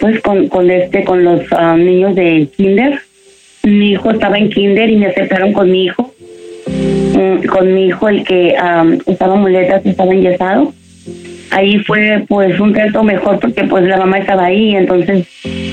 pues 0.00 0.20
con, 0.20 0.48
con 0.48 0.70
este 0.70 1.04
con 1.04 1.24
los 1.24 1.40
ah, 1.52 1.76
niños 1.76 2.14
de 2.14 2.48
kinder. 2.56 3.00
Mi 3.62 3.92
hijo 3.92 4.10
estaba 4.10 4.36
en 4.36 4.50
kinder 4.50 4.90
y 4.90 4.96
me 4.96 5.06
aceptaron 5.06 5.52
con 5.52 5.70
mi 5.70 5.84
hijo. 5.84 6.12
Mm, 7.14 7.46
con 7.46 7.72
mi 7.72 7.86
hijo 7.86 8.08
el 8.08 8.24
que 8.24 8.54
um, 8.60 8.98
estaba 9.06 9.36
muletas 9.36 9.84
estaba 9.86 10.12
enyesado. 10.12 10.72
Ahí 11.50 11.78
fue 11.78 12.24
pues 12.28 12.58
un 12.58 12.72
trato 12.72 13.02
mejor 13.04 13.38
porque 13.38 13.64
pues 13.64 13.84
la 13.84 13.96
mamá 13.96 14.18
estaba 14.18 14.46
ahí 14.46 14.74
entonces 14.74 15.26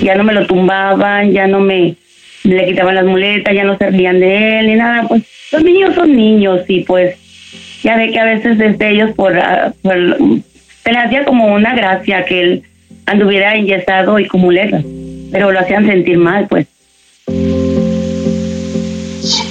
ya 0.04 0.16
no 0.16 0.24
me 0.24 0.34
lo 0.34 0.46
tumbaban 0.46 1.32
ya 1.32 1.48
no 1.48 1.60
me 1.60 1.96
le 2.44 2.66
quitaban 2.66 2.96
las 2.96 3.06
muletas 3.06 3.54
ya 3.54 3.64
no 3.64 3.78
se 3.78 3.90
rían 3.90 4.20
de 4.20 4.60
él 4.60 4.68
ni 4.68 4.76
nada 4.76 5.08
pues 5.08 5.24
los 5.52 5.64
niños 5.64 5.96
son 5.96 6.16
niños 6.16 6.62
y 6.68 6.82
pues 6.82 7.16
ya 7.84 7.98
ve 7.98 8.12
que 8.12 8.20
a 8.20 8.26
veces 8.26 8.58
desde 8.58 8.90
ellos 8.90 9.12
por, 9.16 9.34
uh, 9.34 9.72
por 9.82 9.96
se 10.84 10.92
le 10.92 10.98
hacía 10.98 11.26
como 11.26 11.54
una 11.54 11.76
gracia 11.76 12.26
que 12.26 12.42
él 12.42 12.64
anduviera 13.06 13.56
enyesado 13.56 14.20
y 14.20 14.28
con 14.28 14.42
muletas, 14.42 14.84
pero 15.32 15.52
lo 15.52 15.60
hacían 15.60 15.86
sentir 15.86 16.18
mal, 16.18 16.48
pues. 16.48 16.68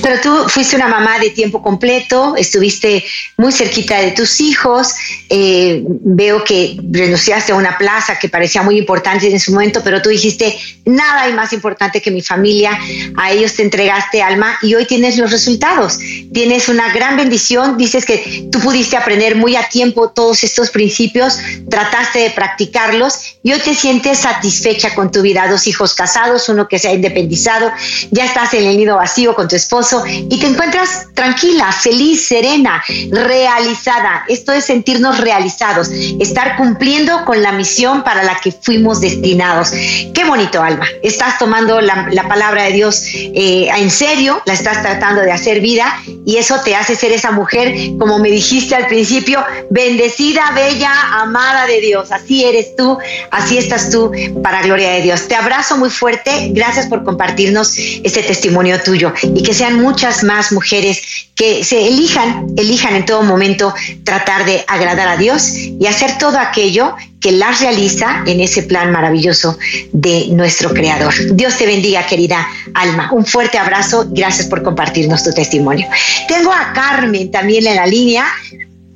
Pero 0.02 0.20
tú 0.20 0.48
fuiste 0.48 0.76
una 0.76 0.88
mamá 0.88 1.18
de 1.18 1.30
tiempo 1.30 1.62
completo, 1.62 2.34
estuviste 2.36 3.04
muy 3.36 3.52
cerquita 3.52 4.00
de 4.00 4.12
tus 4.12 4.40
hijos, 4.40 4.94
eh, 5.28 5.82
veo 5.84 6.42
que 6.44 6.78
renunciaste 6.90 7.52
a 7.52 7.54
una 7.56 7.76
plaza 7.76 8.18
que 8.18 8.28
parecía 8.28 8.62
muy 8.62 8.78
importante 8.78 9.26
en 9.26 9.34
ese 9.34 9.50
momento, 9.50 9.82
pero 9.84 10.00
tú 10.00 10.08
dijiste, 10.08 10.56
nada 10.84 11.22
hay 11.22 11.32
más 11.32 11.52
importante 11.52 12.00
que 12.00 12.10
mi 12.10 12.22
familia, 12.22 12.78
a 13.16 13.32
ellos 13.32 13.54
te 13.54 13.62
entregaste 13.62 14.22
alma 14.22 14.58
y 14.62 14.74
hoy 14.74 14.86
tienes 14.86 15.18
los 15.18 15.30
resultados, 15.30 15.98
tienes 16.32 16.68
una 16.68 16.92
gran 16.92 17.16
bendición, 17.16 17.76
dices 17.76 18.04
que 18.04 18.48
tú 18.50 18.60
pudiste 18.60 18.96
aprender 18.96 19.36
muy 19.36 19.56
a 19.56 19.68
tiempo 19.68 20.10
todos 20.10 20.44
estos 20.44 20.70
principios, 20.70 21.38
trataste 21.68 22.20
de 22.20 22.30
practicarlos 22.30 23.38
y 23.42 23.52
hoy 23.52 23.60
te 23.60 23.74
sientes 23.74 24.18
satisfecha 24.18 24.94
con 24.94 25.10
tu 25.10 25.22
vida, 25.22 25.48
dos 25.48 25.66
hijos 25.66 25.94
casados, 25.94 26.48
uno 26.48 26.68
que 26.68 26.78
se 26.78 26.88
ha 26.88 26.92
independizado, 26.92 27.70
ya 28.10 28.24
estás 28.24 28.54
en 28.54 28.64
el 28.64 28.76
nido 28.76 28.96
vacío 28.96 29.34
con 29.34 29.48
tu 29.48 29.56
esposo 29.56 29.99
y 30.06 30.38
te 30.38 30.46
encuentras 30.46 31.08
tranquila, 31.14 31.72
feliz, 31.72 32.26
serena, 32.26 32.82
realizada. 33.10 34.24
Esto 34.28 34.52
es 34.52 34.64
sentirnos 34.64 35.18
realizados, 35.18 35.90
estar 36.20 36.56
cumpliendo 36.56 37.24
con 37.24 37.42
la 37.42 37.52
misión 37.52 38.02
para 38.02 38.22
la 38.22 38.38
que 38.40 38.52
fuimos 38.52 39.00
destinados. 39.00 39.70
Qué 39.70 40.24
bonito, 40.26 40.62
Alma. 40.62 40.86
Estás 41.02 41.38
tomando 41.38 41.80
la, 41.80 42.08
palabra 42.28 42.64
de 42.64 42.72
Dios 42.72 43.02
eh, 43.14 43.68
en 43.76 43.90
serio, 43.90 44.40
la 44.46 44.52
estás 44.52 44.82
tratando 44.82 45.22
de 45.22 45.32
hacer 45.32 45.60
vida 45.60 46.00
y 46.24 46.36
eso 46.36 46.60
te 46.64 46.76
hace 46.76 46.94
ser 46.94 47.12
esa 47.12 47.32
mujer, 47.32 47.74
como 47.98 48.18
me 48.18 48.30
dijiste 48.30 48.74
al 48.74 48.86
principio, 48.86 49.42
bendecida, 49.70 50.52
bella, 50.54 50.92
amada 51.20 51.66
de 51.66 51.80
Dios. 51.80 52.12
Así 52.12 52.44
eres 52.44 52.76
tú, 52.76 52.98
así 53.30 53.58
estás 53.58 53.90
tú 53.90 54.12
para 54.42 54.62
gloria 54.62 54.90
de 54.92 55.02
Dios. 55.02 55.26
Te 55.28 55.34
abrazo 55.34 55.76
muy 55.76 55.90
fuerte. 55.90 56.50
Gracias 56.52 56.86
por 56.86 57.04
compartirnos 57.04 57.76
este 57.76 58.22
testimonio 58.22 58.80
tuyo 58.82 59.12
y 59.22 59.42
que 59.42 59.54
sean 59.54 59.79
muchas 59.80 60.22
más 60.24 60.52
mujeres 60.52 61.30
que 61.34 61.64
se 61.64 61.86
elijan, 61.88 62.46
elijan 62.56 62.94
en 62.94 63.06
todo 63.06 63.22
momento 63.22 63.74
tratar 64.04 64.44
de 64.44 64.64
agradar 64.66 65.08
a 65.08 65.16
Dios 65.16 65.54
y 65.54 65.86
hacer 65.86 66.18
todo 66.18 66.38
aquello 66.38 66.94
que 67.20 67.32
las 67.32 67.60
realiza 67.60 68.22
en 68.26 68.40
ese 68.40 68.62
plan 68.62 68.92
maravilloso 68.92 69.58
de 69.92 70.28
nuestro 70.30 70.72
Creador. 70.72 71.12
Dios 71.34 71.56
te 71.58 71.66
bendiga, 71.66 72.06
querida 72.06 72.46
Alma. 72.74 73.10
Un 73.12 73.26
fuerte 73.26 73.58
abrazo. 73.58 74.06
Gracias 74.08 74.46
por 74.46 74.62
compartirnos 74.62 75.22
tu 75.22 75.30
testimonio. 75.30 75.86
Tengo 76.28 76.52
a 76.52 76.72
Carmen 76.72 77.30
también 77.30 77.66
en 77.66 77.76
la 77.76 77.86
línea. 77.86 78.24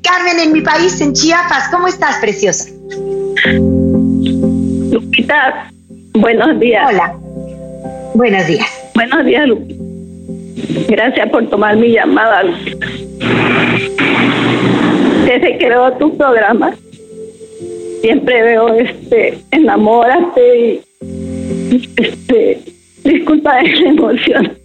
Carmen, 0.03 0.39
en 0.39 0.53
mi 0.53 0.61
país, 0.61 1.01
en 1.01 1.13
Chiapas, 1.15 1.69
¿cómo 1.71 1.89
estás, 1.89 2.17
preciosa? 2.17 2.67
Lupita, 4.91 5.71
buenos 6.13 6.61
días. 6.61 6.87
Hola. 6.89 7.15
Buenos 8.15 8.47
días. 8.47 8.69
Buenos 8.95 9.25
días, 9.25 9.49
Lupita. 9.49 9.84
Gracias 10.89 11.29
por 11.31 11.49
tomar 11.49 11.77
mi 11.77 11.93
llamada. 11.93 12.45
Desde 15.25 15.59
que 15.59 15.69
veo 15.69 15.93
tu 15.95 16.17
programa, 16.17 16.75
siempre 18.03 18.43
veo 18.43 18.75
este, 18.75 19.39
enamórate 19.51 20.81
y 21.01 21.91
este, 21.97 22.61
disculpa 23.03 23.63
la 23.63 23.89
emoción. 23.89 24.59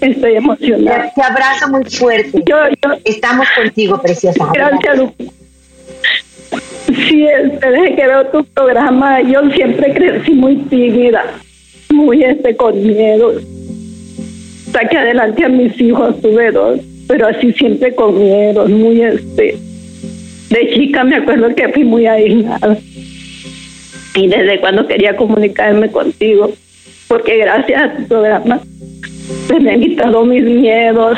Estoy 0.00 0.36
emocionada. 0.36 1.10
Te 1.14 1.22
abrazo 1.22 1.68
muy 1.70 1.84
fuerte. 1.84 2.42
Yo, 2.46 2.56
Estamos 3.04 3.46
contigo, 3.56 4.00
preciosa. 4.02 4.46
Gracias, 4.52 4.98
Lupita. 4.98 5.32
Sí, 6.86 7.22
desde 7.22 7.96
que 7.96 8.06
veo 8.06 8.26
tu 8.26 8.44
programa, 8.44 9.20
yo 9.22 9.48
siempre 9.50 9.92
crecí 9.92 10.32
muy 10.32 10.56
tímida, 10.56 11.24
muy 11.90 12.22
este, 12.22 12.56
con 12.56 12.80
miedo. 12.80 13.32
Saqué 14.76 14.98
adelante 14.98 15.42
a 15.42 15.48
mis 15.48 15.80
hijos, 15.80 16.20
tuve 16.20 16.52
dos, 16.52 16.80
pero 17.08 17.28
así 17.28 17.50
siempre 17.54 17.94
con 17.94 18.18
miedo, 18.18 18.68
muy 18.68 19.00
este. 19.00 19.56
De 20.50 20.70
chica 20.74 21.02
me 21.02 21.16
acuerdo 21.16 21.54
que 21.54 21.70
fui 21.70 21.82
muy 21.82 22.06
aislada. 22.06 22.76
Y 24.16 24.28
desde 24.28 24.60
cuando 24.60 24.86
quería 24.86 25.16
comunicarme 25.16 25.90
contigo, 25.90 26.52
porque 27.08 27.38
gracias 27.38 27.84
a 27.84 27.96
tu 27.96 28.06
programa 28.06 28.60
se 29.46 29.58
me 29.60 29.70
han 29.70 29.80
quitado 29.80 30.26
mis 30.26 30.44
miedos. 30.44 31.16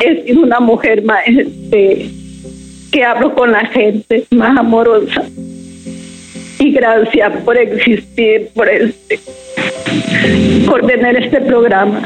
He 0.00 0.22
sido 0.22 0.42
una 0.42 0.60
mujer 0.60 1.02
más 1.02 1.26
este, 1.26 2.08
que 2.92 3.04
hablo 3.04 3.34
con 3.34 3.50
la 3.50 3.66
gente, 3.66 4.26
más 4.30 4.56
amorosa. 4.56 5.24
Y 6.64 6.70
gracias 6.70 7.30
por 7.44 7.58
existir, 7.58 8.48
por 8.54 8.66
este, 8.70 9.20
por 10.66 10.86
tener 10.86 11.22
este 11.22 11.42
programa. 11.42 12.00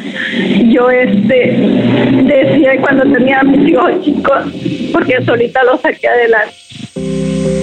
Yo 0.65 0.91
este 0.91 1.57
decía 2.25 2.81
cuando 2.81 3.05
tenía 3.05 3.45
mis 3.45 3.69
hijos 3.69 4.03
chicos, 4.03 4.53
porque 4.93 5.25
solita 5.25 5.63
lo 5.63 5.79
saqué 5.79 6.09
adelante, 6.09 6.57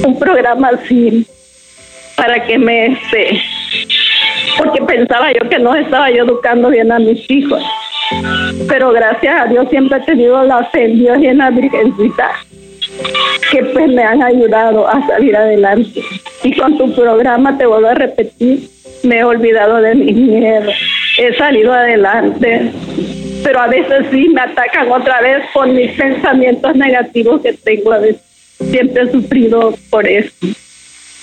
un 0.07 0.17
programa 0.17 0.69
así 0.69 1.27
para 2.15 2.41
que 2.45 2.57
me 2.57 2.85
este, 2.85 3.41
porque 4.57 4.81
pensaba 4.83 5.33
yo 5.33 5.49
que 5.49 5.59
no 5.59 5.75
estaba 5.75 6.09
yo 6.11 6.23
educando 6.23 6.69
bien 6.69 6.93
a 6.93 6.99
mis 6.99 7.29
hijos. 7.29 7.61
Pero 8.69 8.93
gracias 8.93 9.41
a 9.41 9.47
Dios 9.47 9.67
siempre 9.69 9.97
he 9.97 10.05
tenido 10.05 10.41
la 10.43 10.63
fe 10.69 10.85
en 10.85 10.99
Dios 10.99 11.17
y 11.19 11.27
en 11.27 11.39
la 11.39 11.49
Virgencita 11.49 12.31
que 13.51 13.63
pues 13.63 13.87
me 13.87 14.03
han 14.03 14.21
ayudado 14.21 14.87
a 14.87 15.05
salir 15.07 15.35
adelante. 15.35 16.01
Y 16.43 16.55
con 16.57 16.77
tu 16.77 16.93
programa, 16.93 17.57
te 17.57 17.65
vuelvo 17.65 17.87
a 17.87 17.95
repetir, 17.95 18.69
me 19.03 19.19
he 19.19 19.23
olvidado 19.23 19.81
de 19.81 19.95
mis 19.95 20.15
miedos, 20.15 20.73
he 21.17 21.33
salido 21.35 21.73
adelante, 21.73 22.71
pero 23.43 23.59
a 23.59 23.67
veces 23.67 24.05
sí 24.11 24.29
me 24.29 24.41
atacan 24.41 24.91
otra 24.91 25.21
vez 25.21 25.43
por 25.53 25.67
mis 25.67 25.91
pensamientos 25.91 26.75
negativos 26.75 27.41
que 27.41 27.53
tengo 27.53 27.91
a 27.91 27.99
veces. 27.99 28.21
Siempre 28.71 29.03
he 29.03 29.11
sufrido 29.11 29.73
por 29.89 30.07
eso. 30.07 30.33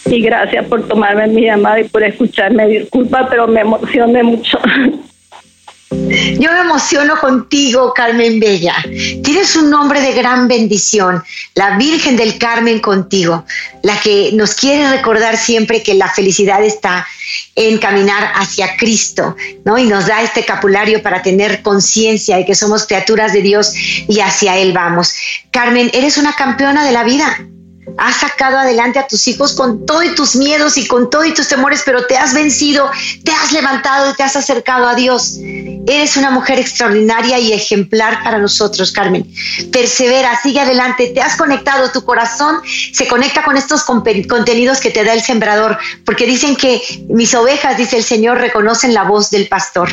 Y 0.06 0.20
gracias 0.20 0.66
por 0.66 0.86
tomarme 0.86 1.26
mi 1.28 1.42
llamada 1.42 1.80
y 1.80 1.84
por 1.84 2.02
escucharme. 2.02 2.66
Disculpa, 2.66 3.26
pero 3.30 3.46
me 3.46 3.60
emocioné 3.60 4.22
mucho. 4.22 4.58
Yo 5.92 6.50
me 6.50 6.60
emociono 6.60 7.20
contigo, 7.20 7.92
Carmen 7.94 8.40
Bella. 8.40 8.74
Tienes 9.22 9.54
un 9.56 9.70
nombre 9.70 10.00
de 10.00 10.12
gran 10.12 10.48
bendición, 10.48 11.22
la 11.54 11.76
Virgen 11.76 12.16
del 12.16 12.38
Carmen 12.38 12.80
contigo, 12.80 13.44
la 13.82 14.00
que 14.00 14.30
nos 14.32 14.54
quiere 14.54 14.90
recordar 14.90 15.36
siempre 15.36 15.82
que 15.82 15.94
la 15.94 16.08
felicidad 16.08 16.64
está 16.64 17.06
en 17.54 17.76
caminar 17.78 18.32
hacia 18.34 18.76
Cristo, 18.76 19.36
¿no? 19.64 19.76
Y 19.76 19.84
nos 19.84 20.06
da 20.06 20.22
este 20.22 20.44
capulario 20.44 21.02
para 21.02 21.22
tener 21.22 21.62
conciencia 21.62 22.38
de 22.38 22.46
que 22.46 22.54
somos 22.54 22.86
criaturas 22.86 23.32
de 23.34 23.42
Dios 23.42 23.74
y 23.74 24.20
hacia 24.20 24.56
Él 24.56 24.72
vamos. 24.72 25.14
Carmen, 25.50 25.90
eres 25.92 26.16
una 26.16 26.32
campeona 26.32 26.84
de 26.84 26.92
la 26.92 27.04
vida 27.04 27.38
has 27.96 28.16
sacado 28.16 28.58
adelante 28.58 28.98
a 28.98 29.06
tus 29.06 29.26
hijos 29.28 29.52
con 29.52 29.86
todos 29.86 30.14
tus 30.14 30.36
miedos 30.36 30.76
y 30.76 30.86
con 30.86 31.10
todos 31.10 31.32
tus 31.34 31.48
temores, 31.48 31.82
pero 31.84 32.06
te 32.06 32.16
has 32.16 32.34
vencido, 32.34 32.90
te 33.24 33.32
has 33.32 33.52
levantado 33.52 34.10
y 34.10 34.14
te 34.14 34.22
has 34.22 34.36
acercado 34.36 34.86
a 34.88 34.94
Dios. 34.94 35.36
Eres 35.86 36.16
una 36.16 36.30
mujer 36.30 36.58
extraordinaria 36.58 37.38
y 37.38 37.52
ejemplar 37.52 38.22
para 38.22 38.38
nosotros, 38.38 38.92
Carmen. 38.92 39.26
Persevera, 39.72 40.40
sigue 40.42 40.60
adelante, 40.60 41.08
te 41.08 41.20
has 41.20 41.36
conectado, 41.36 41.90
tu 41.90 42.04
corazón 42.04 42.56
se 42.92 43.06
conecta 43.06 43.42
con 43.42 43.56
estos 43.56 43.84
contenidos 43.84 44.80
que 44.80 44.90
te 44.90 45.04
da 45.04 45.12
el 45.12 45.22
sembrador, 45.22 45.78
porque 46.04 46.26
dicen 46.26 46.56
que 46.56 46.80
mis 47.08 47.34
ovejas, 47.34 47.76
dice 47.76 47.96
el 47.96 48.04
Señor, 48.04 48.38
reconocen 48.38 48.94
la 48.94 49.04
voz 49.04 49.30
del 49.30 49.48
pastor. 49.48 49.90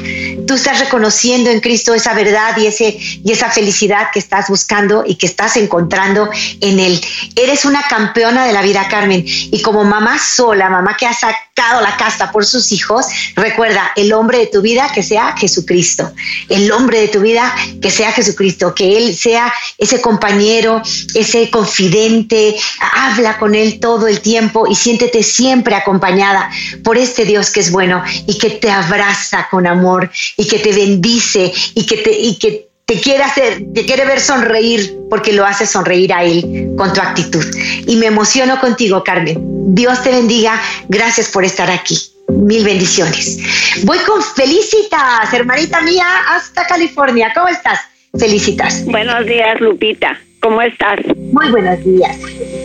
Tú 0.48 0.54
estás 0.54 0.80
reconociendo 0.80 1.50
en 1.50 1.60
Cristo 1.60 1.94
esa 1.94 2.14
verdad 2.14 2.58
y, 2.58 2.68
ese, 2.68 2.98
y 3.00 3.32
esa 3.32 3.50
felicidad 3.50 4.08
que 4.14 4.20
estás 4.20 4.48
buscando 4.50 5.04
y 5.06 5.16
que 5.16 5.26
estás 5.26 5.58
encontrando 5.58 6.30
en 6.62 6.80
Él. 6.80 7.02
Eres 7.36 7.66
una 7.66 7.84
campeona 7.90 8.46
de 8.46 8.54
la 8.54 8.62
vida, 8.62 8.88
Carmen. 8.88 9.26
Y 9.26 9.62
como 9.62 9.84
mamá 9.84 10.18
sola, 10.18 10.70
mamá 10.70 10.96
que 10.96 11.06
ha 11.06 11.14
sacado 11.14 11.82
la 11.82 11.98
casta 11.98 12.32
por 12.32 12.46
sus 12.46 12.72
hijos, 12.72 13.08
recuerda, 13.36 13.92
el 13.98 14.14
hombre 14.14 14.38
de 14.38 14.48
tu 14.48 14.62
vida 14.62 14.90
que 14.94 15.04
sea 15.04 15.36
Jesucristo. 15.36 16.10
El 16.48 16.72
hombre 16.72 17.02
de 17.02 17.08
tu 17.10 17.20
vida 17.20 17.54
que 17.82 17.92
sea 17.92 18.14
Jesucristo. 18.14 18.74
Que 18.74 18.98
Él 18.98 19.16
sea 19.16 19.52
ese 19.78 20.00
compañero, 20.00 20.82
ese 21.14 21.50
confidente. 21.50 22.56
Habla 22.94 23.38
con 23.38 23.56
Él 23.56 23.80
todo 23.82 24.08
el 24.08 24.22
tiempo 24.22 24.68
y 24.68 24.76
siéntete 24.76 25.24
siempre 25.24 25.76
acompañada 25.76 26.50
por 26.84 26.98
este 26.98 27.26
Dios 27.26 27.50
que 27.50 27.60
es 27.60 27.72
bueno 27.72 28.04
y 28.28 28.38
que 28.38 28.52
te 28.52 28.70
abraza 28.70 29.48
con 29.50 29.68
amor 29.68 30.10
y 30.38 30.48
que 30.48 30.60
te 30.60 30.72
bendice 30.72 31.52
y 31.74 31.86
que 31.86 31.98
te, 31.98 32.12
y 32.12 32.36
que 32.38 32.69
te 32.90 33.00
quiere 33.00 33.22
hacer, 33.22 33.62
te 33.76 33.86
quiere 33.86 34.04
ver 34.04 34.20
sonreír 34.20 34.98
porque 35.12 35.32
lo 35.32 35.46
hace 35.46 35.68
sonreír 35.68 36.12
a 36.12 36.24
él 36.24 36.72
con 36.76 36.92
tu 36.92 37.00
actitud. 37.00 37.46
Y 37.86 37.96
me 37.98 38.08
emociono 38.08 38.60
contigo, 38.60 39.04
Carmen. 39.04 39.76
Dios 39.76 40.02
te 40.02 40.10
bendiga. 40.10 40.60
Gracias 40.88 41.30
por 41.30 41.46
estar 41.46 41.70
aquí. 41.70 41.96
Mil 42.30 42.66
bendiciones. 42.66 43.38
Voy 43.84 44.00
con 44.00 44.24
Felicitas, 44.24 45.32
hermanita 45.32 45.82
mía, 45.82 46.08
hasta 46.30 46.66
California. 46.66 47.32
¿Cómo 47.36 47.50
estás? 47.50 47.80
Felicitas. 48.18 48.84
Buenos 48.86 49.24
días, 49.28 49.62
Lupita. 49.62 50.20
¿Cómo 50.40 50.60
estás? 50.64 51.00
Muy 51.32 51.52
buenos 51.52 51.84
días. 51.86 52.18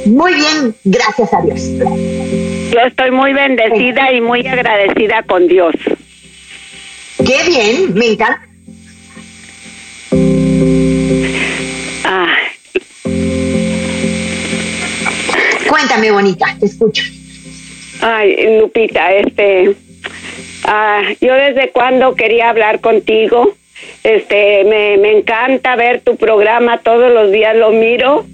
Muy 0.06 0.32
bien, 0.32 0.74
gracias 0.84 1.34
a 1.34 1.42
Dios. 1.42 1.60
Yo 2.72 2.80
estoy 2.80 3.10
muy 3.10 3.34
bendecida 3.34 4.10
y 4.10 4.22
muy 4.22 4.46
agradecida 4.46 5.22
con 5.24 5.48
Dios. 5.48 5.74
Qué 7.18 7.42
bien, 7.46 7.92
me 7.92 8.06
encanta 8.06 8.53
Cuéntame, 15.68 16.10
bonita, 16.10 16.46
te 16.58 16.66
escucho. 16.66 17.04
Ay, 18.00 18.58
Lupita, 18.60 19.12
este, 19.12 19.74
ah, 20.64 21.02
yo 21.20 21.34
desde 21.34 21.70
cuando 21.70 22.14
quería 22.14 22.50
hablar 22.50 22.80
contigo, 22.80 23.54
este, 24.02 24.64
me, 24.64 24.96
me 24.98 25.18
encanta 25.18 25.76
ver 25.76 26.00
tu 26.00 26.16
programa, 26.16 26.78
todos 26.78 27.12
los 27.12 27.30
días 27.32 27.56
lo 27.56 27.70
miro 27.70 28.26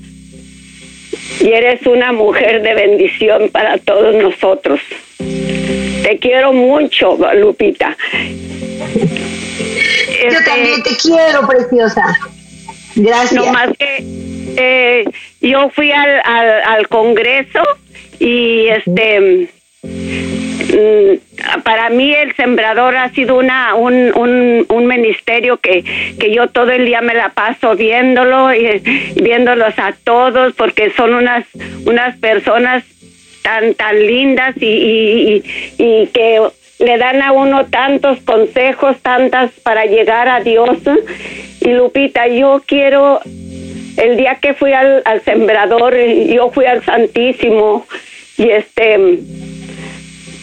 y 1.41 1.49
eres 1.53 1.87
una 1.87 2.13
mujer 2.13 2.63
de 2.63 2.75
bendición 2.75 3.49
para 3.51 3.79
todos 3.79 4.15
nosotros. 4.15 4.81
Te 5.19 6.19
quiero 6.19 6.53
mucho, 6.53 7.17
Lupita. 7.35 7.97
Yo 8.93 10.29
Este, 10.29 10.45
también 10.45 10.83
te 10.83 10.97
quiero, 10.97 11.47
preciosa. 11.47 12.03
Gracias. 12.97 13.33
No 13.33 13.53
más 13.53 13.71
que 13.79 14.05
eh, 14.57 15.05
yo 15.41 15.69
fui 15.71 15.93
al, 15.93 16.21
al, 16.25 16.63
al 16.67 16.89
Congreso 16.89 17.63
y 18.19 18.67
este 18.69 19.49
mm, 19.83 21.61
para 21.65 21.89
mí 21.91 22.13
el 22.13 22.35
sembrador 22.37 22.97
ha 22.97 23.09
sido 23.11 23.37
una 23.39 23.75
un, 23.75 24.13
un, 24.15 24.67
un 24.69 24.87
ministerio 24.87 25.57
que, 25.59 25.83
que 26.19 26.33
yo 26.33 26.49
todo 26.49 26.71
el 26.71 26.85
día 26.87 27.01
me 27.01 27.15
la 27.15 27.31
paso 27.31 27.75
viéndolo 27.75 28.55
y 28.55 28.83
viéndolos 29.17 29.79
a 29.79 29.93
todos 30.05 30.53
porque 30.55 30.91
son 30.91 31.15
unas 31.15 31.45
unas 31.87 32.17
personas 32.19 32.85
tan 33.43 33.75
tan 33.75 34.07
lindas 34.07 34.55
y, 34.61 34.67
y, 34.67 35.43
y- 35.79 36.03
y 36.03 36.07
que 36.09 36.41
le 36.79 36.97
dan 36.97 37.21
a 37.21 37.33
uno 37.33 37.67
tantos 37.67 38.19
consejos, 38.23 38.97
tantas 39.03 39.51
para 39.63 39.85
llegar 39.85 40.29
a 40.31 40.41
Dios. 40.41 40.79
Y 41.61 41.69
Lupita, 41.73 42.27
yo 42.27 42.63
quiero, 42.67 43.21
el 44.01 44.17
día 44.17 44.37
que 44.37 44.55
fui 44.55 44.73
al, 44.73 45.03
al 45.05 45.23
sembrador, 45.23 45.97
yo 45.97 46.51
fui 46.51 46.67
al 46.67 46.83
Santísimo 46.85 47.87
y 48.37 48.49
este, 48.49 49.19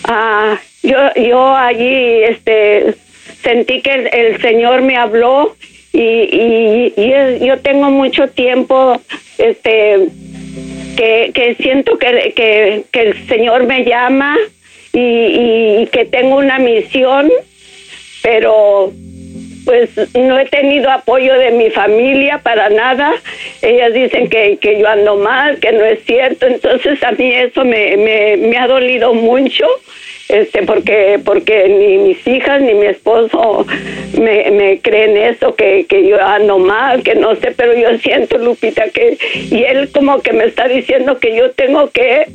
ah, 0.04 0.60
yo, 0.84 0.98
yo 1.16 1.56
allí, 1.56 2.24
este, 2.24 2.94
sentí 3.42 3.82
que 3.82 4.10
el, 4.12 4.42
Señor 4.42 4.82
me 4.84 4.96
habló 4.96 5.56
y, 5.92 6.94
y, 6.96 7.46
yo 7.46 7.60
tengo 7.60 7.90
mucho 7.90 8.28
tiempo, 8.28 9.02
este, 9.38 10.08
que, 10.96 11.32
que 11.34 11.56
siento 11.56 11.98
que, 11.98 12.34
que, 12.36 13.02
el 13.02 13.28
Señor 13.28 13.66
me 13.66 13.84
llama 13.84 14.38
y 14.94 15.88
que 15.88 16.06
tengo 16.06 16.38
una 16.38 16.60
misión, 16.60 17.32
pero 18.22 18.92
pues 19.68 19.90
no 20.16 20.40
he 20.40 20.46
tenido 20.46 20.90
apoyo 20.90 21.38
de 21.38 21.52
mi 21.52 21.70
familia 21.70 22.38
para 22.38 22.70
nada. 22.70 23.14
Ellas 23.62 23.94
dicen 23.94 24.30
que, 24.30 24.58
que 24.60 24.80
yo 24.80 24.88
ando 24.88 25.18
mal, 25.18 25.60
que 25.60 25.74
no 25.74 25.84
es 25.84 26.06
cierto. 26.06 26.48
Entonces 26.48 27.04
a 27.04 27.12
mí 27.12 27.34
eso 27.34 27.66
me, 27.66 27.98
me, 27.98 28.38
me 28.38 28.58
ha 28.58 28.66
dolido 28.66 29.14
mucho. 29.14 29.66
Este, 30.30 30.64
porque 30.64 31.20
porque 31.24 31.70
ni 31.70 31.98
mis 32.00 32.28
hijas 32.28 32.62
ni 32.62 32.74
mi 32.74 32.88
esposo 32.88 33.66
me, 34.20 34.52
me 34.52 34.80
creen 34.82 35.16
eso 35.16 35.56
que, 35.56 35.86
que 35.88 36.06
yo 36.06 36.22
ando 36.22 36.60
mal 36.60 37.02
que 37.02 37.16
no 37.16 37.34
sé 37.36 37.54
pero 37.56 37.74
yo 37.74 37.98
siento 38.00 38.38
Lupita 38.38 38.90
que 38.90 39.18
y 39.34 39.64
él 39.64 39.90
como 39.94 40.22
que 40.22 40.34
me 40.34 40.44
está 40.44 40.68
diciendo 40.68 41.18
que 41.20 41.34
yo 41.34 41.52
tengo 41.52 41.92
que, 41.92 42.26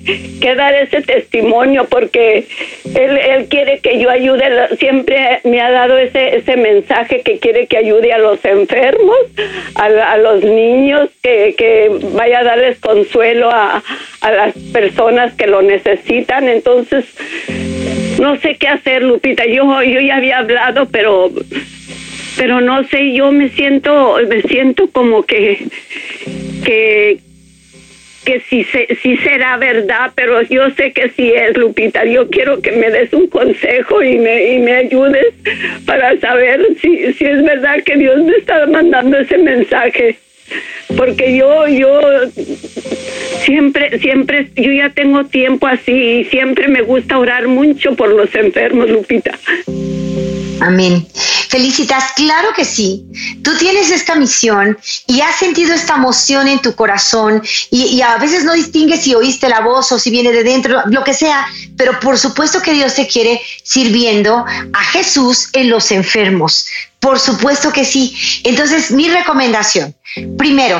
que 0.41 0.55
dar 0.55 0.75
ese 0.75 1.03
testimonio 1.03 1.85
porque 1.85 2.47
él, 2.95 3.19
él 3.19 3.47
quiere 3.51 3.81
que 3.81 3.99
yo 3.99 4.09
ayude 4.09 4.45
siempre 4.79 5.41
me 5.45 5.61
ha 5.61 5.71
dado 5.71 5.99
ese 5.99 6.37
ese 6.37 6.57
mensaje 6.57 7.21
que 7.21 7.39
quiere 7.41 7.67
que 7.67 7.77
ayude 7.77 8.15
a 8.15 8.19
los 8.19 8.43
enfermos 8.47 9.19
a, 9.75 9.85
a 9.85 10.17
los 10.17 10.43
niños 10.43 11.11
que, 11.23 11.55
que 11.59 11.91
vaya 12.15 12.41
a 12.41 12.45
darles 12.45 12.79
consuelo 12.81 13.51
a, 13.51 13.83
a 14.23 14.33
las 14.33 14.55
personas 14.73 15.35
que 15.35 15.47
lo 15.47 15.63
necesitan. 15.63 16.49
Entonces 16.49 17.05
no 18.23 18.37
sé 18.37 18.55
qué 18.55 18.69
hacer, 18.69 19.03
Lupita. 19.03 19.45
Yo, 19.47 19.83
yo 19.83 20.01
ya 20.01 20.17
había 20.17 20.39
hablado, 20.39 20.87
pero, 20.87 21.33
pero 22.37 22.61
no 22.61 22.85
sé. 22.85 23.13
Yo 23.13 23.33
me 23.33 23.49
siento, 23.49 24.17
me 24.29 24.43
siento 24.43 24.89
como 24.93 25.25
que, 25.25 25.67
que, 26.65 27.19
que 28.25 28.41
sí, 28.49 28.65
sí 29.03 29.17
será 29.17 29.57
verdad, 29.57 30.13
pero 30.15 30.41
yo 30.43 30.71
sé 30.71 30.93
que 30.93 31.11
sí 31.11 31.33
es, 31.33 31.57
Lupita. 31.57 32.05
Yo 32.05 32.31
quiero 32.31 32.63
que 32.63 32.71
me 32.71 32.91
des 32.91 33.13
un 33.13 33.27
consejo 33.27 34.05
y 34.05 34.19
me, 34.19 34.55
y 34.55 34.59
me 34.61 34.73
ayudes 34.75 35.35
para 35.85 36.17
saber 36.21 36.65
si, 36.81 37.13
si 37.15 37.25
es 37.25 37.43
verdad 37.43 37.83
que 37.85 37.97
Dios 37.97 38.23
me 38.23 38.37
está 38.37 38.67
mandando 38.67 39.19
ese 39.19 39.37
mensaje. 39.39 40.17
Porque 40.97 41.37
yo, 41.37 41.67
yo 41.69 42.01
siempre, 43.45 43.99
siempre, 43.99 44.51
yo 44.57 44.73
ya 44.73 44.91
tengo 44.91 45.25
tiempo 45.25 45.67
así 45.67 45.93
y 45.93 46.25
siempre 46.25 46.69
me 46.69 46.83
gusta 46.83 47.19
orar 47.19 47.49
mucho 47.49 47.95
por 47.95 48.11
los 48.11 48.35
enfermos, 48.35 48.89
Lupita. 48.89 49.39
Amén. 50.61 51.07
Felicitas, 51.49 52.13
claro 52.15 52.51
que 52.55 52.65
sí. 52.65 53.05
Tú 53.43 53.57
tienes 53.59 53.91
esta 53.91 54.15
misión 54.15 54.79
y 55.09 55.21
has 55.21 55.37
sentido 55.37 55.75
esta 55.75 55.97
emoción 55.97 56.47
en 56.47 56.61
tu 56.61 56.75
corazón 56.75 57.43
y, 57.71 57.87
y 57.87 58.01
a 58.01 58.17
veces 58.19 58.45
no 58.45 58.55
distingues 58.55 59.03
si 59.03 59.15
oíste 59.15 59.49
la 59.49 59.61
voz 59.61 59.91
o 59.91 59.99
si 59.99 60.11
viene 60.11 60.31
de 60.31 60.45
dentro, 60.45 60.83
lo 60.87 61.03
que 61.03 61.15
sea, 61.15 61.47
pero 61.77 61.99
por 61.99 62.17
supuesto 62.17 62.63
que 62.63 62.73
Dios 62.73 62.95
te 62.95 63.09
quiere 63.09 63.41
sirviendo 63.65 64.45
a 64.73 64.85
Jesús 64.93 65.49
en 65.53 65.69
los 65.69 65.91
enfermos. 65.91 66.67
Por 67.01 67.19
supuesto 67.19 67.73
que 67.73 67.85
sí. 67.85 68.17
Entonces, 68.45 68.93
mi 68.93 69.09
recomendación, 69.09 69.95
primero, 70.37 70.77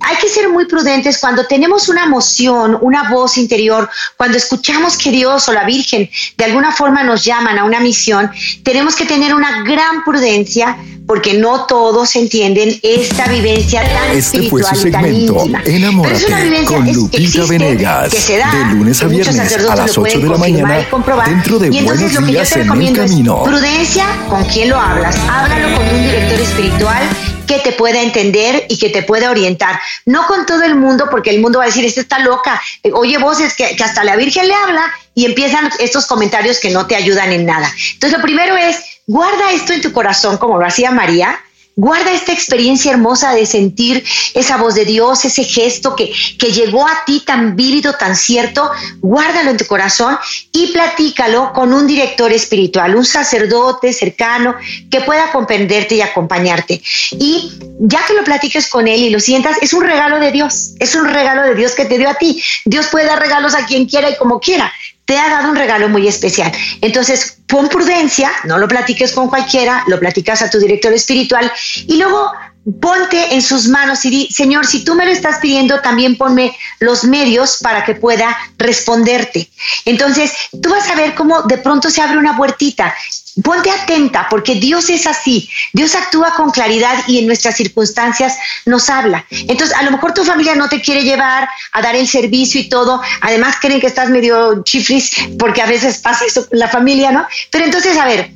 hay 0.00 0.16
que 0.20 0.28
ser 0.28 0.48
muy 0.48 0.66
prudentes 0.66 1.18
cuando 1.18 1.46
tenemos 1.46 1.88
una 1.88 2.04
emoción, 2.04 2.76
una 2.80 3.10
voz 3.10 3.38
interior, 3.38 3.88
cuando 4.16 4.36
escuchamos 4.36 4.96
que 4.96 5.10
Dios 5.10 5.48
o 5.48 5.52
la 5.52 5.64
Virgen 5.64 6.08
de 6.36 6.44
alguna 6.44 6.72
forma 6.72 7.02
nos 7.02 7.24
llaman 7.24 7.58
a 7.58 7.64
una 7.64 7.80
misión, 7.80 8.30
tenemos 8.62 8.94
que 8.96 9.04
tener 9.06 9.34
una 9.34 9.62
gran 9.62 10.04
prudencia 10.04 10.76
porque 11.06 11.34
no 11.34 11.66
todos 11.66 12.16
entienden 12.16 12.78
esta 12.82 13.26
vivencia 13.26 13.82
tan 13.82 14.16
Este 14.16 14.42
fue 14.48 14.62
espiritual 14.62 14.76
su 14.76 14.88
y 14.88 14.90
tan 14.90 15.02
segmento 15.04 15.34
íntima. 15.34 15.60
Pero 15.62 15.76
es 15.76 15.82
Enamórate 15.82 16.26
una 16.26 16.40
vivencia 16.40 16.76
con 16.76 16.86
es- 16.86 16.92
que 16.92 16.96
Lupita 17.00 17.22
existe, 17.22 17.58
Venegas. 17.58 18.10
que 18.10 18.20
se 18.20 18.38
da, 18.38 18.50
De 18.68 18.74
lunes 18.74 19.02
a 19.02 19.06
viernes 19.06 19.38
a 19.68 19.76
las 19.76 19.96
lo 19.96 20.02
8 20.02 20.18
de 20.20 20.28
la 20.28 20.36
mañana 20.38 20.80
y 20.80 21.30
dentro 21.30 21.58
de 21.58 21.68
Y 21.68 21.78
entonces 21.78 21.84
Buenos 21.84 22.12
lo 22.14 22.20
que 22.20 22.26
yo 22.26 22.32
Días 22.32 22.48
te 22.48 22.54
en 22.54 22.60
el 22.60 22.66
recomiendo 22.68 23.02
es 23.02 23.10
Camino. 23.10 23.42
prudencia 23.42 24.06
con 24.30 24.44
quién 24.44 24.70
lo 24.70 24.80
hablas. 24.80 25.16
Háblalo 25.30 25.76
con 25.76 25.86
un 25.88 26.02
director 26.04 26.40
espiritual 26.40 27.02
que 27.46 27.58
te 27.58 27.72
pueda 27.72 28.00
entender 28.02 28.64
y 28.70 28.73
que 28.78 28.90
te 28.90 29.02
pueda 29.02 29.30
orientar. 29.30 29.80
No 30.06 30.26
con 30.26 30.46
todo 30.46 30.62
el 30.62 30.74
mundo, 30.74 31.08
porque 31.10 31.30
el 31.30 31.40
mundo 31.40 31.58
va 31.58 31.64
a 31.64 31.68
decir, 31.68 31.84
esta 31.84 32.00
está 32.00 32.18
loca, 32.18 32.60
Eh, 32.82 32.90
oye 32.92 33.18
voces 33.18 33.54
que, 33.54 33.76
que 33.76 33.84
hasta 33.84 34.04
la 34.04 34.16
Virgen 34.16 34.48
le 34.48 34.54
habla 34.54 34.92
y 35.14 35.24
empiezan 35.26 35.70
estos 35.78 36.06
comentarios 36.06 36.58
que 36.58 36.70
no 36.70 36.86
te 36.86 36.96
ayudan 36.96 37.32
en 37.32 37.46
nada. 37.46 37.72
Entonces, 37.94 38.18
lo 38.18 38.22
primero 38.22 38.56
es, 38.56 38.76
guarda 39.06 39.52
esto 39.52 39.72
en 39.72 39.80
tu 39.80 39.92
corazón 39.92 40.38
como 40.38 40.58
lo 40.58 40.66
hacía 40.66 40.90
María. 40.90 41.38
Guarda 41.76 42.12
esta 42.12 42.32
experiencia 42.32 42.92
hermosa 42.92 43.34
de 43.34 43.46
sentir 43.46 44.04
esa 44.34 44.56
voz 44.56 44.76
de 44.76 44.84
Dios, 44.84 45.24
ese 45.24 45.42
gesto 45.42 45.96
que, 45.96 46.12
que 46.38 46.52
llegó 46.52 46.86
a 46.86 47.04
ti 47.04 47.22
tan 47.26 47.56
vívido, 47.56 47.94
tan 47.94 48.14
cierto. 48.14 48.70
Guárdalo 49.00 49.50
en 49.50 49.56
tu 49.56 49.66
corazón 49.66 50.16
y 50.52 50.68
platícalo 50.68 51.52
con 51.52 51.72
un 51.72 51.86
director 51.88 52.32
espiritual, 52.32 52.94
un 52.94 53.04
sacerdote 53.04 53.92
cercano 53.92 54.54
que 54.88 55.00
pueda 55.00 55.32
comprenderte 55.32 55.96
y 55.96 56.00
acompañarte. 56.00 56.80
Y 57.18 57.52
ya 57.80 58.06
que 58.06 58.14
lo 58.14 58.22
platiques 58.22 58.68
con 58.68 58.86
él 58.86 59.00
y 59.00 59.10
lo 59.10 59.18
sientas, 59.18 59.56
es 59.60 59.72
un 59.72 59.82
regalo 59.82 60.20
de 60.20 60.30
Dios, 60.30 60.74
es 60.78 60.94
un 60.94 61.06
regalo 61.06 61.42
de 61.42 61.56
Dios 61.56 61.72
que 61.74 61.86
te 61.86 61.98
dio 61.98 62.08
a 62.08 62.14
ti. 62.14 62.40
Dios 62.64 62.86
puede 62.86 63.06
dar 63.06 63.20
regalos 63.20 63.54
a 63.54 63.66
quien 63.66 63.86
quiera 63.86 64.10
y 64.10 64.16
como 64.16 64.38
quiera 64.38 64.72
te 65.04 65.18
ha 65.18 65.28
dado 65.28 65.50
un 65.50 65.56
regalo 65.56 65.88
muy 65.88 66.08
especial. 66.08 66.52
Entonces, 66.80 67.38
pon 67.46 67.68
prudencia, 67.68 68.30
no 68.44 68.58
lo 68.58 68.68
platiques 68.68 69.12
con 69.12 69.28
cualquiera, 69.28 69.84
lo 69.86 69.98
platicas 69.98 70.42
a 70.42 70.50
tu 70.50 70.58
director 70.58 70.92
espiritual 70.92 71.50
y 71.86 71.96
luego 71.96 72.32
ponte 72.80 73.34
en 73.34 73.42
sus 73.42 73.68
manos 73.68 74.04
y 74.04 74.10
di, 74.10 74.28
Señor, 74.30 74.66
si 74.66 74.84
tú 74.84 74.94
me 74.94 75.04
lo 75.04 75.12
estás 75.12 75.38
pidiendo, 75.38 75.80
también 75.80 76.16
ponme 76.16 76.56
los 76.80 77.04
medios 77.04 77.58
para 77.60 77.84
que 77.84 77.94
pueda 77.94 78.36
responderte. 78.56 79.50
Entonces, 79.84 80.32
tú 80.62 80.70
vas 80.70 80.88
a 80.88 80.94
ver 80.94 81.14
cómo 81.14 81.42
de 81.42 81.58
pronto 81.58 81.90
se 81.90 82.00
abre 82.00 82.16
una 82.16 82.36
puertita. 82.36 82.94
Ponte 83.42 83.70
atenta 83.70 84.28
porque 84.30 84.54
Dios 84.54 84.90
es 84.90 85.06
así. 85.06 85.48
Dios 85.72 85.94
actúa 85.94 86.34
con 86.36 86.50
claridad 86.50 87.04
y 87.08 87.18
en 87.18 87.26
nuestras 87.26 87.56
circunstancias 87.56 88.36
nos 88.64 88.88
habla. 88.88 89.26
Entonces, 89.30 89.76
a 89.76 89.82
lo 89.82 89.90
mejor 89.90 90.14
tu 90.14 90.24
familia 90.24 90.54
no 90.54 90.68
te 90.68 90.80
quiere 90.80 91.02
llevar 91.02 91.48
a 91.72 91.82
dar 91.82 91.96
el 91.96 92.06
servicio 92.06 92.60
y 92.60 92.68
todo. 92.68 93.00
Además, 93.22 93.56
creen 93.60 93.80
que 93.80 93.88
estás 93.88 94.10
medio 94.10 94.62
chifris 94.62 95.10
porque 95.38 95.62
a 95.62 95.66
veces 95.66 95.98
pasa 95.98 96.24
eso 96.24 96.48
con 96.48 96.58
la 96.58 96.68
familia, 96.68 97.10
¿no? 97.10 97.26
Pero 97.50 97.64
entonces, 97.64 97.96
a 97.96 98.04
ver, 98.04 98.30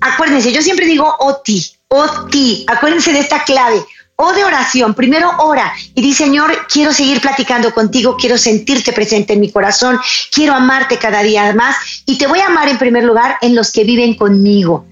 acuérdense, 0.00 0.52
yo 0.52 0.62
siempre 0.62 0.86
digo 0.86 1.16
OTI, 1.18 1.64
OTI, 1.88 2.66
acuérdense 2.68 3.12
de 3.12 3.20
esta 3.20 3.42
clave. 3.44 3.84
O 4.16 4.32
de 4.32 4.44
oración. 4.44 4.94
Primero 4.94 5.30
ora 5.38 5.72
y 5.94 6.02
dice, 6.02 6.24
Señor, 6.24 6.66
quiero 6.68 6.92
seguir 6.92 7.20
platicando 7.20 7.72
contigo, 7.72 8.16
quiero 8.16 8.38
sentirte 8.38 8.92
presente 8.92 9.34
en 9.34 9.40
mi 9.40 9.52
corazón, 9.52 10.00
quiero 10.32 10.54
amarte 10.54 10.98
cada 10.98 11.22
día 11.22 11.52
más 11.54 11.76
y 12.06 12.16
te 12.18 12.26
voy 12.26 12.40
a 12.40 12.46
amar 12.46 12.68
en 12.68 12.78
primer 12.78 13.04
lugar 13.04 13.36
en 13.42 13.54
los 13.54 13.70
que 13.70 13.84
viven 13.84 14.14
conmigo. 14.14 14.86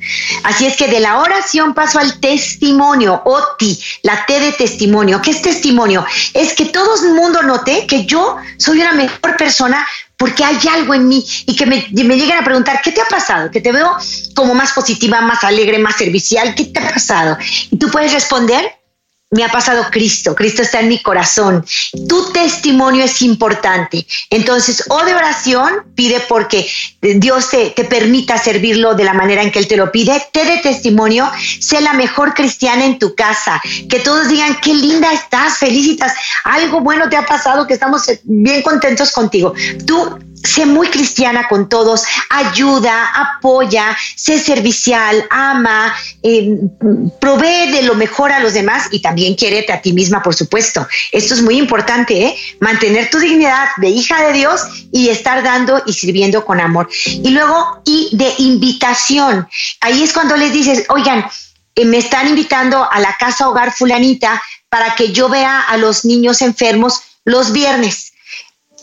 Así 0.45 0.66
es 0.66 0.77
que 0.77 0.89
de 0.89 1.01
la 1.01 1.18
oración 1.18 1.75
paso 1.75 1.99
al 1.99 2.20
testimonio, 2.20 3.22
OTI, 3.25 3.83
la 4.03 4.25
T 4.27 4.39
de 4.39 4.53
testimonio. 4.53 5.20
¿Qué 5.22 5.31
es 5.31 5.43
testimonio? 5.43 6.05
Es 6.35 6.53
que 6.53 6.66
todo 6.66 6.95
el 7.03 7.14
mundo 7.14 7.43
note 7.43 7.87
que 7.87 8.05
yo 8.05 8.37
soy 8.59 8.81
una 8.81 8.93
mejor 8.93 9.37
persona 9.37 9.87
porque 10.16 10.45
hay 10.45 10.59
algo 10.70 10.95
en 10.95 11.09
mí 11.09 11.25
y 11.47 11.57
que 11.57 11.66
me, 11.66 11.87
me 11.91 12.16
lleguen 12.16 12.39
a 12.39 12.45
preguntar, 12.45 12.81
¿qué 12.83 12.93
te 12.93 13.01
ha 13.01 13.07
pasado? 13.07 13.51
Que 13.51 13.61
te 13.61 13.72
veo 13.72 13.97
como 14.35 14.55
más 14.55 14.72
positiva, 14.72 15.20
más 15.20 15.43
alegre, 15.45 15.79
más 15.79 15.97
servicial, 15.97 16.55
¿qué 16.55 16.66
te 16.66 16.81
ha 16.81 16.89
pasado? 16.93 17.37
Y 17.70 17.77
tú 17.79 17.91
puedes 17.91 18.12
responder, 18.12 18.70
me 19.35 19.45
ha 19.45 19.49
pasado 19.49 19.87
Cristo, 19.91 20.35
Cristo 20.35 20.62
está 20.62 20.80
en 20.80 20.89
mi 20.89 21.03
corazón. 21.03 21.64
Tu 22.09 22.32
testimonio 22.32 23.05
es 23.05 23.20
importante. 23.22 24.07
Entonces, 24.30 24.85
o 24.89 25.05
de 25.05 25.14
oración, 25.14 25.85
pide 25.95 26.20
porque 26.20 26.66
Dios 27.01 27.51
te, 27.51 27.72
permita 27.85 28.39
servirlo 28.39 28.95
de 28.95 29.05
la 29.05 29.12
manera 29.12 29.43
en 29.43 29.51
que 29.51 29.59
Él 29.59 29.66
te 29.66 29.76
lo 29.76 29.91
pide. 29.91 30.22
Te 30.32 30.45
de 30.45 30.59
testimonio, 30.59 31.30
sé 31.61 31.80
la 31.80 31.93
mejor 31.93 32.35
cristiana 32.35 32.85
en 32.85 32.99
tu 32.99 33.14
casa. 33.14 33.61
Que 33.89 34.01
todos 34.01 34.28
digan, 34.28 34.57
qué 34.61 34.72
linda 34.74 35.12
estás, 35.12 35.59
felicitas, 35.59 36.12
algo 36.45 36.80
bueno 36.80 37.09
te 37.09 37.16
ha 37.16 37.26
pasado, 37.26 37.66
que 37.66 37.74
estamos 37.74 38.03
bien 38.22 38.62
contentos 38.62 39.11
contigo. 39.12 39.53
Tú 39.87 40.18
sé 40.45 40.66
muy 40.66 40.88
cristiana 40.88 41.49
con 41.49 41.68
todos, 41.68 42.05
ayuda, 42.30 43.07
apoya, 43.14 43.97
sé 44.14 44.38
servicial, 44.38 45.26
ama, 45.30 45.95
eh, 46.22 46.57
provee 47.20 47.72
de 47.72 47.82
lo 47.82 47.95
mejor 47.95 48.30
a 48.30 48.40
los 48.40 48.53
demás 48.53 48.88
y 48.90 49.01
también 49.01 49.34
quiérete 49.34 49.72
a 49.72 49.80
ti 49.80 49.92
misma, 49.92 50.22
por 50.22 50.34
supuesto. 50.34 50.86
Esto 51.11 51.34
es 51.34 51.42
muy 51.42 51.59
importante, 51.59 52.26
¿eh? 52.26 52.36
mantener 52.61 53.11
tu 53.11 53.18
dignidad 53.18 53.68
de 53.78 53.88
hija 53.88 54.22
de 54.26 54.32
Dios 54.32 54.61
y 54.92 55.09
estar 55.09 55.42
dando 55.42 55.82
y 55.86 55.95
sirviendo 55.95 56.45
con 56.45 56.61
amor. 56.61 56.88
Y 57.07 57.30
luego, 57.30 57.82
y 57.86 58.11
de 58.12 58.32
invitación. 58.38 59.49
Ahí 59.80 60.03
es 60.03 60.12
cuando 60.12 60.36
les 60.36 60.53
dices, 60.53 60.84
oigan, 60.90 61.24
eh, 61.74 61.84
me 61.86 61.99
están 61.99 62.28
invitando 62.28 62.86
a 62.90 63.01
la 63.01 63.16
casa 63.18 63.49
hogar 63.49 63.72
fulanita 63.72 64.40
para 64.68 64.95
que 64.95 65.11
yo 65.11 65.28
vea 65.28 65.61
a 65.61 65.76
los 65.78 66.05
niños 66.05 66.42
enfermos 66.42 67.01
los 67.24 67.53
viernes 67.53 68.13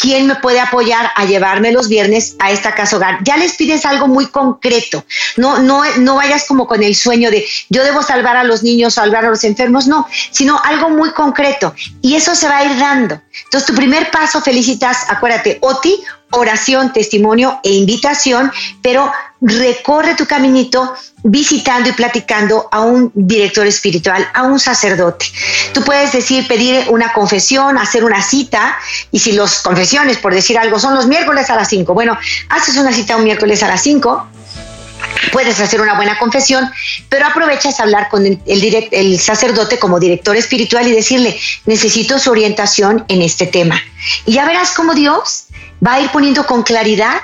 ¿quién 0.02 0.26
me 0.26 0.36
puede 0.36 0.60
apoyar 0.60 1.12
a 1.16 1.26
llevarme 1.26 1.72
los 1.72 1.88
viernes 1.88 2.36
a 2.40 2.52
esta 2.52 2.74
casa 2.74 2.98
hogar? 2.98 3.20
Ya 3.24 3.38
les 3.38 3.56
pides 3.56 3.86
algo 3.86 4.08
muy 4.08 4.26
concreto. 4.28 5.06
No, 5.38 5.60
no, 5.60 5.84
no 5.98 6.16
vayas 6.16 6.46
como 6.46 6.66
con 6.66 6.82
el 6.82 6.96
sueño 6.96 7.30
de 7.30 7.46
yo 7.70 7.84
debo 7.84 8.02
salvar 8.02 8.36
a 8.36 8.44
los 8.44 8.64
niños, 8.64 8.96
salvar 8.96 9.26
a 9.26 9.30
los 9.30 9.44
enfermos, 9.44 9.88
no, 9.88 10.08
sino 10.32 10.60
algo 10.64 10.90
muy 10.90 11.12
concreto. 11.12 11.74
Y 12.02 12.16
eso 12.16 12.34
se 12.34 12.48
va 12.48 12.58
a 12.58 12.66
ir 12.66 12.78
dando. 12.78 13.22
Entonces, 13.44 13.68
tu 13.68 13.76
primer 13.76 14.10
paso, 14.10 14.42
felicitas, 14.42 15.06
acuérdate, 15.08 15.60
OTI, 15.62 16.04
oración, 16.32 16.94
testimonio 16.94 17.60
e 17.64 17.72
invitación, 17.74 18.52
pero 18.82 19.12
recorre 19.42 20.16
tu 20.16 20.26
caminito 20.26 20.94
visitando 21.24 21.90
y 21.90 21.94
platicando 21.94 22.68
a 22.72 22.82
un 22.82 23.12
director 23.14 23.66
espiritual, 23.66 24.28
a 24.34 24.44
un 24.44 24.60
sacerdote. 24.60 25.26
Tú 25.74 25.84
puedes 25.84 26.12
decir, 26.12 26.48
pedir 26.48 26.86
una 26.90 27.14
confesión, 27.14 27.78
hacer 27.78 28.04
una 28.04 28.22
cita, 28.22 28.78
y 29.12 29.20
si 29.20 29.34
los 29.34 29.62
confesiones, 29.62 30.18
por 30.18 30.34
decir 30.34 30.58
algo, 30.58 30.80
son 30.80 30.96
los 30.96 31.08
miércoles 31.08 31.50
a 31.50 31.56
las 31.56 31.70
5, 31.70 31.94
bueno, 31.94 32.18
haces 32.50 32.78
una 32.78 32.94
cita 32.94 33.18
un 33.18 33.24
miércoles 33.24 33.64
a 33.64 33.68
las 33.68 33.82
5, 33.82 34.28
puedes 35.32 35.60
hacer 35.60 35.82
una 35.82 35.96
buena 35.96 36.18
confesión, 36.18 36.70
pero 37.10 37.26
aprovechas 37.26 37.80
hablar 37.80 38.10
con 38.10 38.26
el, 38.26 38.40
el, 38.46 39.20
sacerdote 39.20 39.80
como 39.80 40.00
director 40.00 40.36
espiritual 40.36 40.88
y 40.88 40.92
decirle, 40.92 41.40
necesito 41.66 42.20
su 42.20 42.32
orientación 42.32 43.06
en 43.08 43.22
este 43.22 43.48
tema. 43.48 43.82
Y 44.26 44.34
ya 44.34 44.46
verás 44.46 44.72
cómo 44.72 44.94
Dios 44.94 45.46
va 45.86 45.94
a 45.94 46.02
ir 46.02 46.10
poniendo 46.12 46.46
con 46.46 46.64
claridad 46.64 47.22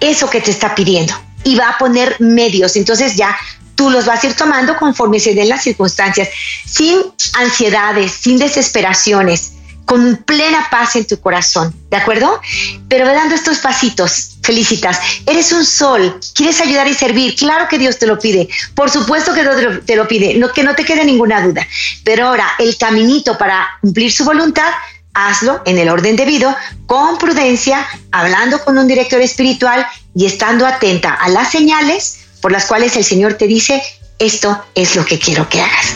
eso 0.00 0.28
que 0.28 0.40
te 0.40 0.50
está 0.50 0.74
pidiendo 0.74 1.14
y 1.44 1.56
va 1.56 1.70
a 1.70 1.78
poner 1.78 2.16
medios. 2.20 2.76
Entonces 2.76 3.16
ya 3.16 3.36
tú 3.74 3.90
los 3.90 4.06
vas 4.06 4.22
a 4.22 4.26
ir 4.28 4.34
tomando 4.34 4.76
conforme 4.76 5.20
se 5.20 5.34
den 5.34 5.48
las 5.48 5.62
circunstancias, 5.62 6.28
sin 6.64 6.98
ansiedades, 7.38 8.12
sin 8.12 8.38
desesperaciones, 8.38 9.52
con 9.84 10.16
plena 10.16 10.68
paz 10.70 10.96
en 10.96 11.06
tu 11.06 11.20
corazón, 11.20 11.74
¿de 11.90 11.96
acuerdo? 11.96 12.40
Pero 12.88 13.06
ve 13.06 13.12
dando 13.12 13.34
estos 13.34 13.58
pasitos, 13.58 14.33
felicitas. 14.44 14.98
Eres 15.26 15.50
un 15.52 15.64
sol, 15.64 16.20
quieres 16.34 16.60
ayudar 16.60 16.86
y 16.86 16.94
servir, 16.94 17.34
claro 17.34 17.66
que 17.68 17.78
Dios 17.78 17.98
te 17.98 18.06
lo 18.06 18.18
pide, 18.18 18.48
por 18.74 18.90
supuesto 18.90 19.34
que 19.34 19.42
Dios 19.42 19.80
te 19.84 19.96
lo 19.96 20.06
pide, 20.06 20.34
no, 20.34 20.52
que 20.52 20.62
no 20.62 20.74
te 20.74 20.84
quede 20.84 21.04
ninguna 21.04 21.40
duda. 21.40 21.66
Pero 22.04 22.28
ahora, 22.28 22.46
el 22.58 22.76
caminito 22.76 23.36
para 23.36 23.66
cumplir 23.80 24.12
su 24.12 24.24
voluntad 24.24 24.70
hazlo 25.14 25.62
en 25.64 25.78
el 25.78 25.88
orden 25.88 26.16
debido, 26.16 26.54
con 26.86 27.18
prudencia, 27.18 27.86
hablando 28.10 28.62
con 28.64 28.76
un 28.76 28.88
director 28.88 29.20
espiritual 29.20 29.86
y 30.14 30.26
estando 30.26 30.66
atenta 30.66 31.14
a 31.14 31.28
las 31.28 31.52
señales 31.52 32.18
por 32.40 32.52
las 32.52 32.66
cuales 32.66 32.96
el 32.96 33.04
Señor 33.04 33.34
te 33.34 33.46
dice, 33.46 33.82
esto 34.18 34.62
es 34.74 34.96
lo 34.96 35.04
que 35.04 35.18
quiero 35.18 35.48
que 35.48 35.62
hagas. 35.62 35.94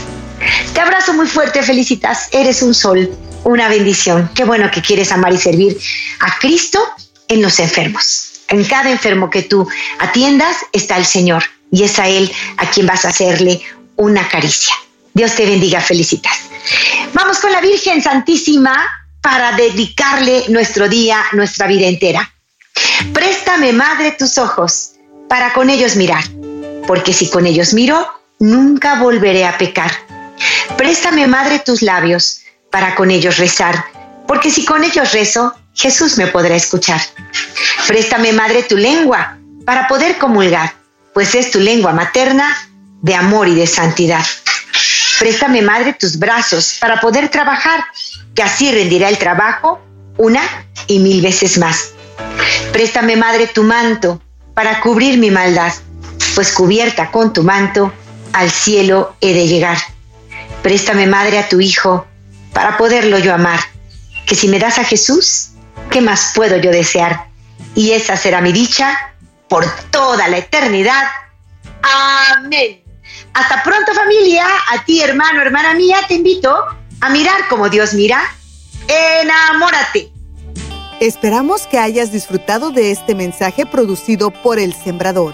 Te 0.72 0.80
abrazo 0.80 1.12
muy 1.12 1.26
fuerte, 1.26 1.62
felicitas, 1.62 2.28
eres 2.32 2.62
un 2.62 2.74
sol, 2.74 3.10
una 3.44 3.68
bendición. 3.68 4.30
Qué 4.34 4.44
bueno 4.44 4.70
que 4.70 4.80
quieres 4.80 5.12
amar 5.12 5.32
y 5.32 5.38
servir 5.38 5.76
a 6.20 6.38
Cristo 6.38 6.78
en 7.26 7.42
los 7.42 7.58
enfermos. 7.58 8.27
En 8.48 8.64
cada 8.64 8.90
enfermo 8.90 9.30
que 9.30 9.42
tú 9.42 9.68
atiendas 9.98 10.56
está 10.72 10.96
el 10.96 11.04
Señor 11.04 11.44
y 11.70 11.84
es 11.84 11.98
a 11.98 12.08
Él 12.08 12.30
a 12.56 12.70
quien 12.70 12.86
vas 12.86 13.04
a 13.04 13.08
hacerle 13.08 13.60
una 13.96 14.26
caricia. 14.28 14.74
Dios 15.12 15.34
te 15.34 15.44
bendiga, 15.44 15.80
felicitas. 15.80 16.32
Vamos 17.12 17.38
con 17.40 17.52
la 17.52 17.60
Virgen 17.60 18.02
Santísima 18.02 18.88
para 19.20 19.52
dedicarle 19.52 20.44
nuestro 20.48 20.88
día, 20.88 21.22
nuestra 21.32 21.66
vida 21.66 21.86
entera. 21.86 22.32
Préstame, 23.12 23.72
Madre, 23.72 24.12
tus 24.12 24.38
ojos 24.38 24.92
para 25.28 25.52
con 25.52 25.68
ellos 25.68 25.96
mirar, 25.96 26.24
porque 26.86 27.12
si 27.12 27.28
con 27.28 27.46
ellos 27.46 27.74
miro, 27.74 28.06
nunca 28.38 29.00
volveré 29.00 29.44
a 29.44 29.58
pecar. 29.58 29.90
Préstame, 30.76 31.26
Madre, 31.26 31.58
tus 31.58 31.82
labios 31.82 32.40
para 32.70 32.94
con 32.94 33.10
ellos 33.10 33.38
rezar, 33.38 33.84
porque 34.28 34.50
si 34.50 34.66
con 34.66 34.84
ellos 34.84 35.12
rezo, 35.12 35.54
Jesús 35.74 36.18
me 36.18 36.26
podrá 36.26 36.54
escuchar. 36.54 37.00
Préstame, 37.86 38.32
Madre, 38.34 38.62
tu 38.62 38.76
lengua 38.76 39.38
para 39.64 39.88
poder 39.88 40.18
comulgar, 40.18 40.74
pues 41.14 41.34
es 41.34 41.50
tu 41.50 41.58
lengua 41.58 41.94
materna 41.94 42.54
de 43.00 43.14
amor 43.14 43.48
y 43.48 43.54
de 43.54 43.66
santidad. 43.66 44.24
Préstame, 45.18 45.62
Madre, 45.62 45.94
tus 45.94 46.18
brazos 46.18 46.76
para 46.78 47.00
poder 47.00 47.30
trabajar, 47.30 47.82
que 48.34 48.42
así 48.42 48.70
rendirá 48.70 49.08
el 49.08 49.16
trabajo 49.16 49.80
una 50.18 50.42
y 50.86 50.98
mil 50.98 51.22
veces 51.22 51.56
más. 51.56 51.92
Préstame, 52.70 53.16
Madre, 53.16 53.46
tu 53.46 53.62
manto 53.62 54.20
para 54.52 54.80
cubrir 54.80 55.18
mi 55.18 55.30
maldad, 55.30 55.72
pues 56.34 56.52
cubierta 56.52 57.10
con 57.10 57.32
tu 57.32 57.42
manto, 57.44 57.94
al 58.34 58.50
cielo 58.50 59.16
he 59.22 59.32
de 59.32 59.48
llegar. 59.48 59.78
Préstame, 60.62 61.06
Madre, 61.06 61.38
a 61.38 61.48
tu 61.48 61.60
Hijo 61.60 62.06
para 62.52 62.76
poderlo 62.76 63.18
yo 63.18 63.32
amar, 63.32 63.60
que 64.28 64.34
si 64.34 64.46
me 64.46 64.58
das 64.58 64.78
a 64.78 64.84
Jesús, 64.84 65.52
¿qué 65.90 66.02
más 66.02 66.32
puedo 66.34 66.58
yo 66.58 66.70
desear? 66.70 67.28
Y 67.74 67.92
esa 67.92 68.16
será 68.16 68.42
mi 68.42 68.52
dicha 68.52 69.14
por 69.48 69.64
toda 69.90 70.28
la 70.28 70.36
eternidad. 70.36 71.04
Amén. 72.36 72.82
Hasta 73.32 73.62
pronto 73.62 73.94
familia, 73.94 74.46
a 74.70 74.84
ti 74.84 75.00
hermano, 75.00 75.40
hermana 75.40 75.74
mía, 75.74 76.00
te 76.06 76.14
invito 76.14 76.54
a 77.00 77.08
mirar 77.08 77.48
como 77.48 77.70
Dios 77.70 77.94
mira. 77.94 78.22
Enamórate. 78.86 80.12
Esperamos 81.00 81.66
que 81.66 81.78
hayas 81.78 82.12
disfrutado 82.12 82.70
de 82.70 82.90
este 82.90 83.14
mensaje 83.14 83.64
producido 83.64 84.30
por 84.30 84.58
El 84.58 84.74
Sembrador. 84.74 85.32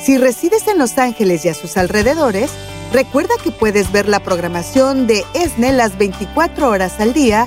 Si 0.00 0.18
resides 0.18 0.66
en 0.66 0.78
Los 0.78 0.98
Ángeles 0.98 1.44
y 1.44 1.48
a 1.48 1.54
sus 1.54 1.76
alrededores, 1.76 2.50
recuerda 2.92 3.34
que 3.42 3.50
puedes 3.52 3.92
ver 3.92 4.08
la 4.08 4.20
programación 4.20 5.06
de 5.06 5.24
ESNE 5.34 5.72
las 5.72 5.96
24 5.96 6.68
horas 6.68 6.94
al 6.98 7.12
día 7.12 7.46